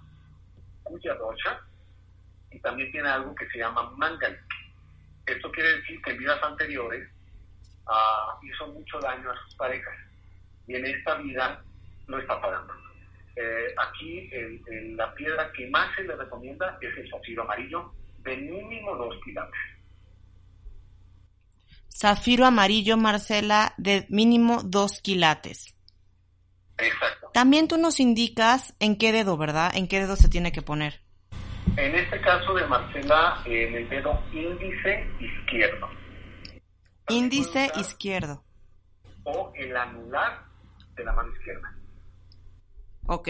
Kuya 0.82 1.14
Dosha 1.14 1.60
y 2.50 2.58
también 2.58 2.90
tiene 2.90 3.08
algo 3.08 3.32
que 3.36 3.48
se 3.50 3.58
llama 3.58 3.88
Mangal. 3.90 4.36
Esto 5.26 5.48
quiere 5.52 5.76
decir 5.76 6.02
que 6.02 6.10
en 6.10 6.18
vidas 6.18 6.42
anteriores 6.42 7.08
uh, 7.86 8.44
hizo 8.44 8.66
mucho 8.72 8.98
daño 8.98 9.30
a 9.30 9.36
sus 9.44 9.54
parejas 9.54 9.94
y 10.66 10.74
en 10.74 10.86
esta 10.86 11.14
vida 11.18 11.62
no 12.10 12.18
está 12.18 12.40
pagando. 12.40 12.74
Eh, 13.36 13.74
aquí 13.78 14.28
el, 14.32 14.96
la 14.96 15.14
piedra 15.14 15.50
que 15.52 15.70
más 15.70 15.94
se 15.96 16.02
le 16.02 16.16
recomienda 16.16 16.76
es 16.80 16.96
el 16.98 17.08
zafiro 17.10 17.42
amarillo 17.42 17.94
de 18.18 18.36
mínimo 18.36 18.96
dos 18.96 19.14
quilates. 19.24 19.60
Zafiro 21.88 22.44
amarillo, 22.44 22.96
Marcela, 22.96 23.72
de 23.78 24.06
mínimo 24.08 24.62
dos 24.64 25.00
quilates. 25.00 25.74
Exacto. 26.78 27.30
También 27.32 27.68
tú 27.68 27.76
nos 27.78 28.00
indicas 28.00 28.74
en 28.80 28.96
qué 28.96 29.12
dedo, 29.12 29.36
¿verdad? 29.36 29.70
En 29.74 29.86
qué 29.86 30.00
dedo 30.00 30.16
se 30.16 30.28
tiene 30.28 30.50
que 30.50 30.62
poner. 30.62 31.00
En 31.76 31.94
este 31.94 32.20
caso 32.20 32.54
de 32.54 32.66
Marcela, 32.66 33.42
en 33.44 33.74
el 33.74 33.88
dedo 33.88 34.22
índice 34.32 35.06
izquierdo. 35.20 35.88
Índice 37.08 37.70
izquierdo. 37.76 38.44
O 39.24 39.52
el 39.54 39.76
anular 39.76 40.44
de 40.94 41.04
la 41.04 41.12
mano 41.12 41.32
izquierda. 41.36 41.79
Ok, 43.12 43.28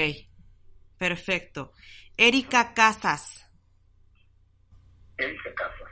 perfecto. 0.99 1.73
Erika 2.15 2.75
Casas. 2.75 3.51
Erika 5.17 5.55
Casas. 5.55 5.89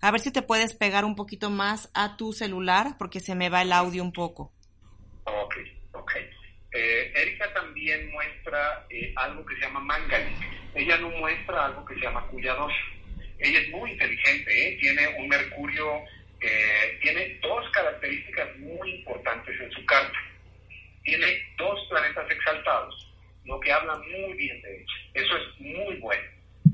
A 0.00 0.12
ver 0.12 0.20
si 0.20 0.30
te 0.30 0.42
puedes 0.42 0.76
pegar 0.76 1.04
un 1.04 1.16
poquito 1.16 1.50
más 1.50 1.90
a 1.92 2.16
tu 2.16 2.32
celular 2.32 2.94
porque 3.00 3.18
se 3.18 3.34
me 3.34 3.48
va 3.48 3.62
el 3.62 3.72
audio 3.72 4.04
un 4.04 4.12
poco. 4.12 4.52
Ok, 5.24 5.56
ok. 5.90 6.12
Eh, 6.70 7.12
Erika 7.16 7.52
también 7.52 8.12
muestra 8.12 8.86
eh, 8.88 9.12
algo 9.16 9.44
que 9.44 9.56
se 9.56 9.62
llama 9.62 9.80
Mangali. 9.80 10.32
Ella 10.76 10.96
no 10.98 11.10
muestra 11.10 11.66
algo 11.66 11.84
que 11.84 11.94
se 11.94 12.02
llama 12.02 12.24
Cuyados. 12.28 12.72
Ella 13.40 13.58
es 13.58 13.70
muy 13.70 13.90
inteligente, 13.90 14.68
¿eh? 14.68 14.78
tiene 14.80 15.08
un 15.18 15.26
Mercurio, 15.26 16.04
eh, 16.40 16.96
tiene 17.02 17.40
dos 17.42 17.68
características 17.72 18.56
muy 18.58 18.98
importantes 18.98 19.60
en 19.60 19.72
su 19.72 19.84
carta. 19.84 20.29
Tiene 21.10 21.26
dos 21.58 21.76
planetas 21.88 22.30
exaltados, 22.30 23.12
lo 23.44 23.58
que 23.58 23.72
habla 23.72 23.96
muy 23.96 24.32
bien 24.34 24.62
de 24.62 24.76
ella. 24.76 24.94
Eso 25.14 25.36
es 25.38 25.60
muy 25.60 25.96
bueno. 25.96 26.22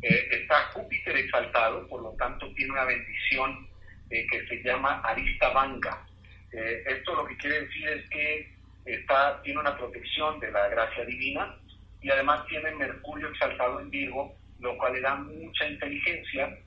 está 0.02 0.56
Júpiter 0.74 1.16
exaltado, 1.16 1.88
por 1.88 2.02
lo 2.02 2.10
tanto 2.18 2.52
tiene 2.52 2.72
una 2.72 2.84
bendición 2.84 3.66
que 4.10 4.46
se 4.46 4.62
llama 4.62 5.00
Arista 5.00 5.48
Vanga. 5.54 6.06
esto 6.52 7.14
lo 7.14 7.24
que 7.24 7.36
quiere 7.38 7.62
decir 7.62 7.88
es 7.88 8.10
que 8.10 8.54
está, 8.84 9.40
tiene 9.40 9.58
una 9.58 9.74
protección 9.74 10.38
de 10.38 10.50
la 10.50 10.68
gracia 10.68 11.06
divina 11.06 11.56
y 12.02 12.10
además 12.10 12.46
tiene 12.46 12.72
Mercurio 12.72 13.30
exaltado 13.30 13.80
en 13.80 13.88
Virgo, 13.88 14.36
lo 14.60 14.76
cual 14.76 14.92
le 14.92 15.00
da 15.00 15.14
mucha 15.14 15.66
inteligencia. 15.66 16.58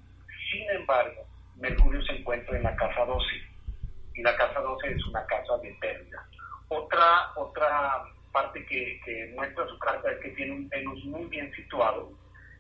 Sin 0.51 0.67
embargo, 0.71 1.23
Mercurio 1.57 2.01
se 2.01 2.13
encuentra 2.13 2.57
en 2.57 2.63
la 2.63 2.75
casa 2.75 3.05
12 3.05 3.25
y 4.15 4.23
la 4.23 4.35
casa 4.37 4.59
12 4.59 4.91
es 4.91 5.05
una 5.05 5.23
casa 5.27 5.55
de 5.61 5.71
pérdida. 5.79 6.25
Otra, 6.69 7.31
otra 7.35 8.03
parte 8.31 8.65
que, 8.65 8.99
que 9.03 9.31
muestra 9.35 9.67
su 9.67 9.77
carta 9.79 10.11
es 10.11 10.19
que 10.19 10.29
tiene 10.29 10.53
un 10.53 10.69
Venus 10.69 11.03
muy 11.05 11.25
bien 11.25 11.51
situado. 11.53 12.11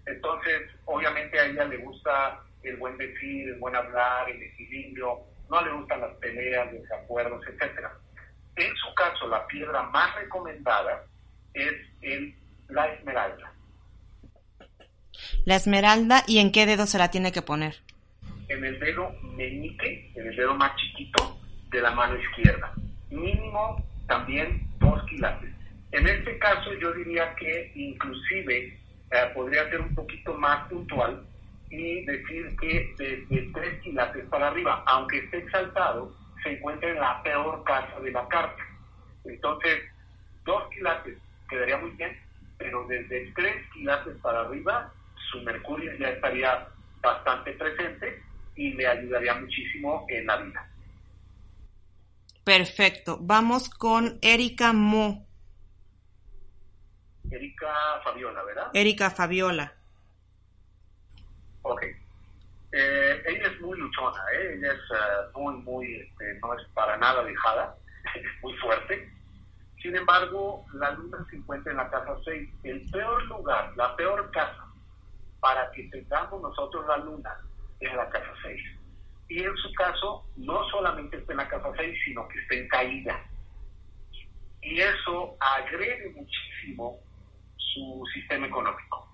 Entonces, 0.05 0.69
obviamente 0.85 1.39
a 1.39 1.45
ella 1.45 1.65
le 1.65 1.77
gusta 1.77 2.43
el 2.63 2.75
buen 2.77 2.97
decir, 2.97 3.49
el 3.49 3.59
buen 3.59 3.75
hablar, 3.75 4.29
el 4.29 4.41
equilibrio, 4.41 5.19
no 5.49 5.63
le 5.63 5.71
gustan 5.71 6.01
las 6.01 6.15
peleas, 6.15 6.73
los 6.73 6.91
acuerdos, 6.91 7.41
etcétera 7.47 7.91
en 8.59 8.75
su 8.75 8.93
caso, 8.93 9.27
la 9.27 9.45
piedra 9.47 9.83
más 9.83 10.13
recomendada 10.15 11.05
es 11.53 11.73
el, 12.01 12.35
la 12.67 12.87
esmeralda. 12.93 13.53
La 15.45 15.55
esmeralda, 15.55 16.23
¿y 16.27 16.39
en 16.39 16.51
qué 16.51 16.65
dedo 16.65 16.85
se 16.85 16.97
la 16.97 17.11
tiene 17.11 17.31
que 17.31 17.41
poner? 17.41 17.75
En 18.47 18.63
el 18.65 18.79
dedo 18.79 19.11
meñique, 19.35 20.11
en 20.15 20.27
el 20.27 20.35
dedo 20.35 20.55
más 20.55 20.75
chiquito 20.75 21.39
de 21.69 21.81
la 21.81 21.91
mano 21.91 22.17
izquierda. 22.17 22.73
Mínimo 23.09 23.83
también 24.09 24.67
dos 24.79 25.01
quilates. 25.05 25.51
En 25.91 26.07
este 26.07 26.37
caso 26.39 26.73
yo 26.73 26.91
diría 26.93 27.33
que 27.35 27.71
inclusive 27.75 28.77
eh, 29.11 29.31
podría 29.33 29.69
ser 29.69 29.81
un 29.81 29.95
poquito 29.95 30.33
más 30.33 30.67
puntual 30.67 31.23
y 31.69 32.03
decir 32.05 32.55
que 32.59 32.93
desde 32.97 33.51
tres 33.53 33.81
quilates 33.81 34.25
para 34.25 34.47
arriba, 34.47 34.83
aunque 34.87 35.19
esté 35.19 35.37
exaltado, 35.37 36.11
se 36.43 36.53
encuentra 36.53 36.89
en 36.89 36.99
la 36.99 37.21
peor 37.23 37.63
casa 37.63 37.99
de 38.01 38.11
la 38.11 38.27
carta. 38.27 38.63
Entonces, 39.25 39.79
dos 40.43 40.63
quilates 40.73 41.17
quedaría 41.49 41.77
muy 41.77 41.91
bien, 41.91 42.17
pero 42.57 42.85
desde 42.87 43.31
tres 43.35 43.55
quilates 43.73 44.17
para 44.21 44.41
arriba, 44.41 44.91
su 45.31 45.41
mercurio 45.43 45.93
ya 45.99 46.09
estaría 46.09 46.67
bastante 47.01 47.51
presente 47.53 48.21
y 48.55 48.73
le 48.73 48.87
ayudaría 48.87 49.35
muchísimo 49.35 50.05
en 50.09 50.25
la 50.25 50.37
vida. 50.37 50.68
Perfecto. 52.43 53.17
Vamos 53.21 53.69
con 53.69 54.17
Erika 54.21 54.73
Mo. 54.73 55.27
Erika 57.31 58.01
Fabiola, 58.03 58.43
¿verdad? 58.43 58.71
Erika 58.73 59.09
Fabiola. 59.11 59.73
Ok. 61.61 61.83
Eh, 62.71 63.23
ella 63.25 63.47
es 63.47 63.61
muy 63.61 63.77
luchona, 63.79 64.21
¿eh? 64.33 64.55
ella 64.55 64.73
es 64.73 64.91
uh, 64.91 65.39
muy, 65.39 65.55
muy, 65.63 65.95
este, 65.95 66.39
no 66.39 66.53
es 66.53 66.63
para 66.75 66.97
nada 66.97 67.23
dejada, 67.23 67.75
muy 68.43 68.53
fuerte. 68.57 69.11
Sin 69.81 69.95
embargo, 69.95 70.65
la 70.73 70.91
luna 70.91 71.25
se 71.29 71.37
encuentra 71.37 71.71
en 71.71 71.77
la 71.77 71.89
casa 71.89 72.15
6. 72.25 72.49
El 72.63 72.91
peor 72.91 73.23
lugar, 73.25 73.73
la 73.75 73.95
peor 73.95 74.29
casa 74.31 74.65
para 75.39 75.71
que 75.71 75.83
tengamos 75.83 76.41
nosotros 76.41 76.85
la 76.87 76.97
luna 76.97 77.37
es 77.79 77.93
la 77.93 78.09
casa 78.09 78.33
6. 78.43 78.61
Y 79.29 79.43
en 79.43 79.55
su 79.57 79.71
caso, 79.73 80.25
no 80.37 80.67
solamente 80.69 81.17
está 81.17 81.33
en 81.33 81.37
la 81.37 81.47
casa 81.47 81.71
6, 81.77 81.97
sino 82.03 82.27
que 82.27 82.39
está 82.39 82.55
en 82.55 82.67
caída. 82.67 83.23
Y 84.61 84.81
eso 84.81 85.37
agrede 85.39 86.09
muchísimo 86.09 86.99
su 87.55 88.03
sistema 88.13 88.47
económico. 88.47 89.07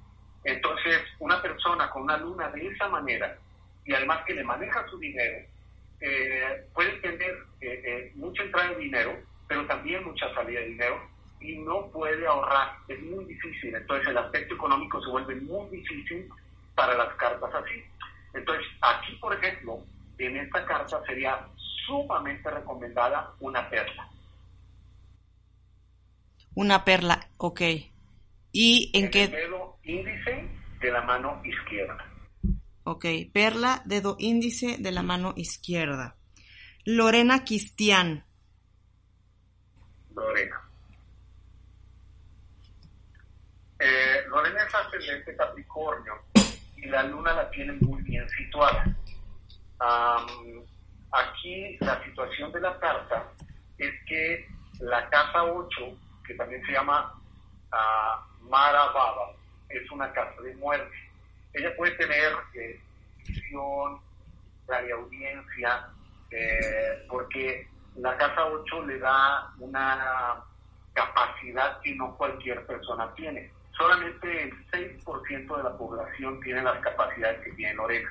Entonces, 0.45 1.01
una 1.20 1.41
persona 1.41 1.89
con 1.89 2.03
una 2.03 2.18
luna 2.18 2.49
de 2.49 2.68
esa 2.68 2.88
manera 2.88 3.38
y 3.86 3.93
además 3.93 4.24
que 4.26 4.34
le 4.34 4.43
maneja 4.43 4.88
su 4.89 4.97
dinero, 4.99 5.45
eh, 6.01 6.68
puede 6.74 6.91
tener 6.99 7.36
eh, 7.61 7.82
eh, 7.86 8.11
mucha 8.16 8.43
entrada 8.43 8.70
de 8.70 8.78
dinero, 8.78 9.18
pero 9.47 9.66
también 9.68 10.03
mucha 10.03 10.34
salida 10.34 10.59
de 10.59 10.68
dinero 10.68 11.09
y 11.39 11.57
no 11.59 11.88
puede 11.91 12.26
ahorrar. 12.26 12.78
Es 12.88 13.01
muy 13.01 13.26
difícil. 13.26 13.76
Entonces 13.76 14.07
el 14.07 14.18
aspecto 14.18 14.55
económico 14.55 15.01
se 15.03 15.09
vuelve 15.09 15.36
muy 15.36 15.70
difícil 15.70 16.30
para 16.74 16.95
las 16.95 17.13
cartas 17.16 17.53
así. 17.53 17.84
Entonces 18.34 18.66
aquí, 18.82 19.16
por 19.16 19.34
ejemplo, 19.34 19.84
en 20.18 20.38
esta 20.38 20.66
carta 20.66 21.01
sería 21.05 21.47
sumamente 21.86 22.49
recomendada 22.49 23.34
una 23.39 23.70
perla. 23.70 24.09
Una 26.55 26.86
perla, 26.86 27.28
ok. 27.38 27.61
¿Y 28.51 28.91
en, 28.93 29.05
en 29.05 29.11
qué? 29.11 29.24
El 29.26 29.32
dedo 29.32 29.80
índice 29.84 30.49
de 30.80 30.91
la 30.91 31.01
mano 31.01 31.41
izquierda. 31.43 31.97
Ok, 32.84 33.05
perla, 33.34 33.82
dedo 33.86 34.16
índice 34.20 34.78
de 34.78 34.91
la 34.91 35.01
mano 35.01 35.34
izquierda. 35.36 36.16
Lorena 36.86 37.43
Cristian. 37.43 38.24
Lorena. 40.16 40.61
Eh, 43.80 44.24
Lorena 44.30 44.63
es 44.63 44.76
ascendente 44.76 45.36
Capricornio 45.36 46.13
y 46.78 46.86
la 46.86 47.03
luna 47.03 47.34
la 47.34 47.49
tiene 47.49 47.74
muy 47.74 48.01
bien 48.03 48.26
situada. 48.30 48.95
Um, 49.82 50.63
aquí 51.11 51.78
la 51.82 52.03
situación 52.03 52.51
de 52.51 52.61
la 52.61 52.80
carta 52.80 53.32
es 53.78 53.93
que 54.07 54.47
la 54.80 55.09
casa 55.09 55.43
8, 55.43 55.97
que 56.26 56.34
también 56.36 56.65
se 56.65 56.71
llama 56.71 57.13
uh, 57.71 58.49
Mara 58.49 58.86
Baba, 58.88 59.32
es 59.69 59.89
una 59.91 60.11
casa 60.13 60.41
de 60.41 60.55
muerte 60.55 61.05
ella 61.55 61.73
puede 61.78 61.93
tener 61.93 62.34
eh, 62.53 62.80
visión, 63.26 64.01
audiencia, 64.67 65.88
eh, 66.32 67.05
porque 67.07 67.67
la 67.95 68.17
casa 68.17 68.45
8 68.45 68.86
le 68.86 68.99
da 68.99 69.53
una 69.59 70.43
capacidad 70.93 71.80
que 71.82 71.95
no 71.95 72.15
cualquier 72.17 72.65
persona 72.65 73.13
tiene. 73.15 73.51
Solamente 73.78 74.43
el 74.43 74.67
6% 74.67 75.57
de 75.57 75.63
la 75.63 75.78
población 75.78 76.39
tiene 76.41 76.61
las 76.61 76.80
capacidades 76.80 77.41
que 77.43 77.51
tiene 77.53 77.73
Lorena, 77.76 78.09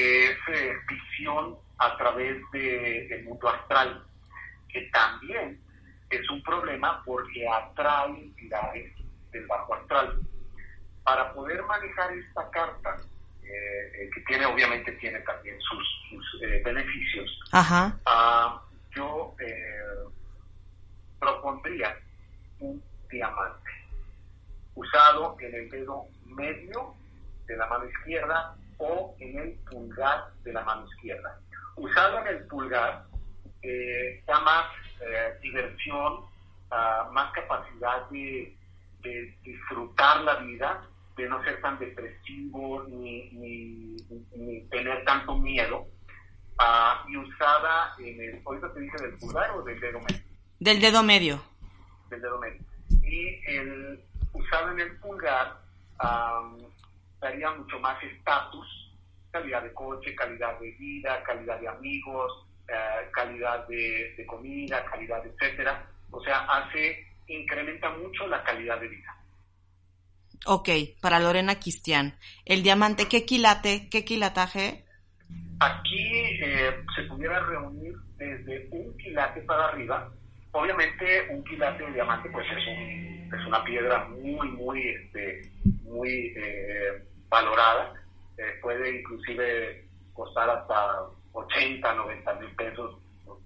que 0.00 0.30
es 0.30 0.38
eh, 0.48 0.76
visión 0.88 1.56
a 1.78 1.96
través 1.98 2.38
del 2.52 3.08
de, 3.08 3.22
mundo 3.24 3.48
astral, 3.48 4.02
que 4.68 4.88
también 4.92 5.60
es 6.08 6.30
un 6.30 6.42
problema 6.42 7.02
porque 7.04 7.46
atrae 7.46 8.10
entidades 8.10 8.92
del 9.30 9.46
bajo 9.46 9.74
astral 9.74 10.18
para 11.04 11.32
poder 11.34 11.62
manejar 11.64 12.12
esta 12.14 12.50
carta 12.50 12.96
eh, 13.42 14.10
que 14.14 14.20
tiene, 14.22 14.46
obviamente 14.46 14.92
tiene 14.92 15.20
también 15.20 15.56
sus, 15.60 16.42
eh, 16.42 16.62
beneficios, 16.64 17.38
Ajá. 17.52 17.98
Ah, 18.06 18.62
yo 18.94 19.34
propondría 21.18 21.94
un 22.58 22.82
diamante 23.10 23.70
usado 24.74 25.36
en 25.40 25.54
el 25.54 25.68
dedo 25.68 26.06
medio 26.24 26.94
de 27.46 27.56
la 27.56 27.66
mano 27.66 27.84
izquierda 27.84 28.56
o 28.80 29.14
en 29.20 29.38
el 29.38 29.52
pulgar 29.70 30.32
de 30.42 30.52
la 30.52 30.62
mano 30.64 30.86
izquierda. 30.86 31.38
Usado 31.76 32.18
en 32.18 32.26
el 32.26 32.46
pulgar 32.46 33.04
da 34.26 34.40
más 34.40 34.66
diversión, 35.42 36.24
ah, 36.70 37.08
más 37.12 37.32
capacidad 37.32 38.08
de, 38.10 38.56
de 39.02 39.36
disfrutar 39.42 40.22
la 40.22 40.36
vida 40.36 40.82
de 41.16 41.28
no 41.28 41.42
ser 41.44 41.60
tan 41.60 41.78
depresivo 41.78 42.84
ni, 42.88 43.30
ni, 43.32 44.60
tener 44.70 45.04
tanto 45.04 45.36
miedo, 45.36 45.86
uh, 46.58 47.10
y 47.10 47.16
usada 47.16 47.94
en 47.98 48.20
el, 48.20 48.42
¿ahorita 48.44 48.72
te 48.72 48.80
dije 48.80 48.96
del 49.02 49.18
pulgar 49.18 49.50
o 49.50 49.62
del 49.62 49.80
dedo 49.80 50.00
medio? 50.00 50.22
Del 50.58 50.80
dedo 50.80 51.02
medio. 51.02 51.42
Del 52.08 52.22
dedo 52.22 52.38
medio. 52.38 52.60
Y 53.02 53.40
el 53.46 54.00
usado 54.32 54.70
en 54.72 54.80
el 54.80 54.96
pulgar 54.98 55.60
daría 57.20 57.50
mucho 57.52 57.78
más 57.80 58.02
estatus, 58.02 58.66
calidad 59.30 59.62
de 59.62 59.72
coche, 59.72 60.14
calidad 60.14 60.58
de 60.58 60.70
vida, 60.72 61.22
calidad 61.22 61.60
de 61.60 61.68
amigos, 61.68 62.46
uh, 62.68 63.10
calidad 63.12 63.66
de, 63.68 64.14
de 64.16 64.26
comida, 64.26 64.84
calidad, 64.84 65.22
etcétera. 65.26 65.86
O 66.10 66.22
sea, 66.22 66.40
hace, 66.40 67.06
incrementa 67.28 67.90
mucho 67.90 68.26
la 68.26 68.42
calidad 68.42 68.80
de 68.80 68.88
vida. 68.88 69.16
Ok, 70.46 70.68
para 71.00 71.20
Lorena 71.20 71.60
Cristian. 71.60 72.18
El 72.44 72.62
diamante, 72.62 73.06
¿qué 73.08 73.26
quilate, 73.26 73.88
qué 73.90 74.04
quilataje? 74.04 74.84
Aquí 75.60 76.08
eh, 76.42 76.82
se 76.96 77.02
pudiera 77.02 77.40
reunir 77.40 77.94
desde 78.16 78.66
un 78.70 78.96
quilate 78.96 79.42
para 79.42 79.66
arriba. 79.66 80.10
Obviamente 80.52 81.28
un 81.30 81.44
quilate 81.44 81.84
de 81.84 81.92
diamante 81.92 82.30
pues 82.30 82.46
es, 82.50 83.34
es 83.38 83.46
una 83.46 83.62
piedra 83.62 84.08
muy, 84.08 84.48
muy, 84.48 84.88
este, 84.88 85.42
muy 85.82 86.32
eh, 86.36 87.04
valorada. 87.30 87.94
Eh, 88.36 88.58
puede 88.60 89.00
inclusive 89.00 89.84
costar 90.12 90.50
hasta 90.50 91.06
80, 91.32 91.94
90 91.94 92.34
mil 92.34 92.50
pesos 92.56 92.96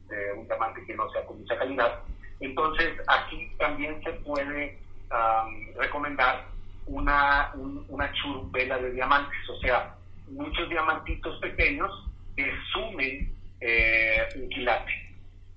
de 0.09 0.32
un 0.32 0.47
diamante 0.47 0.85
que 0.87 0.95
no 0.95 1.09
sea 1.11 1.24
con 1.26 1.39
mucha 1.41 1.57
calidad. 1.59 2.01
Entonces 2.41 2.93
aquí 3.07 3.51
también 3.59 4.03
se 4.03 4.12
puede 4.12 4.78
recomendar 5.76 6.45
una, 6.87 7.53
una 7.89 8.12
churumbela 8.14 8.78
de 8.78 8.93
diamantes, 8.93 9.49
o 9.49 9.59
sea, 9.61 9.95
muchos 10.28 10.68
diamantitos 10.68 11.39
pequeños 11.41 11.91
que 12.37 12.53
sumen 12.72 13.32
eh, 13.61 14.28
un 14.37 14.49
quilate. 14.49 14.93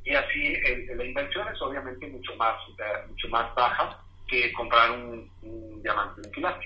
Y 0.05 0.13
así 0.15 0.53
la 0.95 1.03
inversión 1.03 1.47
es 1.53 1.61
obviamente 1.61 2.07
mucho 2.07 2.36
más, 2.38 2.55
eh, 2.80 3.07
mucho 3.09 3.28
más 3.30 3.53
baja 3.55 3.99
que 4.28 4.53
comprar 4.53 4.91
un, 4.91 5.30
diamante 5.82 6.21
de 6.21 6.32
quilate. 6.32 6.65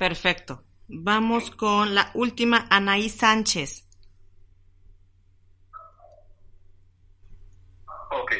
Perfecto. 0.00 0.64
Vamos 0.88 1.50
con 1.50 1.94
la 1.94 2.10
última, 2.14 2.66
Anaí 2.70 3.08
Sánchez. 3.08 3.86
Ok, 8.10 8.32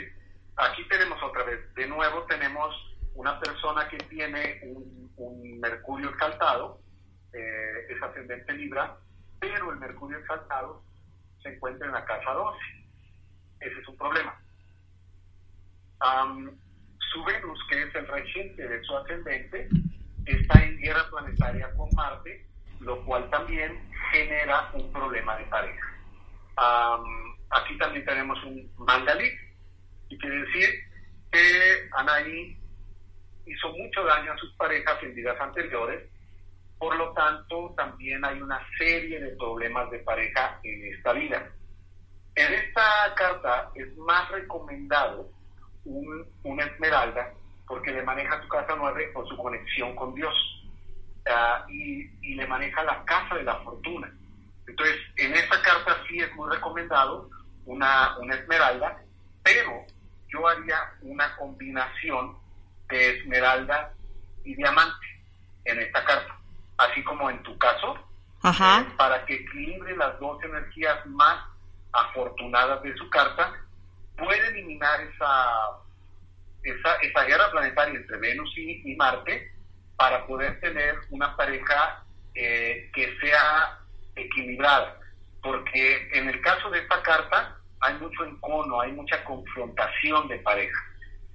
aquí 0.56 0.88
tenemos 0.88 1.22
otra 1.22 1.44
vez, 1.44 1.72
de 1.74 1.86
nuevo 1.86 2.24
tenemos 2.24 2.74
una 3.14 3.38
persona 3.38 3.88
que 3.88 3.98
tiene 3.98 4.61
un 4.64 5.00
un 5.20 5.61
mercurio 5.61 6.11
exaltado, 6.11 6.80
eh, 7.32 7.86
es 7.88 8.02
ascendente 8.02 8.52
Libra, 8.54 8.96
pero 9.38 9.70
el 9.70 9.78
mercurio 9.78 10.18
exaltado 10.18 10.82
se 11.42 11.54
encuentra 11.54 11.86
en 11.86 11.92
la 11.92 12.04
casa 12.04 12.32
12. 12.32 12.58
Ese 13.61 13.80
es 13.80 13.88
un 13.88 13.96
problema. 13.96 14.40
su 17.12 17.24
Venus, 17.24 17.58
que 17.68 17.82
es 17.82 17.94
el 17.94 18.06
regente 18.06 18.66
de 18.66 18.82
su 18.82 18.96
ascendente, 18.96 19.68
guerra 20.91 21.09
planetaria 21.09 21.72
con 21.76 21.88
Marte, 21.95 22.47
lo 22.80 23.05
cual 23.05 23.30
también 23.30 23.78
genera 24.11 24.70
un 24.74 24.93
problema 24.93 25.36
de 25.36 25.45
pareja. 25.45 25.86
aquí 27.51 27.78
también 27.78 28.05
tenemos 28.05 28.43
un 28.45 28.68
Mandalit, 28.78 29.38
y 30.09 30.18
quiere 30.18 30.41
decir 30.41 30.68
que 31.30 31.88
Anaí 31.93 32.59
hizo 33.47 33.68
mucho 33.68 34.03
daño 34.05 34.32
a 34.32 34.38
sus 34.38 34.53
parejas 34.55 35.01
en 35.03 35.14
vidas 35.14 35.41
anteriores, 35.41 36.11
por 36.78 36.97
lo 36.97 37.12
tanto 37.12 37.72
también 37.76 38.24
hay 38.24 38.41
una 38.41 38.61
serie 38.76 39.20
de 39.20 39.36
problemas 39.36 39.91
de 39.93 40.01
pareja 40.01 40.59
en 40.64 40.93
esta 40.93 41.12
vida. 41.12 41.53
En 42.34 42.53
esta 42.53 43.14
carta 43.14 43.70
es 43.76 43.97
más 43.99 44.28
recomendado 44.30 45.30
un, 45.84 46.26
una 46.43 46.64
esmeralda 46.64 47.32
porque 47.66 47.93
le 47.93 48.03
maneja 48.03 48.43
su 48.43 48.49
casa 48.49 48.74
9 48.76 49.11
por 49.14 49.28
su 49.28 49.36
conexión 49.36 49.95
con 49.95 50.14
Dios 50.14 50.34
ah, 51.28 51.64
y, 51.68 52.10
y, 52.22 52.34
le 52.34 52.46
maneja 52.46 52.82
la 52.84 53.04
casa 53.04 53.34
de 53.34 53.42
la 53.42 53.56
fortuna. 53.60 54.12
Entonces, 54.66 54.96
en 55.16 55.34
esta 55.34 55.60
carta 55.62 55.96
sí 56.08 56.18
es 56.20 56.34
muy 56.34 56.48
recomendado 56.50 57.28
una, 57.66 58.16
una 58.18 58.34
esmeralda, 58.34 59.02
pero 59.42 59.84
yo 60.28 60.46
haría 60.46 60.78
una 61.02 61.34
combinación 61.36 62.36
de 62.88 63.18
esmeralda 63.18 63.92
y 64.44 64.54
diamante 64.54 65.06
en 65.64 65.80
esta 65.80 66.04
carta, 66.04 66.36
así 66.78 67.02
como 67.04 67.30
en 67.30 67.42
tu 67.42 67.56
caso, 67.58 67.98
Ajá. 68.42 68.80
Eh, 68.80 68.94
para 68.96 69.24
que 69.26 69.34
equilibre 69.34 69.96
las 69.96 70.18
dos 70.18 70.42
energías 70.42 71.04
más 71.06 71.44
afortunadas 71.92 72.82
de 72.82 72.94
su 72.96 73.08
carta, 73.10 73.52
puede 74.16 74.48
eliminar 74.48 75.00
esa, 75.02 75.78
esa, 76.62 76.94
esa 76.96 77.24
guerra 77.24 77.50
planetaria 77.50 77.98
entre 77.98 78.16
Venus 78.18 78.50
y, 78.56 78.94
Marte 78.96 79.52
para 80.01 80.26
poder 80.26 80.59
tener 80.61 80.94
una 81.11 81.36
pareja 81.36 82.03
eh, 82.34 82.90
que 82.94 83.14
sea 83.20 83.78
equilibrada. 84.16 84.98
Porque 85.42 86.09
en 86.14 86.26
el 86.26 86.40
caso 86.40 86.70
de 86.70 86.78
esta 86.78 87.03
carta 87.03 87.59
hay 87.80 87.98
mucho 87.98 88.24
encono, 88.24 88.80
hay 88.80 88.92
mucha 88.92 89.22
confrontación 89.24 90.26
de 90.28 90.38
pareja. 90.38 90.80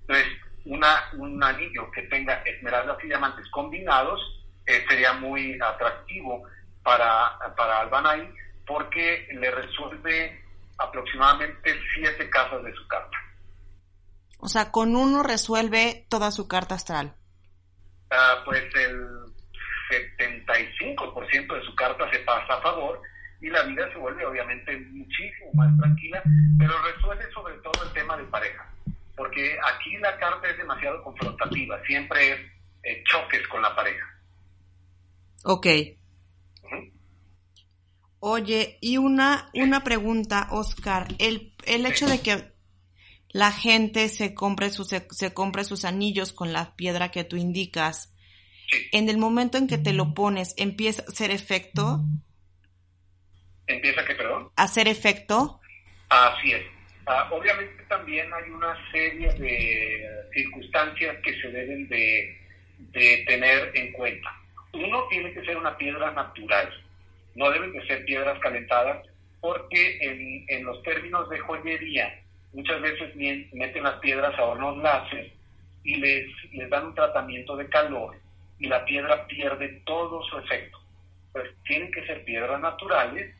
Entonces, 0.02 0.28
un 0.66 1.44
anillo 1.44 1.92
que 1.92 2.02
tenga 2.04 2.42
esmeraldas 2.44 2.98
y 3.04 3.08
diamantes 3.08 3.48
combinados 3.52 4.20
eh, 4.66 4.84
sería 4.90 5.14
muy 5.14 5.60
atractivo 5.62 6.42
para, 6.82 7.38
para 7.56 7.88
porque 8.66 9.28
le 9.32 9.52
resuelve 9.52 10.44
aproximadamente 10.80 11.80
siete 11.94 12.28
casas 12.32 12.64
de 12.64 12.74
su 12.74 12.88
carta. 12.88 13.18
O 14.40 14.48
sea, 14.48 14.72
con 14.72 14.96
uno 14.96 15.22
resuelve 15.22 16.08
toda 16.10 16.32
su 16.32 16.48
carta 16.48 16.74
astral. 16.74 17.16
Ah, 18.12 18.42
pues 18.46 18.64
el 18.76 19.08
75% 19.90 21.54
de 21.54 21.66
su 21.66 21.76
carta 21.76 22.10
se 22.12 22.20
pasa 22.20 22.54
a 22.54 22.62
favor 22.62 23.02
y 23.42 23.50
la 23.50 23.64
vida 23.64 23.90
se 23.92 23.98
vuelve 23.98 24.26
obviamente 24.26 24.78
muchísimo 24.78 25.52
más 25.54 25.76
tranquila, 25.78 26.24
pero 26.58 26.74
resuelve 26.84 27.32
sobre 27.34 27.56
todo 27.56 27.84
el 27.84 27.94
tema 27.94 28.18
de 28.18 28.24
pareja 28.26 28.72
porque 29.16 29.58
aquí 29.74 29.98
la 29.98 30.18
carta 30.18 30.50
es 30.50 30.58
demasiado 30.58 31.02
confrontativa, 31.04 31.82
siempre 31.86 32.32
es 32.32 32.40
eh, 32.84 33.04
choques 33.10 33.48
con 33.48 33.62
la 33.62 33.76
pareja. 33.76 34.06
Ok. 35.44 35.68
Oye, 38.20 38.78
y 38.82 38.98
una, 38.98 39.50
una 39.54 39.84
pregunta, 39.84 40.48
Oscar, 40.52 41.08
el, 41.20 41.54
el 41.66 41.86
hecho 41.86 42.08
de 42.08 42.22
que 42.22 42.55
la 43.36 43.52
gente 43.52 44.08
se 44.08 44.34
compre, 44.34 44.70
sus, 44.70 44.88
se, 44.88 45.34
compre 45.34 45.66
sus 45.66 45.84
anillos 45.84 46.32
con 46.32 46.54
la 46.54 46.74
piedra 46.78 47.12
que 47.12 47.26
tú 47.26 47.36
indicas, 47.36 48.16
en 48.94 49.10
el 49.10 49.18
momento 49.18 49.58
en 49.58 49.68
que 49.68 49.78
te 49.78 49.92
lo 49.92 50.14
pones, 50.14 50.54
¿empieza 50.56 51.02
a 51.02 51.12
hacer 51.12 51.32
efecto? 51.32 52.00
¿Empieza 53.68 54.06
qué, 54.06 54.16
perdón? 54.16 54.52
¿A 54.56 54.64
hacer 54.64 54.88
efecto? 54.88 55.60
Así 56.08 56.54
es. 56.54 56.64
Ah, 57.08 57.28
obviamente 57.30 57.84
también 57.90 58.34
hay 58.34 58.50
una 58.52 58.74
serie 58.94 59.28
de 59.34 60.10
circunstancias 60.34 61.18
que 61.22 61.34
se 61.42 61.50
deben 61.50 61.90
de, 61.90 62.40
tener 63.28 63.72
en 63.76 63.92
cuenta. 63.92 64.30
Uno 64.72 65.10
tiene 65.10 65.34
que 65.34 65.44
ser 65.44 65.58
una 65.58 65.78
piedra 65.78 66.10
natural, 66.12 66.70
no 67.36 67.52
deben 67.52 67.74
de 67.74 67.86
ser 67.86 68.06
piedras 68.06 68.40
calentadas, 68.40 69.06
porque 69.42 69.98
en, 70.00 70.46
en 70.48 70.64
los 70.64 70.82
términos 70.84 71.30
de 71.30 71.40
joyería 71.40 72.22
muchas 72.56 72.82
veces 72.82 73.16
meten 73.54 73.84
las 73.84 74.00
piedras 74.00 74.38
a 74.40 74.44
hornos 74.44 74.78
láser 74.78 75.32
y 75.84 75.96
les, 75.96 76.26
les 76.54 76.70
dan 76.70 76.88
un 76.88 76.96
tratamiento 76.96 77.56
de 77.56 77.70
calor 77.70 78.18
y 78.58 78.68
la 78.68 78.84
piedra 78.86 79.28
pierde 79.28 79.82
todo 79.86 80.24
su 80.24 80.38
efecto. 80.40 80.80
Pues 81.34 81.50
tienen 81.66 81.92
que 81.92 82.06
ser 82.06 82.24
piedras 82.24 82.60
naturales, 82.62 83.36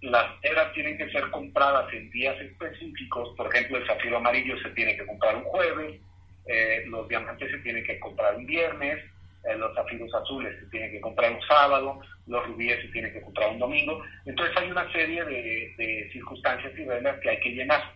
las 0.00 0.32
piedras 0.40 0.72
tienen 0.72 0.96
que 0.96 1.10
ser 1.10 1.30
compradas 1.30 1.92
en 1.92 2.10
días 2.10 2.38
específicos, 2.40 3.34
por 3.36 3.52
ejemplo, 3.52 3.78
el 3.78 3.86
zafiro 3.86 4.18
amarillo 4.18 4.56
se 4.60 4.70
tiene 4.70 4.96
que 4.96 5.06
comprar 5.06 5.36
un 5.36 5.44
jueves, 5.44 6.00
eh, 6.46 6.84
los 6.86 7.08
diamantes 7.08 7.50
se 7.50 7.58
tienen 7.58 7.84
que 7.84 7.98
comprar 7.98 8.36
un 8.36 8.46
viernes, 8.46 9.02
eh, 9.44 9.56
los 9.56 9.74
zafiros 9.74 10.12
azules 10.14 10.58
se 10.58 10.66
tienen 10.66 10.90
que 10.90 11.00
comprar 11.00 11.32
un 11.32 11.42
sábado, 11.42 12.00
los 12.26 12.46
rubíes 12.46 12.80
se 12.80 12.88
tienen 12.88 13.12
que 13.12 13.20
comprar 13.20 13.50
un 13.50 13.58
domingo. 13.58 14.02
Entonces 14.24 14.56
hay 14.56 14.70
una 14.70 14.90
serie 14.92 15.24
de, 15.24 16.10
circunstancias 16.12 16.72
y 16.78 16.84
reglas 16.84 17.20
que 17.20 17.30
hay 17.30 17.40
que 17.40 17.50
llenar. 17.50 17.94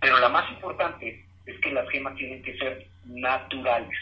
Pero 0.00 0.18
la 0.18 0.28
más 0.28 0.50
importante 0.50 1.24
es 1.46 1.58
que 1.60 1.72
las 1.72 1.88
gemas 1.90 2.14
tienen 2.16 2.42
que 2.42 2.56
ser 2.58 2.86
naturales. 3.04 3.98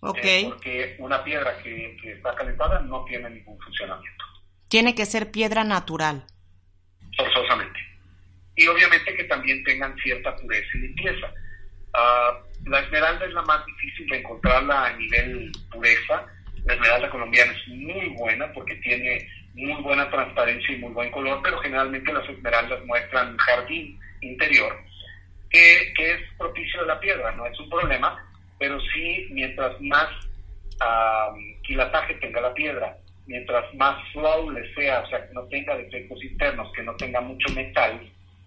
Okay. 0.00 0.44
Eh, 0.44 0.48
porque 0.48 0.96
una 0.98 1.22
piedra 1.24 1.58
que, 1.62 1.96
que 2.00 2.12
está 2.12 2.34
calentada 2.34 2.80
no 2.80 3.04
tiene 3.04 3.30
ningún 3.30 3.58
funcionamiento. 3.60 4.24
Tiene 4.68 4.94
que 4.94 5.06
ser 5.06 5.30
piedra 5.30 5.64
natural. 5.64 6.24
Forzosamente. 7.16 7.78
Y 8.56 8.66
obviamente 8.66 9.14
que 9.14 9.24
también 9.24 9.62
tengan 9.64 9.96
cierta 9.98 10.34
pureza 10.36 10.68
y 10.74 10.78
limpieza. 10.78 11.32
Uh, 11.94 12.47
la 12.68 12.80
esmeralda 12.80 13.26
es 13.26 13.32
la 13.32 13.42
más 13.42 13.64
difícil 13.66 14.06
de 14.08 14.18
encontrarla 14.18 14.86
a 14.86 14.96
nivel 14.96 15.52
pureza. 15.70 16.26
La 16.64 16.74
esmeralda 16.74 17.10
colombiana 17.10 17.52
es 17.52 17.68
muy 17.68 18.08
buena 18.10 18.52
porque 18.52 18.74
tiene 18.76 19.26
muy 19.54 19.82
buena 19.82 20.08
transparencia 20.10 20.74
y 20.74 20.78
muy 20.78 20.92
buen 20.92 21.10
color, 21.10 21.40
pero 21.42 21.58
generalmente 21.58 22.12
las 22.12 22.28
esmeraldas 22.28 22.84
muestran 22.84 23.36
jardín 23.38 23.98
interior, 24.20 24.76
que, 25.50 25.92
es 25.96 26.20
propicio 26.36 26.80
de 26.82 26.86
la 26.86 27.00
piedra, 27.00 27.32
no 27.32 27.46
es 27.46 27.58
un 27.58 27.68
problema, 27.68 28.24
pero 28.58 28.78
sí 28.80 29.28
mientras 29.30 29.80
más 29.80 30.08
quilataje 31.62 32.14
tenga 32.14 32.40
la 32.40 32.54
piedra, 32.54 32.96
mientras 33.26 33.74
más 33.74 33.96
flawless 34.12 34.72
sea, 34.74 35.00
o 35.00 35.08
sea, 35.08 35.26
que 35.26 35.34
no 35.34 35.42
tenga 35.48 35.76
defectos 35.76 36.22
internos, 36.22 36.72
que 36.72 36.82
no 36.82 36.94
tenga 36.94 37.20
mucho 37.20 37.52
metal, 37.54 38.00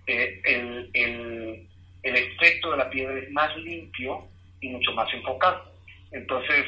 eh, 0.07 0.41
el, 0.45 0.89
el, 0.93 1.67
el 2.03 2.15
efecto 2.15 2.71
de 2.71 2.77
la 2.77 2.89
piedra 2.89 3.17
es 3.19 3.29
más 3.31 3.55
limpio 3.57 4.27
y 4.59 4.69
mucho 4.69 4.91
más 4.93 5.11
enfocado. 5.13 5.71
Entonces, 6.11 6.65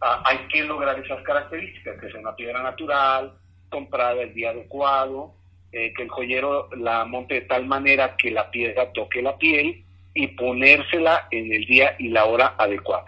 ah, 0.00 0.22
hay 0.24 0.38
que 0.48 0.64
lograr 0.64 0.98
esas 0.98 1.22
características, 1.22 2.00
que 2.00 2.10
sea 2.10 2.20
una 2.20 2.36
piedra 2.36 2.62
natural, 2.62 3.32
comprada 3.68 4.22
el 4.22 4.34
día 4.34 4.50
adecuado, 4.50 5.34
eh, 5.72 5.92
que 5.94 6.04
el 6.04 6.08
joyero 6.08 6.68
la 6.76 7.04
monte 7.04 7.34
de 7.34 7.40
tal 7.42 7.66
manera 7.66 8.16
que 8.16 8.30
la 8.30 8.50
piedra 8.50 8.92
toque 8.92 9.20
la 9.22 9.36
piel 9.36 9.84
y 10.14 10.28
ponérsela 10.28 11.28
en 11.30 11.52
el 11.52 11.66
día 11.66 11.96
y 11.98 12.08
la 12.08 12.24
hora 12.24 12.54
adecuada. 12.56 13.06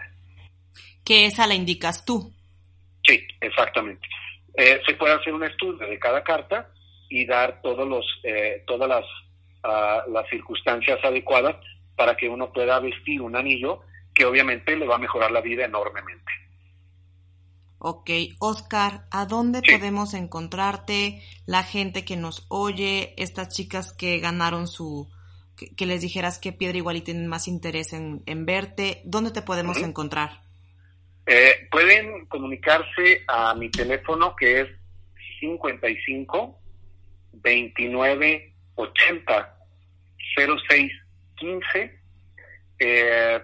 Que 1.03 1.25
esa 1.25 1.47
la 1.47 1.55
indicas 1.55 2.05
tú. 2.05 2.31
Sí, 3.03 3.25
exactamente. 3.41 4.07
Eh, 4.55 4.81
se 4.85 4.93
puede 4.95 5.15
hacer 5.15 5.33
un 5.33 5.43
estudio 5.43 5.87
de 5.87 5.97
cada 5.97 6.23
carta 6.23 6.69
y 7.09 7.25
dar 7.25 7.61
todos 7.61 7.87
los, 7.87 8.05
eh, 8.23 8.63
todas 8.67 8.87
las 8.87 9.05
las 9.63 10.29
circunstancias 10.29 10.99
adecuadas 11.03 11.55
para 11.95 12.15
que 12.15 12.29
uno 12.29 12.51
pueda 12.51 12.79
vestir 12.79 13.21
un 13.21 13.35
anillo 13.35 13.81
que 14.13 14.25
obviamente 14.25 14.75
le 14.75 14.87
va 14.87 14.95
a 14.95 14.99
mejorar 14.99 15.31
la 15.31 15.41
vida 15.41 15.65
enormemente. 15.65 16.31
Ok, 17.77 18.09
Oscar, 18.39 19.05
¿a 19.09 19.25
dónde 19.25 19.61
podemos 19.61 20.13
encontrarte? 20.13 21.21
La 21.45 21.63
gente 21.63 22.03
que 22.03 22.17
nos 22.17 22.45
oye, 22.49 23.13
estas 23.17 23.49
chicas 23.49 23.93
que 23.93 24.19
ganaron 24.19 24.67
su, 24.67 25.09
que, 25.55 25.85
les 25.85 26.01
dijeras 26.01 26.39
qué 26.39 26.51
piedra 26.51 26.77
igual 26.77 26.97
y 26.97 27.01
tienen 27.01 27.27
más 27.27 27.47
interés 27.47 27.93
en, 27.93 28.45
verte, 28.45 29.01
¿dónde 29.05 29.31
te 29.31 29.41
podemos 29.41 29.77
encontrar? 29.77 30.41
Eh, 31.25 31.67
pueden 31.71 32.25
comunicarse 32.25 33.23
a 33.27 33.53
mi 33.53 33.69
teléfono 33.69 34.35
que 34.35 34.61
es 34.61 34.67
55 35.39 36.59
29 37.33 38.48
80 38.79 39.55
06 40.35 40.91
15 41.35 41.99
eh, 42.79 43.41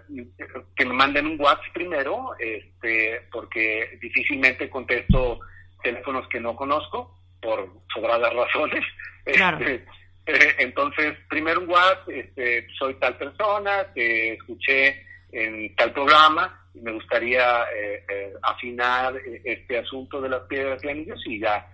que 0.75 0.85
me 0.85 0.93
manden 0.93 1.27
un 1.27 1.41
WhatsApp 1.41 1.73
primero, 1.73 2.35
este, 2.39 3.21
porque 3.31 3.97
difícilmente 4.01 4.69
contesto 4.69 5.39
teléfonos 5.83 6.27
que 6.29 6.39
no 6.39 6.55
conozco 6.55 7.19
por 7.41 7.69
sobradas 7.93 8.33
razones. 8.45 8.83
Este, 9.25 9.85
eh, 10.25 10.55
entonces, 10.59 11.17
primero 11.29 11.59
un 11.59 11.69
WhatsApp, 11.69 12.09
este, 12.09 12.67
soy 12.77 12.95
tal 12.95 13.17
persona, 13.17 13.85
te 13.93 14.33
escuché 14.33 15.05
en 15.31 15.75
tal 15.75 15.91
programa 15.91 16.67
y 16.73 16.79
me 16.79 16.93
gustaría 16.93 17.63
eh, 17.75 18.03
eh, 18.09 18.33
afinar 18.41 19.15
este 19.43 19.79
asunto 19.79 20.21
de 20.21 20.29
las 20.29 20.41
piedras 20.43 20.83
y 20.83 20.89
anillos 20.89 21.21
y 21.25 21.39
ya 21.39 21.71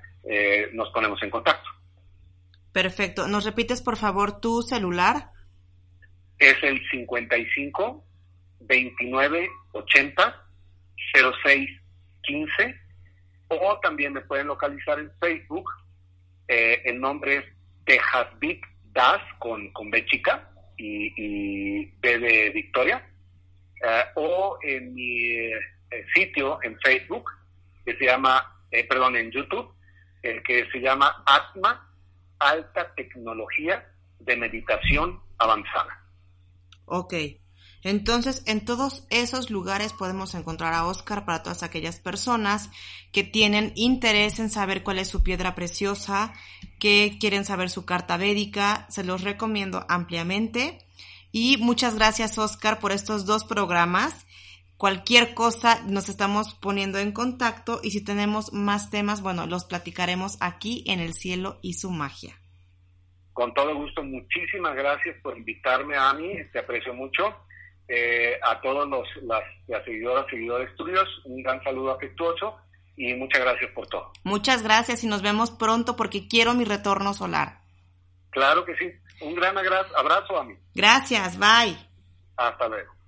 nos 0.73 0.89
ponemos 0.91 1.21
en 1.23 1.31
contacto. 1.31 1.67
Perfecto. 2.73 3.27
¿Nos 3.27 3.43
repites, 3.43 3.81
por 3.81 3.97
favor, 3.97 4.39
tu 4.39 4.61
celular? 4.61 5.31
Es 6.39 6.55
el 6.63 6.81
55 6.89 8.03
29 8.61 9.49
80 9.73 10.45
06 11.43 11.69
15 12.23 12.81
o 13.49 13.79
también 13.81 14.13
me 14.13 14.21
pueden 14.21 14.47
localizar 14.47 14.99
en 14.99 15.11
Facebook. 15.19 15.69
Eh, 16.47 16.81
el 16.85 16.99
nombre 16.99 17.37
es 17.37 17.45
Tejasbik 17.85 18.65
Das 18.93 19.21
con, 19.39 19.71
con 19.71 19.89
B 19.89 20.05
chica 20.05 20.49
y, 20.77 21.85
B 21.99 22.19
de 22.19 22.49
Victoria. 22.51 23.07
Eh, 23.83 24.03
o 24.15 24.57
en 24.61 24.93
mi 24.93 25.35
eh, 25.35 25.59
sitio 26.13 26.59
en 26.63 26.77
Facebook 26.79 27.29
que 27.85 27.97
se 27.97 28.05
llama, 28.05 28.63
perdón, 28.87 29.15
en 29.17 29.31
YouTube, 29.31 29.73
que 30.21 30.67
se 30.71 30.79
llama 30.79 31.23
Atma 31.25 31.90
alta 32.41 32.93
tecnología 32.95 33.87
de 34.19 34.35
meditación 34.35 35.21
avanzada. 35.37 36.05
Ok. 36.85 37.13
Entonces, 37.83 38.43
en 38.45 38.63
todos 38.63 39.05
esos 39.09 39.49
lugares 39.49 39.93
podemos 39.93 40.35
encontrar 40.35 40.73
a 40.73 40.85
Oscar 40.85 41.25
para 41.25 41.41
todas 41.41 41.63
aquellas 41.63 41.99
personas 41.99 42.69
que 43.11 43.23
tienen 43.23 43.73
interés 43.75 44.39
en 44.39 44.51
saber 44.51 44.83
cuál 44.83 44.99
es 44.99 45.07
su 45.07 45.23
piedra 45.23 45.55
preciosa, 45.55 46.33
que 46.79 47.17
quieren 47.19 47.43
saber 47.43 47.69
su 47.71 47.85
carta 47.85 48.17
védica. 48.17 48.85
Se 48.89 49.03
los 49.03 49.21
recomiendo 49.21 49.85
ampliamente. 49.89 50.85
Y 51.31 51.57
muchas 51.57 51.95
gracias, 51.95 52.37
Oscar, 52.37 52.79
por 52.79 52.91
estos 52.91 53.25
dos 53.25 53.45
programas. 53.45 54.27
Cualquier 54.81 55.35
cosa 55.35 55.79
nos 55.85 56.09
estamos 56.09 56.55
poniendo 56.55 56.97
en 56.97 57.11
contacto 57.11 57.81
y 57.83 57.91
si 57.91 58.03
tenemos 58.03 58.51
más 58.51 58.89
temas, 58.89 59.21
bueno, 59.21 59.45
los 59.45 59.63
platicaremos 59.65 60.39
aquí 60.41 60.83
en 60.87 60.99
el 60.99 61.13
cielo 61.13 61.59
y 61.61 61.73
su 61.73 61.91
magia. 61.91 62.33
Con 63.31 63.53
todo 63.53 63.75
gusto, 63.75 64.01
muchísimas 64.01 64.73
gracias 64.73 65.15
por 65.21 65.37
invitarme 65.37 65.95
a 65.95 66.11
mí, 66.13 66.33
te 66.51 66.57
aprecio 66.57 66.95
mucho. 66.95 67.21
Eh, 67.87 68.39
a 68.41 68.59
todos 68.59 68.89
los 68.89 69.07
las, 69.21 69.43
las 69.67 69.85
seguidoras, 69.85 70.25
seguidores 70.31 70.75
tuyos, 70.75 71.07
un 71.25 71.43
gran 71.43 71.63
saludo 71.63 71.91
afectuoso 71.91 72.57
y 72.97 73.13
muchas 73.13 73.41
gracias 73.41 73.71
por 73.73 73.85
todo. 73.85 74.11
Muchas 74.23 74.63
gracias 74.63 75.03
y 75.03 75.07
nos 75.07 75.21
vemos 75.21 75.51
pronto 75.51 75.95
porque 75.95 76.27
quiero 76.27 76.55
mi 76.55 76.63
retorno 76.65 77.13
solar. 77.13 77.59
Claro 78.31 78.65
que 78.65 78.75
sí. 78.77 78.91
Un 79.21 79.35
gran 79.35 79.55
abrazo 79.59 80.39
a 80.39 80.43
mí. 80.43 80.55
Gracias, 80.73 81.37
bye. 81.37 81.77
Hasta 82.35 82.67
luego. 82.67 83.00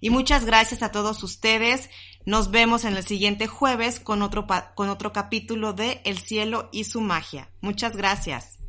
Y 0.00 0.10
muchas 0.10 0.44
gracias 0.44 0.82
a 0.82 0.92
todos 0.92 1.22
ustedes. 1.22 1.90
Nos 2.24 2.50
vemos 2.50 2.84
en 2.84 2.96
el 2.96 3.04
siguiente 3.04 3.46
jueves 3.46 4.00
con 4.00 4.22
otro, 4.22 4.46
con 4.74 4.88
otro 4.88 5.12
capítulo 5.12 5.72
de 5.72 6.00
El 6.04 6.18
cielo 6.18 6.68
y 6.72 6.84
su 6.84 7.00
magia. 7.00 7.50
Muchas 7.60 7.96
gracias. 7.96 8.59